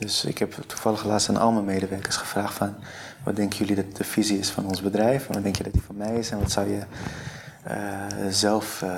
Dus 0.00 0.24
ik 0.24 0.38
heb 0.38 0.54
toevallig 0.66 1.04
laatst 1.04 1.28
aan 1.28 1.36
al 1.36 1.52
mijn 1.52 1.64
medewerkers 1.64 2.16
gevraagd 2.16 2.54
van... 2.54 2.74
wat 3.22 3.36
denken 3.36 3.58
jullie 3.58 3.74
dat 3.84 3.96
de 3.96 4.04
visie 4.04 4.38
is 4.38 4.50
van 4.50 4.66
ons 4.66 4.82
bedrijf? 4.82 5.28
En 5.28 5.34
wat 5.34 5.42
denk 5.42 5.56
je 5.56 5.62
dat 5.62 5.72
die 5.72 5.82
van 5.86 5.96
mij 5.96 6.14
is? 6.14 6.30
En 6.30 6.38
wat 6.38 6.50
zou 6.50 6.68
je 6.70 6.80
eh, 7.62 7.76
zelf... 8.30 8.82
eh, 8.82 8.96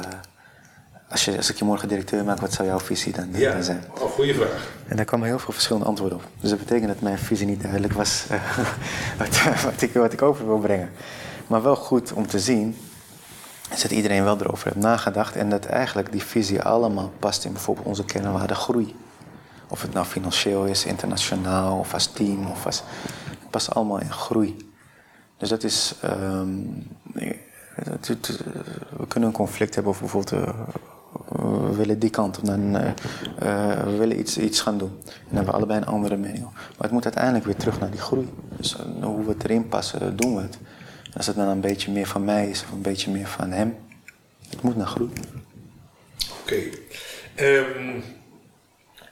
als, 1.09 1.25
je, 1.25 1.37
als 1.37 1.51
ik 1.51 1.57
je 1.57 1.65
morgen 1.65 1.89
directeur 1.89 2.25
maak, 2.25 2.41
wat 2.41 2.53
zou 2.53 2.69
jouw 2.69 2.81
visie 2.81 3.13
dan, 3.13 3.29
Ja, 3.33 3.53
dan 3.53 3.63
zijn? 3.63 3.85
oh, 4.01 4.11
goede 4.11 4.35
vraag. 4.35 4.69
En 4.89 4.97
daar 4.97 5.05
kwamen 5.05 5.27
heel 5.27 5.39
veel 5.39 5.53
verschillende 5.53 5.87
antwoorden 5.87 6.19
op. 6.19 6.25
Dus 6.41 6.51
dat 6.51 6.59
betekent 6.59 6.89
dat 6.89 7.01
mijn 7.01 7.19
visie 7.19 7.47
niet 7.47 7.61
duidelijk 7.63 7.93
was 7.93 8.25
eh, 8.31 8.59
wat, 9.19 9.43
wat, 9.63 9.83
ik, 9.83 9.93
wat 9.93 10.13
ik 10.13 10.23
over 10.23 10.47
wil 10.47 10.59
brengen. 10.59 10.91
Maar 11.47 11.63
wel 11.63 11.77
goed 11.77 12.13
om 12.13 12.27
te 12.27 12.39
zien 12.41 12.77
is 13.75 13.83
dat 13.83 13.91
iedereen 13.91 14.25
wel 14.25 14.39
erover 14.41 14.65
heeft 14.65 14.77
nagedacht. 14.85 15.37
En 15.37 15.51
dat 15.51 15.65
eigenlijk 15.65 16.13
die 16.13 16.23
visie 16.23 16.63
allemaal 16.63 17.13
past 17.19 17.45
in 17.45 17.53
bijvoorbeeld 17.53 17.87
onze 17.87 18.05
kernwaarde 18.05 18.55
groei. 18.55 18.95
Of 19.73 19.83
het 19.83 19.93
nou 19.93 20.07
financieel 20.07 20.65
is, 20.65 20.85
internationaal 20.85 21.79
of 21.79 21.95
als 21.95 22.07
team. 22.07 22.47
Of 22.47 22.67
als, 22.67 22.83
het 23.29 23.51
past 23.51 23.75
allemaal 23.75 24.01
in 24.01 24.13
groei. 24.13 24.57
Dus 25.37 25.49
dat 25.49 25.63
is. 25.63 25.95
ehm, 26.01 26.49
we 28.97 29.07
kunnen 29.09 29.29
een 29.29 29.35
conflict 29.35 29.75
hebben 29.75 29.93
over 29.93 30.03
bijvoorbeeld. 30.05 30.45
eh, 30.45 30.59
we 31.69 31.75
willen 31.77 31.99
die 31.99 32.11
kant 32.11 32.39
op, 32.39 32.45
eh, 32.45 32.89
eh, 33.39 33.85
we 33.85 33.97
willen 33.97 34.19
iets, 34.19 34.39
iets 34.39 34.61
gaan 34.61 34.79
doen. 34.79 34.99
En 35.05 35.05
dan 35.05 35.35
hebben 35.35 35.53
we 35.53 35.59
allebei 35.59 35.81
een 35.81 35.87
andere 35.87 36.17
mening. 36.17 36.45
Maar 36.45 36.77
het 36.79 36.91
moet 36.91 37.05
uiteindelijk 37.05 37.45
weer 37.45 37.57
terug 37.57 37.81
naar 37.81 37.91
die 37.91 38.01
groei. 38.01 38.29
Dus 38.57 38.77
hoe 39.01 39.25
we 39.25 39.33
het 39.33 39.45
erin 39.45 39.69
passen, 39.69 40.17
doen 40.17 40.37
we 40.37 40.43
het. 40.43 40.59
Als 41.17 41.27
het 41.27 41.37
dan 41.37 41.49
een 41.49 41.61
beetje 41.61 41.93
meer 41.93 42.07
van 42.07 42.25
mij 42.25 42.51
is 42.51 42.63
of 42.63 42.71
een 42.73 42.83
beetje 42.83 43.11
meer 43.11 43.27
van 43.27 43.51
hem, 43.51 43.77
het 44.49 44.63
moet 44.63 44.77
naar 44.77 44.87
groei. 44.87 45.11
Oké. 46.43 46.57
Ehm, 47.35 48.01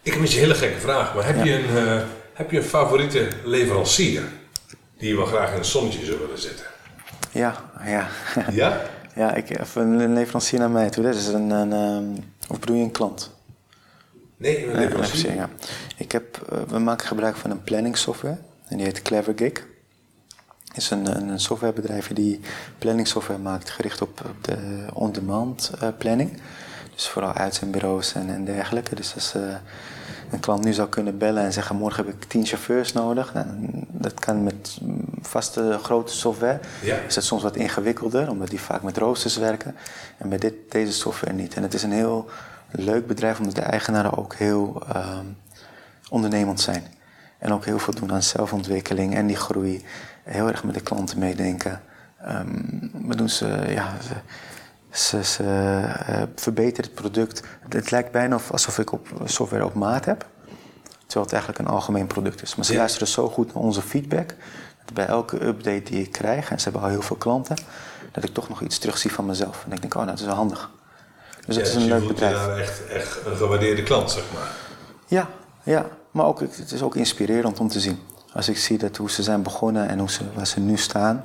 ik 0.02 0.12
heb 0.12 0.22
een 0.22 0.26
een 0.28 0.32
hele 0.38 0.54
gekke 0.54 0.80
vraag, 0.80 1.14
maar 1.14 1.26
heb, 1.26 1.36
Ja. 1.36 1.44
je 1.44 1.54
een, 1.68 1.86
eh, 1.88 2.02
heb 2.32 2.50
je 2.50 2.56
een 2.56 2.62
favoriete 2.64 3.28
leverancier 3.44 4.22
die 4.98 5.08
je 5.08 5.16
wel 5.16 5.26
graag 5.26 5.50
in 5.50 5.56
het 5.56 5.66
zonnetje 5.66 6.04
zou 6.04 6.18
willen 6.18 6.38
zetten? 6.38 6.66
Ja, 7.32 7.54
ja. 7.84 8.08
Ja? 8.50 8.80
ja, 9.16 9.34
ik 9.34 9.48
heb 9.48 9.66
een 9.74 10.12
leverancier 10.12 10.58
naar 10.58 10.70
mij 10.70 10.90
toe. 10.90 11.04
Dat 11.04 11.14
is 11.14 11.26
een, 11.26 11.50
een 11.50 11.72
ehm, 11.72 12.22
of 12.48 12.60
bedoel 12.60 12.76
je 12.76 12.82
een 12.82 12.90
klant? 12.90 13.30
Nee, 14.36 14.64
een 14.66 14.72
Ja, 14.72 14.78
leverancier. 14.78 15.34
ja. 15.34 15.48
Ik 15.96 16.12
heb, 16.12 16.46
eh, 16.52 16.58
we 16.68 16.78
maken 16.78 17.06
gebruik 17.06 17.36
van 17.36 17.50
een 17.50 17.62
planning 17.62 17.96
software. 17.96 18.38
En 18.68 18.76
die 18.76 18.86
heet 18.86 19.02
CleverGig. 19.02 19.66
Het 20.68 20.76
is 20.76 20.90
een, 20.90 21.16
een, 21.16 21.28
een 21.28 21.40
softwarebedrijf 21.40 22.08
die 22.12 22.40
planning 22.78 23.06
software 23.08 23.38
maakt 23.40 23.70
gericht 23.70 24.02
op, 24.02 24.22
de 24.40 24.86
on-demand 24.92 25.70
eh, 25.80 25.88
planning. 25.98 26.40
Dus 27.00 27.08
vooral 27.08 27.32
uitzendbureaus 27.32 28.14
en, 28.14 28.30
en 28.30 28.44
dergelijke. 28.44 28.94
Dus 28.94 29.14
als 29.14 29.34
eh, 29.34 29.42
een 30.30 30.40
klant 30.40 30.64
nu 30.64 30.72
zou 30.72 30.88
kunnen 30.88 31.18
bellen 31.18 31.42
en 31.42 31.52
zeggen... 31.52 31.76
morgen 31.76 32.04
heb 32.04 32.14
ik 32.14 32.24
tien 32.24 32.46
chauffeurs 32.46 32.92
nodig. 32.92 33.34
Nou, 33.34 33.46
dat 33.88 34.14
kan 34.14 34.44
met 34.44 34.78
vaste 35.20 35.78
grote 35.82 36.12
software. 36.12 36.58
Ja. 36.82 36.96
Is 36.96 37.14
dat 37.14 37.24
soms 37.24 37.42
wat 37.42 37.56
ingewikkelder, 37.56 38.30
omdat 38.30 38.48
die 38.48 38.60
vaak 38.60 38.82
met 38.82 38.96
roosters 38.96 39.36
werken. 39.36 39.76
En 40.18 40.28
bij 40.28 40.38
dit, 40.38 40.54
deze 40.68 40.92
software 40.92 41.32
niet. 41.32 41.54
En 41.54 41.62
het 41.62 41.74
is 41.74 41.82
een 41.82 41.92
heel 41.92 42.28
leuk 42.70 43.06
bedrijf, 43.06 43.38
omdat 43.38 43.54
de 43.54 43.62
eigenaren 43.62 44.16
ook 44.16 44.34
heel 44.34 44.82
ehm, 44.88 45.26
ondernemend 46.08 46.60
zijn. 46.60 46.84
En 47.38 47.52
ook 47.52 47.64
heel 47.64 47.78
veel 47.78 47.94
doen 47.94 48.12
aan 48.12 48.22
zelfontwikkeling 48.22 49.14
en 49.14 49.26
die 49.26 49.36
groei. 49.36 49.84
Heel 50.22 50.48
erg 50.48 50.64
met 50.64 50.74
de 50.74 50.80
klanten 50.80 51.18
meedenken. 51.18 51.80
Ehm 52.24 52.80
we 53.10 53.16
doen 53.16 53.28
ze, 53.28 53.64
ja, 53.68 53.92
ze, 54.92 55.24
ze, 55.24 55.42
eh, 56.06 56.22
verbeteren 56.36 56.84
het 56.90 56.94
product. 57.00 57.42
Het, 57.68 57.90
lijkt 57.90 58.12
bijna 58.12 58.34
of- 58.34 58.50
alsof 58.50 58.78
ik 58.78 58.92
op 58.92 59.08
software 59.24 59.64
op 59.64 59.74
maat 59.74 60.04
heb. 60.04 60.26
Terwijl 61.06 61.24
het 61.24 61.32
eigenlijk 61.34 61.58
een 61.58 61.74
algemeen 61.74 62.06
product 62.06 62.42
is. 62.42 62.54
Maar 62.54 62.64
ze 62.64 62.72
Ja. 62.72 62.78
luisteren 62.78 63.08
zo 63.08 63.28
goed 63.28 63.54
naar 63.54 63.62
onze 63.62 63.82
feedback. 63.82 64.28
Dat 64.84 64.94
bij 64.94 65.06
elke 65.06 65.44
update 65.46 65.82
die 65.82 66.02
ik 66.02 66.12
krijg, 66.12 66.50
en 66.50 66.58
ze 66.58 66.64
hebben 66.64 66.82
al 66.82 66.88
heel 66.88 67.02
veel 67.02 67.16
klanten, 67.16 67.56
dat 68.12 68.24
ik 68.24 68.34
toch 68.34 68.48
nog 68.48 68.60
iets 68.60 68.78
terugzie 68.78 69.12
van 69.12 69.26
mezelf. 69.26 69.64
En 69.66 69.72
ik 69.72 69.80
denk, 69.80 69.94
oh, 69.94 70.00
nou, 70.00 70.10
dat 70.10 70.20
is 70.20 70.26
wel 70.26 70.34
handig. 70.34 70.70
Dus 71.46 71.54
Ja, 71.54 71.60
het 71.60 71.70
is 71.70 71.74
dus 71.74 71.82
een 71.82 71.88
leuk 71.88 71.98
voelt 72.02 72.18
je 72.18 72.24
bedrijf. 72.24 72.46
daar 72.46 72.58
echt, 72.58 72.86
echt 72.86 73.18
een 73.26 73.36
gewaardeerde 73.36 73.82
klant, 73.82 74.10
zeg 74.10 74.22
maar. 74.34 74.50
Ja, 75.06 75.28
ja. 75.62 75.86
Maar 76.10 76.26
ook, 76.26 76.40
het 76.40 76.72
is 76.72 76.82
ook 76.82 76.96
inspirerend 76.96 77.60
om 77.60 77.68
te 77.68 77.80
zien. 77.80 77.98
Als 78.32 78.48
ik 78.48 78.58
zie 78.58 78.78
dat 78.78 78.96
hoe 78.96 79.10
ze 79.10 79.22
zijn 79.22 79.42
begonnen 79.42 79.88
en 79.88 79.98
hoe 79.98 80.10
ze, 80.10 80.22
waar 80.34 80.46
ze 80.46 80.60
nu 80.60 80.76
staan. 80.76 81.24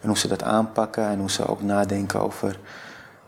En 0.00 0.08
hoe 0.08 0.18
ze 0.18 0.28
dat 0.28 0.42
aanpakken 0.42 1.08
en 1.08 1.18
hoe 1.18 1.30
ze 1.30 1.46
ook 1.46 1.62
nadenken 1.62 2.20
over... 2.20 2.58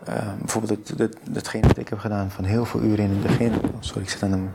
eh, 0.04 0.14
bijvoorbeeld 0.38 0.88
het, 0.98 1.16
datgene 1.30 1.66
wat 1.66 1.78
ik 1.78 1.88
heb 1.88 1.98
gedaan 1.98 2.30
van 2.30 2.44
heel 2.44 2.64
veel 2.64 2.80
uren 2.80 3.04
in 3.04 3.10
het 3.10 3.22
begin... 3.22 3.52
oh, 3.52 3.76
sorry, 3.80 4.02
ik 4.02 4.10
zit 4.10 4.22
aan 4.22 4.32
een... 4.32 4.50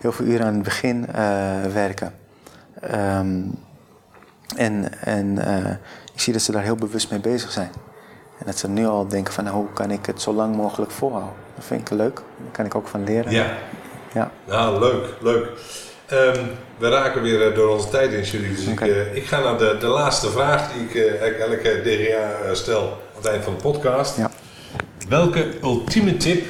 Heel 0.00 0.12
veel 0.12 0.26
uren 0.26 0.46
aan 0.46 0.54
het 0.54 0.62
begin 0.62 1.06
eh, 1.06 1.62
werken. 1.72 2.12
Ehm, 2.80 3.42
en 4.56 5.00
en 5.00 5.38
eh, 5.38 5.70
ik 6.14 6.20
zie 6.20 6.32
dat 6.32 6.42
ze 6.42 6.52
daar 6.52 6.62
heel 6.62 6.76
bewust 6.76 7.10
mee 7.10 7.20
bezig 7.20 7.50
zijn. 7.50 7.70
En 8.38 8.46
dat 8.46 8.58
ze 8.58 8.68
nu 8.68 8.86
al 8.86 9.08
denken 9.08 9.32
van 9.32 9.44
nou, 9.44 9.56
hoe 9.56 9.72
kan 9.72 9.90
ik 9.90 10.06
het 10.06 10.22
zo 10.22 10.32
lang 10.32 10.56
mogelijk 10.56 10.90
volhouden. 10.90 11.34
Dat 11.54 11.64
vind 11.64 11.80
ik 11.80 11.90
leuk. 11.90 12.14
Daar 12.14 12.52
kan 12.52 12.64
ik 12.64 12.74
ook 12.74 12.88
van 12.88 13.04
leren. 13.04 13.32
Ja. 13.32 13.46
ja. 14.14 14.30
Nou, 14.44 14.80
leuk, 14.80 15.14
leuk. 15.20 15.48
Ehm, 16.06 16.44
we 16.78 16.88
raken 16.88 17.22
weer 17.22 17.48
eh, 17.48 17.54
door 17.54 17.68
onze 17.68 17.88
tijd 17.88 18.12
in, 18.12 18.22
jullie. 18.22 18.54
Dus 18.54 18.66
ik, 18.66 18.80
ik 19.14 19.26
ga 19.26 19.40
naar 19.40 19.58
de, 19.58 19.76
de 19.80 19.86
laatste 19.86 20.30
vraag 20.30 20.72
die 20.72 20.82
ik 20.82 20.94
elke 21.20 21.80
DGA 21.84 22.54
stel 22.54 22.82
aan 22.82 23.16
het 23.16 23.26
eind 23.26 23.44
van 23.44 23.54
de 23.54 23.60
podcast. 23.60 24.16
Ja. 24.16 24.30
Welke 25.08 25.60
ultieme 25.62 26.16
tip, 26.16 26.46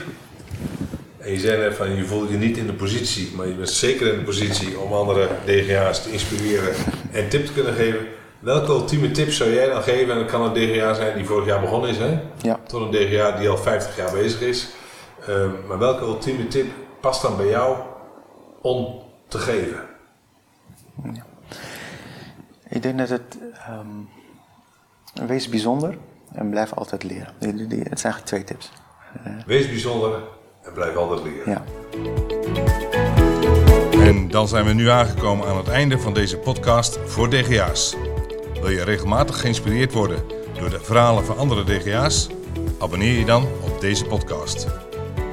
en 1.18 1.30
je 1.32 1.38
zei 1.38 1.60
net 1.60 1.74
van 1.74 1.94
je 1.94 2.04
voelt 2.04 2.30
je 2.30 2.36
niet 2.36 2.56
in 2.56 2.66
de 2.66 2.72
positie, 2.72 3.34
maar 3.34 3.46
je 3.46 3.54
bent 3.54 3.70
zeker 3.70 4.12
in 4.12 4.18
de 4.18 4.24
positie 4.24 4.78
om 4.78 4.92
andere 4.92 5.28
DGA's 5.44 6.02
te 6.02 6.12
inspireren 6.12 6.74
en 7.12 7.28
tip 7.28 7.46
te 7.46 7.52
kunnen 7.52 7.74
geven. 7.74 8.06
Welke 8.38 8.72
ultieme 8.72 9.10
tip 9.10 9.32
zou 9.32 9.50
jij 9.52 9.66
dan 9.68 9.82
geven? 9.82 10.14
En 10.14 10.18
dat 10.18 10.30
kan 10.30 10.42
een 10.42 10.52
DGA 10.54 10.94
zijn 10.94 11.16
die 11.16 11.26
vorig 11.26 11.46
jaar 11.46 11.60
begonnen 11.60 11.90
is, 11.90 11.98
hè? 11.98 12.20
Ja. 12.40 12.60
Tot 12.66 12.80
een 12.80 12.90
DGA 12.90 13.38
die 13.38 13.48
al 13.48 13.58
50 13.58 13.96
jaar 13.96 14.12
bezig 14.12 14.40
is. 14.40 14.68
Ehm, 15.26 15.50
maar 15.68 15.78
welke 15.78 16.04
ultieme 16.04 16.48
tip 16.48 16.66
past 17.00 17.22
dan 17.22 17.36
bij 17.36 17.48
jou 17.48 17.76
om 18.60 19.02
te 19.28 19.38
geven? 19.38 19.80
Ik 22.68 22.82
denk 22.82 22.98
dat 22.98 23.08
het. 23.08 23.38
ehm, 23.52 25.26
wees 25.26 25.48
bijzonder 25.48 25.98
en 26.36 26.50
blijf 26.50 26.72
altijd 26.74 27.02
leren. 27.02 27.32
Die, 27.38 27.54
die, 27.54 27.66
die- 27.66 27.78
het 27.88 28.00
zijn 28.00 28.12
eigenlijk 28.12 28.24
twee 28.26 28.44
tips. 28.44 28.72
Wees 29.46 29.68
bijzonder 29.68 30.18
en 30.62 30.72
blijf 30.72 30.96
altijd 30.96 31.20
leren. 31.22 31.50
Ja. 31.52 31.62
En 34.04 34.28
dan 34.28 34.48
zijn 34.48 34.64
we 34.64 34.72
nu 34.72 34.88
aangekomen 34.88 35.46
aan 35.46 35.56
het 35.56 35.68
einde 35.68 35.98
van 35.98 36.14
deze 36.14 36.36
podcast 36.36 36.98
voor 37.04 37.30
DGA's. 37.30 37.94
Wil 38.60 38.70
je 38.70 38.84
regelmatig 38.84 39.40
geïnspireerd 39.40 39.92
worden 39.92 40.18
door 40.58 40.70
de 40.70 40.80
verhalen 40.80 41.24
van 41.24 41.36
andere 41.38 41.64
DGA's? 41.64 42.28
Abonneer 42.78 43.18
je 43.18 43.24
dan 43.24 43.42
op 43.62 43.80
deze 43.80 44.04
podcast. 44.04 44.66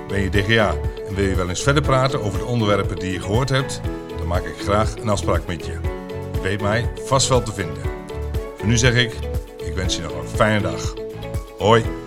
Ben 0.07 0.21
je 0.21 0.29
DGA 0.29 0.73
en 1.07 1.15
wil 1.15 1.25
je 1.25 1.35
wel 1.35 1.49
eens 1.49 1.63
verder 1.63 1.81
praten 1.83 2.21
over 2.23 2.39
de 2.39 2.45
onderwerpen 2.45 2.95
die 2.95 3.11
je 3.11 3.19
gehoord 3.21 3.49
hebt? 3.49 3.81
Dan 4.17 4.27
maak 4.27 4.43
ik 4.45 4.55
graag 4.57 4.95
een 4.97 5.09
afspraak 5.09 5.47
met 5.47 5.65
je. 5.65 5.71
Je 6.33 6.41
weet 6.41 6.61
mij 6.61 6.89
vast 7.05 7.27
wel 7.29 7.41
te 7.43 7.53
vinden. 7.53 7.81
Voor 8.57 8.67
nu 8.67 8.77
zeg 8.77 8.93
ik, 8.95 9.13
ik 9.73 9.79
wens 9.79 9.95
je 9.95 10.01
nog 10.01 10.17
een 10.17 10.27
fijne 10.27 10.61
dag. 10.61 10.93
Hoi! 11.57 12.02